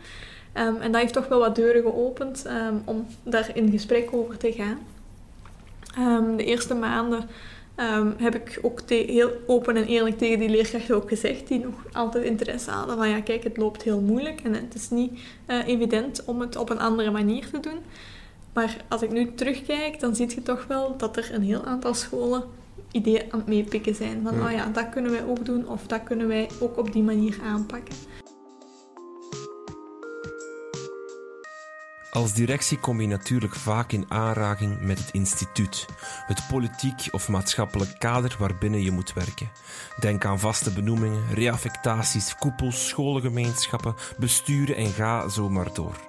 Um, 0.54 0.76
en 0.76 0.92
dat 0.92 1.02
heeft 1.02 1.14
toch 1.14 1.28
wel 1.28 1.40
wat 1.40 1.56
deuren 1.56 1.82
geopend 1.82 2.46
um, 2.48 2.82
om 2.86 3.08
daar 3.24 3.52
in 3.54 3.72
gesprek 3.72 4.14
over 4.14 4.38
te 4.38 4.52
gaan. 4.52 4.78
de 6.38 6.44
eerste 6.44 6.76
maanden 6.76 7.30
heb 8.18 8.36
ik 8.36 8.60
ook 8.62 8.82
heel 8.88 9.32
open 9.48 9.76
en 9.76 9.86
eerlijk 9.86 10.18
tegen 10.18 10.40
die 10.40 10.50
leerkrachten 10.50 10.96
ook 10.96 11.10
gezegd, 11.10 11.48
die 11.48 11.60
nog 11.60 11.74
altijd 11.92 12.24
interesse 12.24 12.72
hadden 12.72 12.98
van 12.98 13.10
ja, 13.10 13.22
kijk, 13.22 13.44
het 13.44 13.58
loopt 13.58 13.84
heel 13.84 14.02
moeilijk 14.02 14.42
en 14.42 14.54
het 14.54 14.76
is 14.76 14.90
niet 14.90 15.20
uh, 15.48 15.68
evident 15.68 16.26
om 16.26 16.42
het 16.42 16.56
op 16.56 16.70
een 16.70 16.80
andere 16.80 17.12
manier 17.12 17.50
te 17.50 17.60
doen. 17.60 17.80
Maar 18.60 18.78
als 18.88 19.02
ik 19.02 19.12
nu 19.12 19.34
terugkijk, 19.34 20.00
dan 20.00 20.16
zie 20.16 20.30
je 20.30 20.42
toch 20.42 20.66
wel 20.68 20.98
dat 20.98 21.18
er 21.18 21.34
een 21.34 21.42
heel 21.42 21.66
aantal 21.66 21.94
scholen 21.94 22.44
ideeën 22.92 23.24
aan 23.30 23.40
het 23.40 23.48
meepikken 23.48 23.96
zijn. 23.96 24.22
Van, 24.24 24.44
oh 24.44 24.52
ja, 24.52 24.66
dat 24.66 24.90
kunnen 24.90 25.12
wij 25.12 25.26
ook 25.26 25.46
doen 25.46 25.68
of 25.68 25.88
dat 25.88 26.04
kunnen 26.04 26.28
wij 26.28 26.50
ook 26.60 26.78
op 26.78 26.94
die 26.94 27.04
manier 27.04 27.38
aanpakken. 27.44 27.96
Als 32.12 32.34
directie 32.34 32.80
kom 32.80 33.02
je 33.02 33.08
natuurlijk 33.08 33.56
vaak 33.56 33.92
in 33.92 34.06
aanraking 34.08 34.82
met 34.82 34.98
het 35.00 35.10
instituut, 35.12 35.86
het 36.26 36.48
politiek 36.50 37.08
of 37.12 37.30
maatschappelijk 37.30 38.00
kader 38.00 38.36
waarbinnen 38.40 38.84
je 38.84 38.92
moet 38.92 39.14
werken. 39.14 39.52
Denk 40.00 40.26
aan 40.26 40.40
vaste 40.40 40.74
benoemingen, 40.74 41.24
reaffectaties, 41.34 42.36
koepels, 42.36 42.88
scholengemeenschappen, 42.88 43.96
besturen 44.18 44.76
en 44.76 44.90
ga 44.90 45.30
zo 45.30 45.50
maar 45.50 45.74
door. 45.74 46.09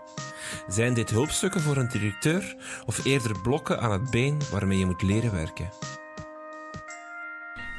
Zijn 0.69 0.95
dit 0.95 1.11
hulpstukken 1.11 1.61
voor 1.61 1.77
een 1.77 1.89
directeur 1.89 2.57
of 2.87 3.05
eerder 3.05 3.41
blokken 3.41 3.81
aan 3.81 3.93
het 3.93 4.11
been 4.11 4.39
waarmee 4.51 4.79
je 4.79 4.87
moet 4.87 5.03
leren 5.03 5.33
werken? 5.33 5.69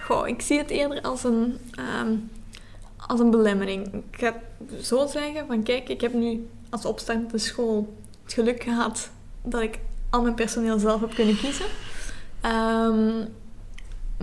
Goh, 0.03 0.27
ik 0.27 0.41
zie 0.41 0.57
het 0.57 0.69
eerder 0.69 1.01
als 1.01 1.23
een, 1.23 1.59
um, 2.01 2.31
als 3.07 3.19
een 3.19 3.31
belemmering. 3.31 3.93
Ik 3.93 4.19
ga 4.19 4.35
zo 4.81 5.07
zeggen 5.07 5.47
van 5.47 5.63
kijk, 5.63 5.89
ik 5.89 6.01
heb 6.01 6.13
nu 6.13 6.49
als 6.69 6.85
opstartende 6.85 7.37
school 7.37 7.97
het 8.23 8.33
geluk 8.33 8.63
gehad 8.63 9.09
dat 9.43 9.61
ik 9.61 9.79
al 10.09 10.21
mijn 10.21 10.35
personeel 10.35 10.79
zelf 10.79 11.01
heb 11.01 11.13
kunnen 11.13 11.37
kiezen. 11.37 11.65
Ehm, 12.41 13.25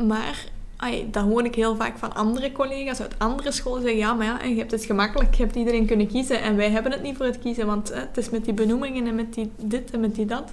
maar 0.06 0.44
ai, 0.78 1.10
dat 1.10 1.24
hoor 1.24 1.44
ik 1.44 1.54
heel 1.54 1.76
vaak 1.76 1.98
van 1.98 2.14
andere 2.14 2.52
collega's 2.52 3.00
uit 3.00 3.18
andere 3.18 3.52
scholen 3.52 3.82
zeggen, 3.82 4.00
ja, 4.00 4.14
maar 4.14 4.26
ja, 4.26 4.42
je 4.42 4.58
hebt 4.58 4.70
het 4.70 4.84
gemakkelijk, 4.84 5.34
je 5.34 5.42
hebt 5.42 5.56
iedereen 5.56 5.86
kunnen 5.86 6.06
kiezen 6.06 6.42
en 6.42 6.56
wij 6.56 6.70
hebben 6.70 6.92
het 6.92 7.02
niet 7.02 7.16
voor 7.16 7.26
het 7.26 7.38
kiezen, 7.38 7.66
want 7.66 7.94
het 7.94 8.16
is 8.16 8.30
met 8.30 8.44
die 8.44 8.54
benoemingen 8.54 9.06
en 9.06 9.14
met 9.14 9.34
die 9.34 9.50
dit 9.56 9.90
en 9.90 10.00
met 10.00 10.14
die 10.14 10.26
dat. 10.26 10.52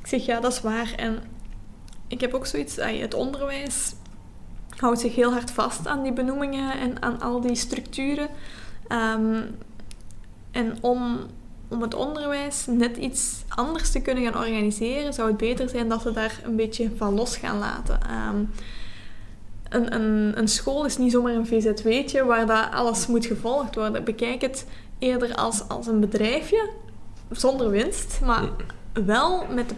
Ik 0.00 0.06
zeg, 0.06 0.26
ja, 0.26 0.40
dat 0.40 0.52
is 0.52 0.60
waar. 0.60 0.92
En 0.96 1.18
ik 2.06 2.20
heb 2.20 2.34
ook 2.34 2.46
zoiets, 2.46 2.76
het 2.76 3.14
onderwijs 3.14 3.94
houdt 4.76 5.00
zich 5.00 5.14
heel 5.14 5.32
hard 5.32 5.50
vast 5.50 5.86
aan 5.86 6.02
die 6.02 6.12
benoemingen 6.12 6.78
en 6.78 7.02
aan 7.02 7.20
al 7.20 7.40
die 7.40 7.54
structuren. 7.54 8.28
Ehm, 8.88 9.42
en 10.50 10.76
om, 10.80 11.18
om 11.68 11.82
het 11.82 11.94
onderwijs 11.94 12.66
net 12.66 12.96
iets 12.96 13.44
anders 13.48 13.90
te 13.90 14.00
kunnen 14.00 14.24
gaan 14.24 14.42
organiseren, 14.42 15.14
zou 15.14 15.28
het 15.28 15.36
beter 15.36 15.68
zijn 15.68 15.88
dat 15.88 16.02
ze 16.02 16.12
daar 16.12 16.40
een 16.44 16.56
beetje 16.56 16.90
van 16.96 17.14
los 17.14 17.36
gaan 17.36 17.58
laten. 17.58 18.00
Ehm, 18.02 18.44
een, 19.68 19.94
een, 19.94 20.38
een, 20.38 20.48
school 20.48 20.84
is 20.84 20.98
niet 20.98 21.12
zomaar 21.12 21.34
een 21.34 21.46
VZW'tje 21.46 22.24
waar 22.24 22.46
dat 22.46 22.68
alles 22.72 23.06
moet 23.06 23.26
gevolgd 23.26 23.74
worden. 23.74 24.04
Bekijk 24.04 24.40
het 24.40 24.66
eerder 24.98 25.34
als, 25.34 25.68
als 25.68 25.86
een 25.86 26.00
bedrijfje 26.00 26.70
zonder 27.30 27.70
winst, 27.70 28.20
maar 28.24 28.48
wel 29.04 29.46
met 29.54 29.68
de 29.68 29.74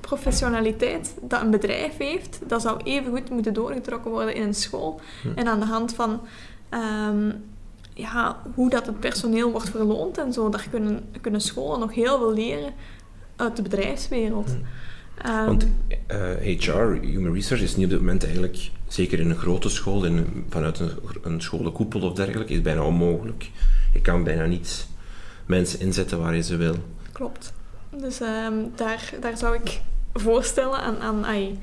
professionaliteit 0.00 1.14
dat 1.22 1.40
een 1.40 1.50
bedrijf 1.50 1.96
heeft. 1.96 2.40
Dat 2.46 2.62
zou 2.62 2.80
even 2.84 3.10
goed 3.12 3.30
moeten 3.30 3.54
doorgetrokken 3.54 4.10
worden 4.10 4.34
in 4.34 4.42
een 4.42 4.54
school. 4.54 5.00
En 5.34 5.46
aan 5.46 5.60
de 5.60 5.66
hand 5.66 5.94
van 5.94 6.20
ehm, 6.68 7.30
ja, 7.94 8.42
hoe 8.54 8.70
dat 8.70 8.86
het 8.86 9.00
personeel 9.00 9.50
wordt 9.50 9.70
verloond 9.70 10.18
en 10.18 10.32
zo, 10.32 10.48
daar 10.48 10.66
kunnen, 10.70 11.04
kunnen 11.20 11.40
scholen 11.40 11.80
nog 11.80 11.94
heel 11.94 12.18
veel 12.18 12.32
leren 12.32 12.72
uit 13.36 13.56
de 13.56 13.62
bedrijfswereld. 13.62 14.56
Um, 15.26 15.46
Want 15.46 15.66
HR, 16.40 16.70
eh, 16.70 17.00
Human 17.00 17.34
Research, 17.34 17.62
is 17.62 17.76
niet 17.76 17.84
op 17.84 17.90
dit 17.90 18.00
moment 18.00 18.24
eigenlijk, 18.24 18.70
zeker 18.94 19.20
in 19.20 19.30
een 19.30 19.36
grote 19.36 19.68
school, 19.68 20.04
in, 20.04 20.44
vanuit 20.48 20.78
een, 20.78 20.90
een 21.22 21.42
scholenkoepel 21.42 22.00
of 22.00 22.12
dergelijke, 22.12 22.52
is 22.52 22.62
bijna 22.62 22.82
onmogelijk. 22.84 23.50
Je 23.92 24.00
kan 24.00 24.24
bijna 24.24 24.44
niet 24.46 24.86
mensen 25.46 25.80
inzetten 25.80 26.18
waar 26.18 26.34
je 26.34 26.42
ze 26.42 26.56
wil. 26.56 26.74
Klopt. 27.12 27.52
Dus 27.90 28.20
ehm, 28.20 28.54
daar, 28.74 29.12
daar 29.20 29.36
zou 29.36 29.54
ik 29.54 29.80
voorstellen 30.12 30.78
aan, 30.78 30.98
aan 30.98 31.24
ai, 31.24 31.58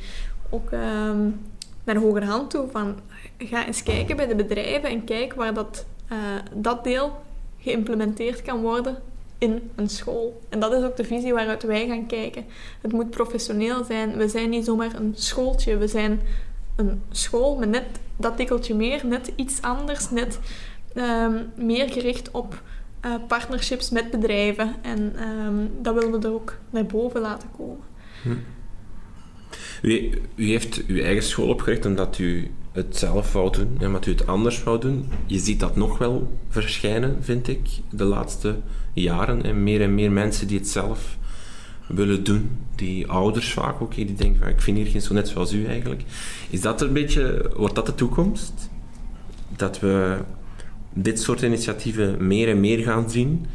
ook 0.49 0.71
um, 0.71 1.39
naar 1.83 1.95
de 1.95 2.01
hogere 2.01 2.25
hand 2.25 2.49
toe 2.49 2.67
van 2.71 2.95
ga 3.37 3.67
eens 3.67 3.83
kijken 3.83 4.15
bij 4.15 4.27
de 4.27 4.35
bedrijven 4.35 4.89
en 4.89 5.03
kijk 5.03 5.33
waar 5.33 5.53
dat, 5.53 5.85
uh, 6.11 6.17
dat 6.53 6.83
deel 6.83 7.21
geïmplementeerd 7.59 8.41
kan 8.41 8.61
worden 8.61 8.97
in 9.37 9.71
een 9.75 9.89
school. 9.89 10.41
En 10.49 10.59
dat 10.59 10.73
is 10.73 10.83
ook 10.83 10.97
de 10.97 11.03
visie 11.03 11.33
waaruit 11.33 11.63
wij 11.63 11.87
gaan 11.87 12.05
kijken. 12.05 12.45
Het 12.81 12.91
moet 12.91 13.09
professioneel 13.09 13.83
zijn. 13.83 14.17
We 14.17 14.27
zijn 14.27 14.49
niet 14.49 14.65
zomaar 14.65 14.95
een 14.95 15.13
schooltje. 15.15 15.77
We 15.77 15.87
zijn 15.87 16.21
een 16.87 17.01
school 17.11 17.57
met 17.57 17.69
net 17.69 17.85
dat 18.17 18.37
tikkeltje 18.37 18.75
meer, 18.75 19.01
net 19.05 19.31
iets 19.35 19.61
anders, 19.61 20.09
net 20.09 20.39
um, 20.95 21.51
meer 21.55 21.89
gericht 21.89 22.31
op 22.31 22.61
uh, 23.05 23.13
partnerships 23.27 23.89
met 23.89 24.11
bedrijven. 24.11 24.75
En 24.81 25.29
um, 25.29 25.71
dat 25.81 25.93
willen 25.93 26.19
we 26.19 26.27
er 26.27 26.33
ook 26.33 26.57
naar 26.69 26.85
boven 26.85 27.21
laten 27.21 27.49
komen. 27.57 27.83
Hm. 28.23 28.29
U, 29.81 30.21
u, 30.35 30.49
heeft 30.49 30.85
uw 30.85 31.01
eigen 31.01 31.23
school 31.23 31.49
opgericht 31.49 31.85
omdat 31.85 32.17
u 32.17 32.51
het 32.71 32.97
zelf 32.97 33.33
wou 33.33 33.51
doen 33.51 33.75
en 33.79 33.87
omdat 33.87 34.05
u 34.05 34.11
het 34.11 34.27
anders 34.27 34.63
wou 34.63 34.79
doen. 34.79 35.09
Je 35.25 35.39
ziet 35.39 35.59
dat 35.59 35.75
nog 35.75 35.97
wel 35.97 36.37
verschijnen, 36.49 37.17
vind 37.23 37.47
ik, 37.47 37.69
de 37.89 38.03
laatste 38.03 38.55
jaren. 38.93 39.43
En 39.43 39.63
meer 39.63 39.81
en 39.81 39.95
meer 39.95 40.11
mensen 40.11 40.47
die 40.47 40.57
het 40.57 40.67
zelf 40.67 41.17
willen 41.87 42.23
doen. 42.23 42.49
Die 42.75 43.07
ouders 43.07 43.53
vaak 43.53 43.81
ook, 43.81 43.95
die 43.95 44.13
denken 44.13 44.39
van 44.39 44.47
ik 44.47 44.61
vind 44.61 44.77
hier 44.77 44.87
geen 44.87 45.01
zo 45.01 45.13
net 45.13 45.27
zoals 45.27 45.53
u 45.53 45.65
eigenlijk. 45.65 46.03
Is 46.49 46.61
dat 46.61 46.81
een 46.81 46.93
beetje, 46.93 47.51
wordt 47.55 47.75
dat 47.75 47.85
de 47.85 47.95
toekomst? 47.95 48.69
Dat 49.55 49.79
we 49.79 50.17
dit 50.93 51.19
soort 51.19 51.41
initiatieven 51.41 52.27
meer 52.27 52.47
en 52.47 52.59
meer 52.59 52.83
gaan 52.83 53.09
zien? 53.09 53.45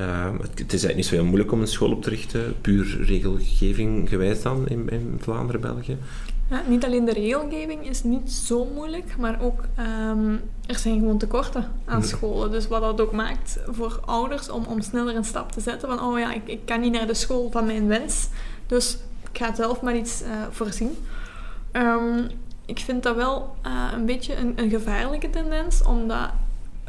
Uh, 0.00 0.30
het, 0.40 0.58
is 0.58 0.84
eigenlijk 0.84 0.96
niet 0.96 1.06
zo 1.06 1.14
heel 1.14 1.24
moeilijk 1.24 1.52
om 1.52 1.60
een 1.60 1.66
school 1.66 1.90
op 1.90 2.02
te 2.02 2.10
richten, 2.10 2.60
puur 2.60 3.04
regelgeving 3.04 4.08
gewijs 4.08 4.42
dan 4.42 4.68
in, 4.68 4.88
in 4.88 5.16
Vlaanderen, 5.20 5.60
België. 5.60 5.96
Ja, 6.52 6.62
niet 6.66 6.84
alleen 6.84 7.04
de 7.04 7.12
regelgeving 7.12 7.88
is 7.88 8.02
niet 8.02 8.32
zo 8.32 8.64
moeilijk, 8.64 9.16
maar 9.16 9.40
ook 9.40 9.60
um, 9.78 10.40
er 10.66 10.78
zijn 10.78 10.98
gewoon 10.98 11.18
tekorten 11.18 11.72
aan 11.84 12.02
scholen. 12.02 12.50
Dus 12.50 12.68
wat 12.68 12.80
dat 12.80 13.00
ook 13.00 13.12
maakt 13.12 13.58
voor 13.66 14.00
ouders 14.04 14.50
om, 14.50 14.64
om 14.64 14.80
sneller 14.80 15.16
een 15.16 15.24
stap 15.24 15.52
te 15.52 15.60
zetten 15.60 15.88
van 15.88 16.00
oh 16.00 16.18
ja, 16.18 16.32
ik, 16.32 16.42
ik 16.44 16.60
kan 16.64 16.80
niet 16.80 16.92
naar 16.92 17.06
de 17.06 17.14
school 17.14 17.50
van 17.50 17.66
mijn 17.66 17.86
wens, 17.86 18.28
dus 18.66 18.98
ik 19.30 19.38
ga 19.38 19.54
zelf 19.54 19.80
maar 19.80 19.96
iets 19.96 20.22
uh, 20.22 20.28
voorzien. 20.50 20.96
Um, 21.72 22.26
ik 22.66 22.78
vind 22.78 23.02
dat 23.02 23.16
wel 23.16 23.56
uh, 23.66 23.90
een 23.92 24.06
beetje 24.06 24.36
een, 24.36 24.52
een 24.56 24.70
gevaarlijke 24.70 25.30
tendens, 25.30 25.82
omdat 25.82 26.30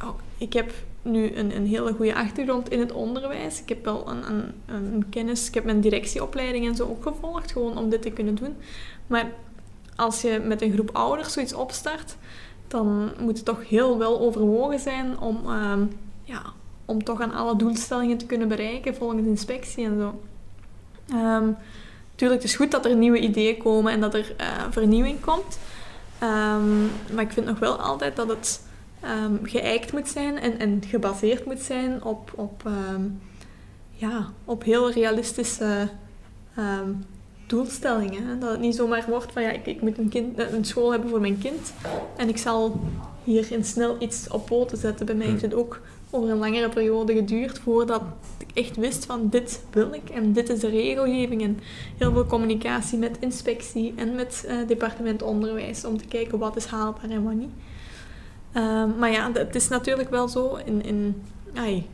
oh, 0.01 0.19
ik 0.37 0.53
heb 0.53 0.73
nu 1.01 1.35
een, 1.35 1.55
een 1.55 1.67
hele 1.67 1.93
goede 1.93 2.15
achtergrond 2.15 2.69
in 2.69 2.79
het 2.79 2.91
onderwijs. 2.91 3.61
Ik 3.61 3.69
heb 3.69 3.85
wel 3.85 4.09
een, 4.09 4.23
een, 4.31 4.53
een, 4.65 5.05
kennis, 5.09 5.47
ik 5.47 5.53
heb 5.53 5.63
mijn 5.63 5.81
directieopleiding 5.81 6.67
en 6.67 6.75
zo 6.75 6.83
ook 6.83 7.03
gevolgd, 7.03 7.51
gewoon 7.51 7.77
om 7.77 7.89
dit 7.89 8.01
te 8.01 8.11
kunnen 8.11 8.35
doen. 8.35 8.55
Maar 9.07 9.31
als 9.95 10.21
je 10.21 10.41
met 10.45 10.61
een 10.61 10.73
groep 10.73 10.89
ouders 10.93 11.33
zoiets 11.33 11.53
opstart, 11.53 12.15
dan 12.67 13.11
moet 13.19 13.37
het 13.37 13.45
toch 13.45 13.69
heel 13.69 13.97
wel 13.97 14.19
overwogen 14.19 14.79
zijn 14.79 15.19
om, 15.19 15.41
ehm, 15.45 15.85
ja, 16.23 16.41
om 16.85 17.03
toch 17.03 17.21
aan 17.21 17.33
alle 17.33 17.55
doelstellingen 17.55 18.17
te 18.17 18.25
kunnen 18.25 18.47
bereiken 18.47 18.95
volgens 18.95 19.27
inspectie 19.27 19.85
en 19.85 19.97
zo. 19.99 20.21
Um, 21.15 21.57
tuurlijk, 22.15 22.41
het 22.41 22.49
is 22.49 22.55
goed 22.55 22.71
dat 22.71 22.85
er 22.85 22.95
nieuwe 22.95 23.19
ideeën 23.19 23.57
komen 23.57 23.91
en 23.91 24.01
dat 24.01 24.13
er 24.13 24.35
uh, 24.39 24.47
vernieuwing 24.69 25.21
komt. 25.21 25.59
Um, 26.23 26.89
maar 27.13 27.23
ik 27.23 27.31
vind 27.31 27.45
nog 27.45 27.59
wel 27.59 27.75
altijd 27.75 28.15
dat 28.15 28.27
het 28.27 28.61
um, 29.03 29.39
geëikt 29.43 29.91
moet 29.91 30.07
zijn 30.07 30.39
en, 30.39 30.59
en 30.59 30.83
gebaseerd 30.87 31.45
moet 31.45 31.59
zijn 31.59 32.03
op, 32.03 32.31
op, 32.35 32.63
ja, 33.91 34.29
op 34.45 34.63
heel 34.63 34.91
realistische 34.91 35.89
doelstellingen. 37.53 38.39
Dat 38.39 38.49
het 38.49 38.59
niet 38.59 38.75
zomaar 38.75 39.05
wordt 39.07 39.31
van 39.31 39.41
ja, 39.41 39.49
ik, 39.49 39.65
ik 39.65 39.81
moet 39.81 39.97
een, 39.97 40.09
kind, 40.09 40.39
een 40.39 40.65
school 40.65 40.91
hebben 40.91 41.09
voor 41.09 41.21
mijn 41.21 41.37
kind 41.37 41.73
en 42.17 42.29
ik 42.29 42.37
zal 42.37 42.81
hierin 43.23 43.65
snel 43.65 43.95
iets 43.99 44.27
op 44.27 44.45
poten 44.45 44.77
zetten. 44.77 45.05
Bij 45.05 45.15
mij 45.15 45.27
heeft 45.27 45.41
het 45.41 45.53
ook 45.53 45.81
over 46.09 46.29
een 46.29 46.37
langere 46.37 46.69
periode 46.69 47.13
geduurd 47.13 47.59
voordat 47.59 48.01
ik 48.37 48.47
echt 48.53 48.75
wist 48.75 49.05
van 49.05 49.29
dit 49.29 49.63
wil 49.71 49.93
ik 49.93 50.09
en 50.09 50.33
dit 50.33 50.49
is 50.49 50.59
de 50.59 50.69
regelgeving 50.69 51.41
en 51.41 51.59
heel 51.97 52.11
veel 52.11 52.25
communicatie 52.25 52.97
met 52.97 53.17
inspectie 53.19 53.93
en 53.95 54.15
met 54.15 54.45
uh, 54.47 54.67
departement 54.67 55.21
onderwijs 55.21 55.85
om 55.85 55.97
te 55.97 56.05
kijken 56.05 56.37
wat 56.37 56.55
is 56.55 56.65
haalbaar 56.65 57.09
en 57.09 57.23
wat 57.23 57.33
niet. 57.33 57.53
Uh, 58.57 58.85
maar 58.99 59.11
ja, 59.11 59.31
het 59.33 59.55
is 59.55 59.67
natuurlijk 59.67 60.09
wel 60.09 60.27
zo 60.27 60.57
in, 60.65 60.85
in 60.85 61.23
ai, 61.53 61.85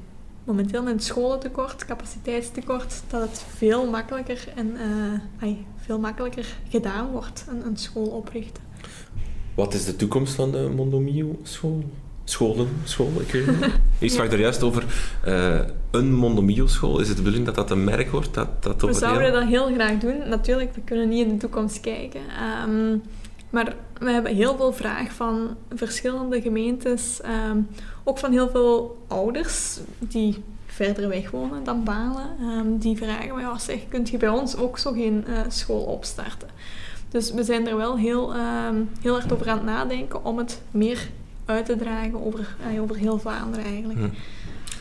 momenteel 0.50 0.84
met 0.84 1.04
scholentekort, 1.04 1.86
capaciteitstekort, 1.86 3.02
dat 3.08 3.22
het 3.22 3.46
veel 3.56 3.90
makkelijker 3.90 4.48
en 4.56 4.78
uh, 5.42 5.50
veel 5.78 6.00
makkelijker 6.00 6.46
gedaan 6.70 7.12
wordt, 7.12 7.46
een, 7.50 7.66
een 7.66 7.78
school 7.78 8.08
oprichten. 8.08 8.64
Wat 9.56 9.74
is 9.74 9.86
de 9.86 9.96
toekomst 9.96 10.34
van 10.34 10.52
de 10.52 10.72
Mondomio 10.76 11.40
school? 11.44 11.84
Scholen, 12.24 12.68
school, 12.84 13.12
ik 13.20 13.32
weet 13.32 13.46
niet. 14.00 14.12
Sprak 14.14 14.32
er 14.32 14.40
juist 14.40 14.64
over 14.64 14.86
uh, 15.28 15.60
een 15.92 16.14
Mondomio 16.14 16.68
school. 16.68 17.00
Is 17.00 17.08
het 17.08 17.18
de 17.18 17.24
bedoeling 17.24 17.46
dat 17.46 17.56
dat 17.56 17.72
een 17.72 17.84
merk 17.84 18.12
wordt? 18.12 18.34
Dat, 18.34 18.64
dat 18.64 18.82
we 18.82 18.94
zouden 18.94 19.34
dat 19.34 19.44
heel 19.44 19.74
graag 19.74 19.98
doen. 19.98 20.30
Natuurlijk, 20.30 20.76
we 20.76 20.82
kunnen 20.82 21.10
niet 21.10 21.26
in 21.26 21.34
de 21.34 21.38
toekomst 21.38 21.80
kijken. 21.80 22.22
Um, 22.68 23.02
maar 23.50 23.76
we 24.00 24.12
hebben 24.12 24.36
heel 24.36 24.56
veel 24.56 24.74
vraag 24.74 25.12
van 25.12 25.56
verschillende 25.74 26.42
gemeentes, 26.42 27.20
um, 27.50 27.68
ook 28.04 28.18
van 28.18 28.32
heel 28.32 28.50
veel 28.50 29.06
ouders 29.08 29.80
die 30.00 30.44
verder 30.66 31.08
weg 31.08 31.32
wonen 31.32 31.64
dan 31.64 31.84
Balen. 31.84 32.30
Um, 32.42 32.78
die 32.78 32.98
vragen, 32.98 33.40
ja, 33.40 33.58
zeg, 33.58 33.80
kunt 33.88 34.10
je 34.10 34.18
bij 34.18 34.30
ons 34.30 34.56
ook 34.56 34.78
zo 34.78 34.92
geen 34.92 35.26
uh, 35.28 35.40
school 35.48 35.82
opstarten? 35.82 36.48
Dus 37.10 37.32
we 37.32 37.44
zijn 37.44 37.68
er 37.68 37.78
wel 37.78 37.98
heel, 37.98 38.36
um, 38.36 38.90
heel 39.02 39.14
hard 39.14 39.34
over 39.34 39.50
aan 39.50 39.58
het 39.58 39.66
nadenken 39.66 40.26
om 40.26 40.38
het 40.38 40.62
meer 40.72 41.10
uit 41.46 41.66
te 41.66 41.76
dragen 41.76 42.26
over, 42.26 42.56
uh, 42.74 42.82
over 42.82 42.96
heel 42.96 43.20
Vlaanderen 43.20 43.66
eigenlijk. 43.66 44.00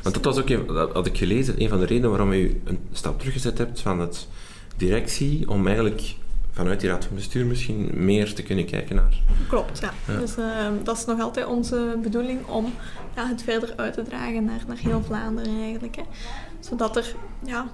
Want 0.03 0.14
dat 0.14 0.25
was 0.25 0.39
ook, 0.39 0.66
dat 0.69 0.93
had 0.93 1.07
ik 1.07 1.19
gelezen, 1.19 1.62
een 1.62 1.69
van 1.69 1.79
de 1.79 1.87
redenen 1.87 2.11
waarom 2.11 2.33
u 2.33 2.61
een 2.64 2.79
stap 2.93 3.19
teruggezet 3.19 3.59
hebt 3.59 3.81
van 3.81 4.01
het 4.01 4.29
directie 4.77 5.49
om 5.49 5.66
eigenlijk 5.66 6.14
vanuit 6.59 6.80
die 6.80 6.90
raad 6.90 7.04
van 7.04 7.14
bestuur 7.14 7.46
misschien 7.46 7.90
meer 7.92 8.34
te 8.34 8.42
kunnen 8.42 8.66
kijken 8.66 8.96
naar. 8.96 9.20
Klopt, 9.48 9.78
ja. 9.78 9.92
Dus 10.20 10.36
uh, 10.36 10.66
dat 10.82 10.96
is 10.96 11.04
nog 11.04 11.20
altijd 11.20 11.46
onze 11.46 11.98
bedoeling 12.02 12.46
om 12.46 12.72
ja, 13.14 13.28
het 13.28 13.42
verder 13.42 13.72
uit 13.76 13.94
te 13.94 14.02
dragen 14.02 14.44
naar, 14.44 14.61
naar 14.66 14.76
heel 14.76 15.02
Vlaanderen 15.02 15.61
eigenlijk. 15.62 15.96
Hè. 15.96 16.02
Zodat 16.61 16.96
er 16.96 17.14
ja, 17.44 17.66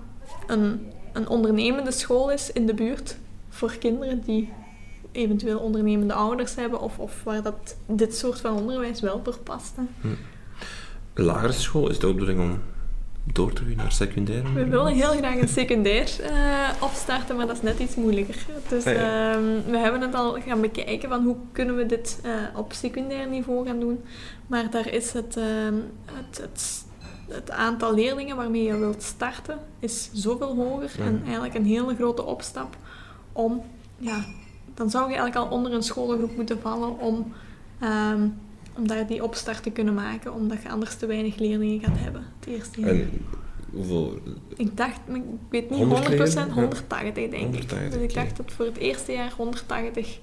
een, 0.47 0.93
een 1.13 1.29
ondernemende 1.29 1.93
school 1.93 2.31
is 2.31 2.53
in 2.53 2.67
de 2.67 2.75
buurt 2.75 3.17
voor 3.49 3.77
kinderen 3.79 4.23
die 4.25 4.53
eventueel 5.13 5.59
ondernemende 5.59 6.15
ouders 6.15 6.55
hebben 6.55 6.81
of, 6.81 6.99
of 6.99 7.23
waar 7.23 7.43
dat, 7.43 7.77
dit 7.87 8.17
soort 8.17 8.41
van 8.41 8.57
onderwijs 8.57 9.01
wel 9.01 9.21
voor 9.25 9.39
past. 9.39 9.73
hè. 9.77 10.09
Lagere 11.15 11.53
school, 11.53 11.89
is 11.89 11.95
het 11.95 12.05
ook 12.05 12.19
de 12.19 12.25
bedoeling 12.25 12.53
om 12.53 12.61
door 13.33 13.53
te 13.53 13.65
gaan 13.65 13.77
naar 13.77 13.93
secundair? 13.93 14.53
We 14.55 14.67
willen 14.69 14.93
heel 14.93 15.13
graag 15.13 15.37
een 15.37 15.49
secundair 15.49 16.21
eh, 16.21 16.69
opstarten, 16.81 17.37
maar 17.37 17.47
dat 17.47 17.57
is 17.57 17.63
net 17.63 17.79
iets 17.79 17.95
moeilijker. 17.95 18.47
Dus 18.69 18.85
Ah, 18.87 18.93
ehm, 18.93 19.71
we 19.71 19.77
hebben 19.79 20.01
het 20.01 20.15
al 20.15 20.41
gaan 20.41 20.61
bekijken 20.61 21.09
van 21.09 21.25
hoe 21.25 21.37
kunnen 21.53 21.77
we 21.77 21.87
dit 21.87 22.21
eh, 22.23 22.33
op 22.57 22.73
secundair 22.73 23.29
niveau 23.29 23.67
gaan 23.67 23.81
doen. 23.81 24.05
Maar 24.47 24.71
daar 24.71 24.93
is 24.93 25.13
het, 25.13 25.37
ehm, 25.37 25.75
het, 26.05 26.39
het, 26.41 26.85
het 27.29 27.51
aantal 27.51 27.95
leerlingen 27.95 28.37
waarmee 28.37 28.63
je 28.63 28.79
wilt 28.79 29.03
starten 29.03 29.59
is 29.79 30.11
zoveel 30.13 30.55
hoger. 30.55 30.91
Ja. 30.99 31.05
En 31.05 31.21
eigenlijk 31.25 31.55
een 31.55 31.67
hele 31.67 31.95
grote 31.95 32.23
opstap 32.25 32.77
om, 33.33 33.63
ja, 33.99 34.25
dan 34.75 34.91
zou 34.91 35.11
je 35.11 35.17
eigenlijk 35.17 35.47
al 35.51 35.57
onder 35.57 35.73
een 35.73 35.83
scholengroep 35.83 36.37
moeten 36.37 36.61
vallen 36.61 36.99
om, 36.99 37.33
ehm, 37.81 38.29
om 38.77 38.87
daar 38.89 39.07
die 39.07 39.23
opstart 39.25 39.63
te 39.63 39.71
kunnen 39.71 39.95
maken. 39.95 40.35
Omdat 40.35 40.63
je 40.63 40.69
anders 40.71 40.97
te 40.97 41.07
weinig 41.07 41.37
leerlingen 41.37 41.81
gaat 41.81 41.99
hebben 41.99 42.25
het 42.41 42.49
eerste 42.49 42.81
jaar. 42.81 42.91
En 42.91 43.11
hoeveel? 43.73 44.19
Ik 44.57 44.77
dacht, 44.77 45.01
ik 45.09 45.23
weet 45.51 45.71
niet 45.71 45.79
100 45.79 46.05
100%, 46.07 46.09
leerlingen? 46.09 46.47
Ja. 46.47 46.53
180 46.55 47.15
denk 47.15 47.33
ik. 47.33 47.41
180, 47.41 47.91
Dus 47.91 48.03
ik 48.03 48.15
dacht 48.15 48.37
dat 48.37 48.53
voor 48.53 48.65
het 48.65 48.77
eerste 48.77 49.13
jaar 49.13 49.33
180 49.37 50.19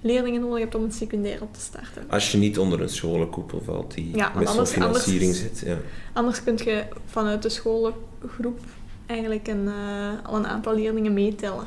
leerlingen 0.00 0.40
nodig 0.40 0.58
hebt 0.58 0.74
om 0.74 0.82
een 0.82 0.92
secundair 0.92 1.42
op 1.42 1.54
te 1.54 1.60
starten. 1.60 2.04
Als 2.08 2.32
je 2.32 2.38
niet 2.38 2.58
onder 2.58 2.80
een 2.80 2.88
scholenkoepel 2.88 3.62
valt 3.62 3.94
die 3.94 4.16
Ja, 4.16 4.32
met 4.36 4.48
zo'n 4.48 4.66
financiering 4.66 5.32
anders- 5.34 5.58
zit. 5.58 5.58
Ja. 5.68 5.76
Anders 6.12 6.44
kun 6.44 6.56
je 6.64 6.84
vanuit 7.04 7.42
de 7.42 7.48
scholengroep 7.48 8.60
eigenlijk 9.06 9.48
een, 9.48 9.68
eh, 9.68 10.26
al 10.26 10.36
een 10.36 10.46
aantal 10.46 10.74
leerlingen 10.74 11.12
meetellen. 11.14 11.66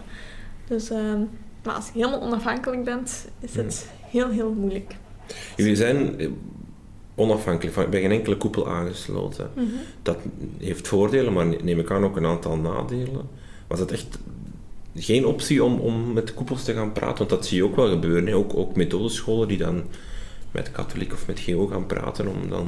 Dus, 0.67 0.89
ehm, 0.89 1.19
maar 1.63 1.75
als 1.75 1.85
je 1.85 1.91
helemaal 1.93 2.21
onafhankelijk 2.21 2.83
bent, 2.83 3.27
is 3.39 3.55
het 3.55 3.89
heel, 4.01 4.29
heel 4.29 4.53
moeilijk. 4.53 4.95
Jullie 5.55 5.75
zijn 5.75 6.19
eh, 6.19 6.27
onafhankelijk, 7.15 7.75
van, 7.75 7.89
bij 7.89 8.01
geen 8.01 8.11
enkele 8.11 8.37
koepel 8.37 8.67
aangesloten. 8.69 9.49
Mhm. 9.55 9.65
Dat 10.01 10.17
heeft 10.57 10.87
voordelen, 10.87 11.33
maar 11.33 11.45
neem 11.63 11.79
ik 11.79 11.91
aan 11.91 12.03
ook 12.03 12.15
een 12.17 12.25
aantal 12.25 12.57
nadelen. 12.57 13.29
Was 13.67 13.79
het 13.79 13.91
echt 13.91 14.19
geen 14.95 15.25
optie 15.25 15.63
om, 15.63 15.79
om 15.79 16.13
met 16.13 16.33
koepels 16.33 16.63
te 16.63 16.73
gaan 16.73 16.91
praten? 16.91 17.17
Want 17.17 17.29
dat 17.29 17.45
zie 17.45 17.57
je 17.57 17.63
ook 17.65 17.75
wel 17.75 17.89
gebeuren. 17.89 18.27
Hè? 18.27 18.35
Ook, 18.35 18.55
ook 18.55 18.75
methodescholen 18.75 19.47
die 19.47 19.57
dan 19.57 19.83
met 20.51 20.71
katholiek 20.71 21.13
of 21.13 21.27
met 21.27 21.39
GO 21.39 21.67
gaan 21.67 21.85
praten 21.85 22.27
om 22.27 22.49
dan 22.49 22.67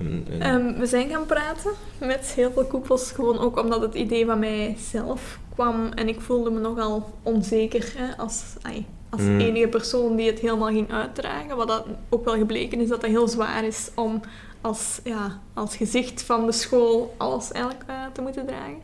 een... 0.00 0.26
een- 0.30 0.40
Ehm, 0.42 0.78
we 0.78 0.86
zijn 0.86 1.08
gaan 1.08 1.26
praten 1.26 1.70
met 2.00 2.32
heel 2.34 2.50
veel 2.52 2.64
koepels, 2.64 3.12
gewoon 3.12 3.38
ook 3.38 3.58
omdat 3.62 3.80
het 3.80 3.94
idee 3.94 4.26
van 4.26 4.38
mij 4.38 4.76
zelf 4.90 5.38
kwam 5.54 5.88
en 5.94 6.08
ik 6.08 6.20
voelde 6.20 6.50
me 6.50 6.60
nogal 6.60 7.10
onzeker 7.22 7.92
hè, 7.96 8.16
als, 8.16 8.42
ai, 8.62 8.86
als 9.10 9.20
Mm. 9.20 9.40
enige 9.40 9.68
persoon 9.68 10.16
die 10.16 10.26
het 10.26 10.38
helemaal 10.38 10.68
ging 10.68 10.92
uitdragen. 10.92 11.56
Wat 11.56 11.68
dat 11.68 11.84
ook 12.08 12.24
wel 12.24 12.36
gebleken 12.36 12.80
is 12.80 12.88
dat 12.88 13.02
het 13.02 13.10
heel 13.10 13.28
zwaar 13.28 13.64
is 13.64 13.90
om 13.94 14.20
als, 14.60 15.00
ja, 15.04 15.40
als 15.54 15.76
gezicht 15.76 16.22
van 16.22 16.46
de 16.46 16.52
school 16.52 17.14
alles 17.16 17.52
eigenlijk 17.52 17.84
eh, 17.86 17.94
te 18.12 18.22
moeten 18.22 18.46
dragen. 18.46 18.82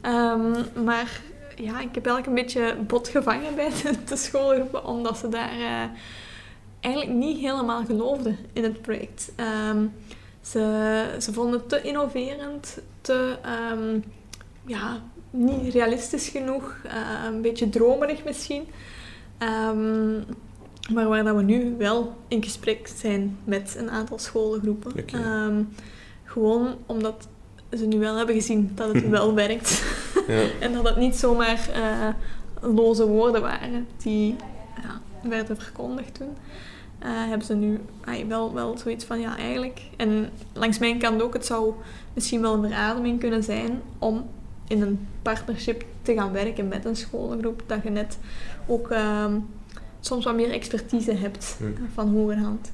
Ehm, 0.00 0.84
maar 0.84 1.20
ja, 1.56 1.80
ik 1.80 1.94
heb 1.94 2.06
eigenlijk 2.06 2.26
een 2.26 2.34
beetje 2.34 2.76
bot 2.86 3.08
gevangen 3.08 3.54
bij 3.54 3.68
de, 3.82 3.92
de 4.04 4.16
schoolgroepen, 4.16 4.84
omdat 4.84 5.18
ze 5.18 5.28
daar 5.28 5.52
eh, 5.52 5.88
eigenlijk 6.80 7.14
niet 7.16 7.38
helemaal 7.38 7.84
geloofden 7.84 8.38
in 8.52 8.62
het 8.62 8.82
project. 8.82 9.32
Ehm, 9.36 9.86
ze, 10.42 11.16
ze 11.20 11.32
vonden 11.32 11.58
het 11.60 11.68
te 11.68 11.82
innoverend, 11.82 12.78
te 13.00 13.36
ehm, 13.42 14.00
ja, 14.66 15.02
niet 15.30 15.72
realistisch 15.72 16.28
genoeg, 16.28 16.76
eh, 16.84 16.92
een 17.26 17.42
beetje 17.42 17.68
dromerig 17.68 18.24
misschien. 18.24 18.68
Ehm, 19.38 20.14
maar 20.94 21.08
waar 21.08 21.24
dat 21.24 21.36
we 21.36 21.42
nu 21.42 21.74
wel 21.78 22.16
in 22.28 22.42
gesprek 22.42 22.88
zijn 22.96 23.38
met 23.44 23.76
een 23.78 23.90
aantal 23.90 24.18
scholengroepen. 24.18 25.06
Ehm, 25.06 25.62
gewoon 26.24 26.74
omdat 26.86 27.28
ze 27.72 27.86
nu 27.86 27.98
wel 27.98 28.16
hebben 28.16 28.34
gezien 28.34 28.70
dat 28.74 28.92
het 28.92 29.08
wel 29.18 29.34
werkt. 29.34 29.84
ja. 30.26 30.42
En 30.60 30.72
dat 30.72 30.88
het 30.88 30.96
niet 30.96 31.16
zomaar 31.16 31.68
eh, 31.72 32.08
loze 32.60 33.06
woorden 33.06 33.40
waren 33.40 33.86
die 33.96 34.36
ja, 34.82 35.00
werden 35.28 35.56
verkondigd 35.56 36.14
toen. 36.14 36.36
Eh, 36.98 37.08
hebben 37.10 37.46
ze 37.46 37.54
nu 37.54 37.80
wel, 38.28 38.54
wel 38.54 38.78
zoiets 38.78 39.04
van, 39.04 39.20
ja, 39.20 39.36
eigenlijk... 39.36 39.80
En 39.96 40.30
langs 40.52 40.78
mijn 40.78 40.98
kant 40.98 41.22
ook, 41.22 41.32
het 41.32 41.46
zou 41.46 41.74
misschien 42.14 42.40
wel 42.40 42.54
een 42.54 42.62
verademing 42.62 43.20
kunnen 43.20 43.42
zijn 43.42 43.82
om 43.98 44.26
in 44.68 44.82
een 44.82 45.08
partnership 45.22 45.84
te 46.02 46.14
gaan 46.14 46.32
werken 46.32 46.68
met 46.68 46.84
een 46.84 46.96
scholengroep. 46.96 47.62
Dat 47.66 47.82
je 47.82 47.90
net 47.90 48.18
ook 48.66 48.90
ehm, 48.90 49.32
soms 50.00 50.24
wat 50.24 50.34
meer 50.34 50.50
expertise 50.50 51.12
hebt 51.12 51.54
Hm. 51.58 51.64
eh, 51.64 51.70
van 51.94 52.08
hogerhand. 52.08 52.70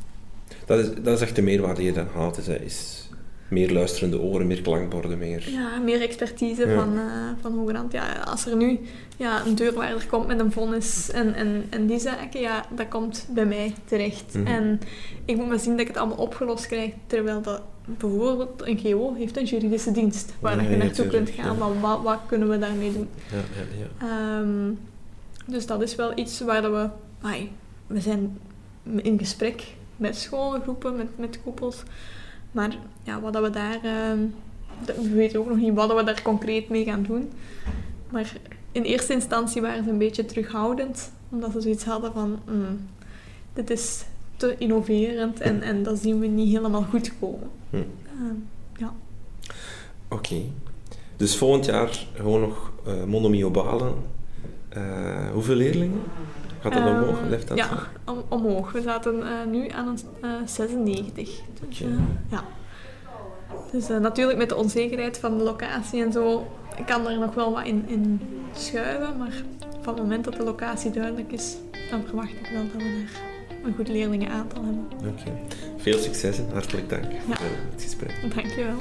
dat, 0.66 0.78
is, 0.78 0.88
dat 1.02 1.14
is 1.16 1.20
echt 1.20 1.36
de 1.36 1.42
meerwaarde 1.42 1.76
die 1.80 1.86
je 1.88 1.92
dan 1.92 2.08
haalt. 2.14 2.38
Is, 2.38 2.48
is 2.48 3.08
meer 3.48 3.72
luisterende 3.72 4.20
oren, 4.20 4.46
meer 4.46 4.62
klankborden, 4.62 5.18
meer... 5.18 5.50
Ja, 5.50 5.78
meer 5.78 6.00
expertise 6.00 6.66
Ja. 6.68 6.74
van, 6.74 6.96
eh 6.96 7.04
van 7.40 7.52
hogerhand. 7.58 7.92
Ja, 7.92 8.12
als 8.24 8.46
er 8.46 8.56
nu 8.56 8.78
ja, 9.16 9.46
een 9.46 9.54
deurwaarder 9.54 10.06
komt 10.06 10.26
met 10.26 10.40
een 10.40 10.52
vonnis 10.52 11.10
en, 11.10 11.34
en, 11.34 11.64
en 11.70 11.86
die 11.86 11.98
zaken, 11.98 12.40
ja, 12.40 12.64
dat 12.76 12.88
komt 12.88 13.26
bij 13.34 13.46
mij 13.46 13.74
terecht. 13.84 14.34
Mhm. 14.34 14.46
En 14.46 14.80
ik 15.24 15.36
moet 15.36 15.48
maar 15.48 15.58
zien 15.58 15.70
dat 15.70 15.80
ik 15.80 15.86
het 15.86 15.96
allemaal 15.96 16.16
opgelost 16.16 16.66
krijg, 16.66 16.92
terwijl 17.06 17.42
dat 17.42 17.62
bijvoorbeeld 17.84 18.66
een 18.66 18.78
GO 18.78 19.14
heeft 19.14 19.36
een 19.36 19.44
juridische 19.44 19.92
dienst 19.92 20.32
waar 20.40 20.62
Ja, 20.62 20.70
je 20.70 20.76
naartoe 20.76 21.06
kunt 21.06 21.30
gaan, 21.30 21.56
van 21.56 21.80
wat, 21.80 22.02
wat 22.02 22.18
kunnen 22.26 22.48
we 22.48 22.58
daarmee 22.58 22.92
doen. 22.92 23.08
Ja, 23.30 23.36
ja, 23.36 23.78
ja. 23.78 24.06
Ehm, 24.40 24.70
dus 25.46 25.66
dat 25.66 25.82
is 25.82 25.94
wel 25.94 26.18
iets 26.18 26.40
waar 26.40 26.62
dat 26.62 26.70
we... 26.72 26.88
ai, 27.26 27.50
we 27.86 28.00
zijn 28.00 28.38
in 28.96 29.18
gesprek 29.18 29.74
met 29.96 30.16
scholengroepen, 30.16 30.96
met, 30.96 31.18
met 31.18 31.42
koepels. 31.42 31.82
Maar 32.52 32.76
ja, 33.02 33.20
wat 33.20 33.32
dat 33.32 33.42
we 33.42 33.50
daar... 33.50 33.78
ehm, 33.84 34.18
we 34.84 35.08
weten 35.14 35.40
ook 35.40 35.48
nog 35.48 35.56
niet 35.56 35.74
wat 35.74 35.94
we 35.94 36.04
daar 36.04 36.22
concreet 36.22 36.68
mee 36.68 36.84
gaan 36.84 37.02
doen. 37.02 37.30
Maar 38.10 38.32
in 38.72 38.82
eerste 38.82 39.12
instantie 39.12 39.62
waren 39.62 39.84
ze 39.84 39.90
een 39.90 39.98
beetje 39.98 40.24
terughoudend. 40.24 41.12
Omdat 41.28 41.52
ze 41.52 41.60
zoiets 41.60 41.84
hadden 41.84 42.12
van... 42.12 42.38
"Hmm, 42.44 42.88
dit 43.52 43.70
is 43.70 44.04
te 44.36 44.54
innoverend 44.58 45.40
en, 45.40 45.62
en 45.62 45.82
dat 45.82 45.98
zien 45.98 46.18
we 46.18 46.26
niet 46.26 46.52
helemaal 46.56 46.82
goed 46.82 47.12
komen. 47.20 47.50
Hm. 47.70 47.76
Ehm, 47.76 48.34
ja. 48.76 48.92
Oké. 50.08 50.42
Dus 51.16 51.36
volgend 51.36 51.64
jaar 51.64 52.06
gewoon 52.14 52.40
nog 52.40 52.72
eh 52.86 53.04
Monomio 53.04 53.50
Eh, 54.74 55.30
hoeveel 55.32 55.54
leerlingen? 55.54 56.00
Gaat 56.60 56.72
dat 56.72 56.82
Ehm, 56.82 56.96
omhoog? 57.02 57.26
Blijft 57.26 57.48
dat? 57.48 57.56
Ja, 57.58 57.68
om- 58.04 58.22
omhoog. 58.28 58.72
We 58.72 58.82
zaten 58.82 59.22
eh, 59.22 59.28
nu 59.50 59.68
aan 59.68 59.88
een 59.88 59.98
eh, 60.20 60.30
96. 60.46 61.40
Dus, 61.68 61.80
eh, 61.80 61.88
ja. 62.30 62.44
dus 63.72 63.90
eh, 63.90 63.98
natuurlijk 63.98 64.38
met 64.38 64.48
de 64.48 64.56
onzekerheid 64.56 65.18
van 65.18 65.38
de 65.38 65.44
locatie 65.44 66.02
en 66.04 66.12
zo 66.12 66.46
kan 66.86 67.08
er 67.08 67.18
nog 67.18 67.34
wel 67.34 67.52
wat 67.52 67.64
in, 67.66 67.84
in 67.86 68.20
schuiven. 68.52 69.18
Maar 69.18 69.42
van 69.80 69.94
het 69.94 70.02
moment 70.02 70.24
dat 70.24 70.36
de 70.36 70.42
locatie 70.44 70.90
duidelijk 70.90 71.32
is, 71.32 71.56
dan 71.90 72.02
verwacht 72.06 72.30
ik 72.30 72.48
wel 72.52 72.62
dat 72.62 72.72
we 72.72 72.78
daar 72.78 73.20
een 73.64 73.74
goed 73.76 73.88
leerlingenaantal 73.88 74.62
hebben. 74.64 74.86
Oké. 75.08 75.32
Veel 75.76 75.98
succes 75.98 76.38
en 76.38 76.46
hartelijk 76.52 76.88
dank 76.88 77.04
Ja. 77.04 77.18
voor 77.36 77.46
het 77.74 77.82
gesprek. 77.82 78.14
Dankjewel. 78.34 78.76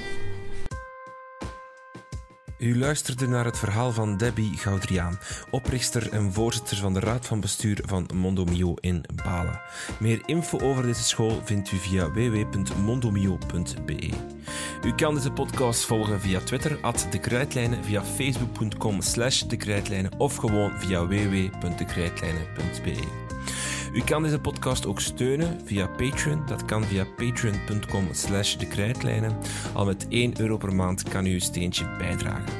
U 2.62 2.78
luisterde 2.78 3.28
naar 3.28 3.45
het 3.45 3.57
verhaal 3.57 3.91
van 3.91 4.18
Debbie 4.18 4.57
Goudriaan, 4.57 5.20
oprichter 5.49 6.12
en 6.12 6.34
voorzitter 6.34 6.78
van 6.78 6.93
de 6.93 6.99
Raad 6.99 7.26
van 7.26 7.39
Bestuur 7.39 7.80
van 7.86 8.09
Mondomio 8.14 8.74
in 8.80 9.03
Balen. 9.24 9.62
Meer 9.99 10.22
info 10.26 10.59
over 10.59 10.84
deze 10.84 11.03
school 11.03 11.41
vindt 11.43 11.72
u 11.72 11.78
via 11.78 12.12
www.mondomio.be. 12.12 14.09
U 14.86 14.95
kan 14.95 15.16
deze 15.16 15.32
podcast 15.32 15.86
volgen 15.86 16.22
via 16.22 16.39
Twitter, 16.39 16.78
at 16.82 17.07
de 17.12 17.20
Krijtlijnen, 17.20 17.84
via 17.84 18.03
facebook.com 18.03 19.01
slash 19.01 19.41
de 19.41 20.09
of 20.18 20.36
gewoon 20.36 20.80
via 20.80 21.07
www.dekrijtlijnen.be. 21.07 23.31
U 23.94 24.02
kan 24.02 24.24
deze 24.24 24.39
podcast 24.39 24.86
ook 24.86 25.00
steunen 25.00 25.62
via 25.66 25.88
Patreon. 25.88 26.46
Dat 26.46 26.66
kan 26.66 26.84
via 26.84 27.06
patreon.com 27.16 28.08
slash 28.12 28.56
de 28.56 28.68
krijtlijnen. 28.68 29.38
Al 29.74 29.86
met 29.86 30.06
1 30.10 30.39
euro 30.39 30.58
per 30.58 30.76
maand 30.76 31.04
kan 31.04 31.26
u 31.26 31.32
uw 31.32 31.39
steentje 31.39 31.96
bijdragen. 31.98 32.54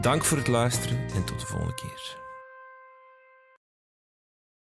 Dank 0.00 0.24
voor 0.24 0.38
het 0.38 0.48
luisteren 0.48 0.98
en 1.14 1.24
tot 1.24 1.40
de 1.40 1.46
volgende 1.46 1.74
keer. 1.74 2.25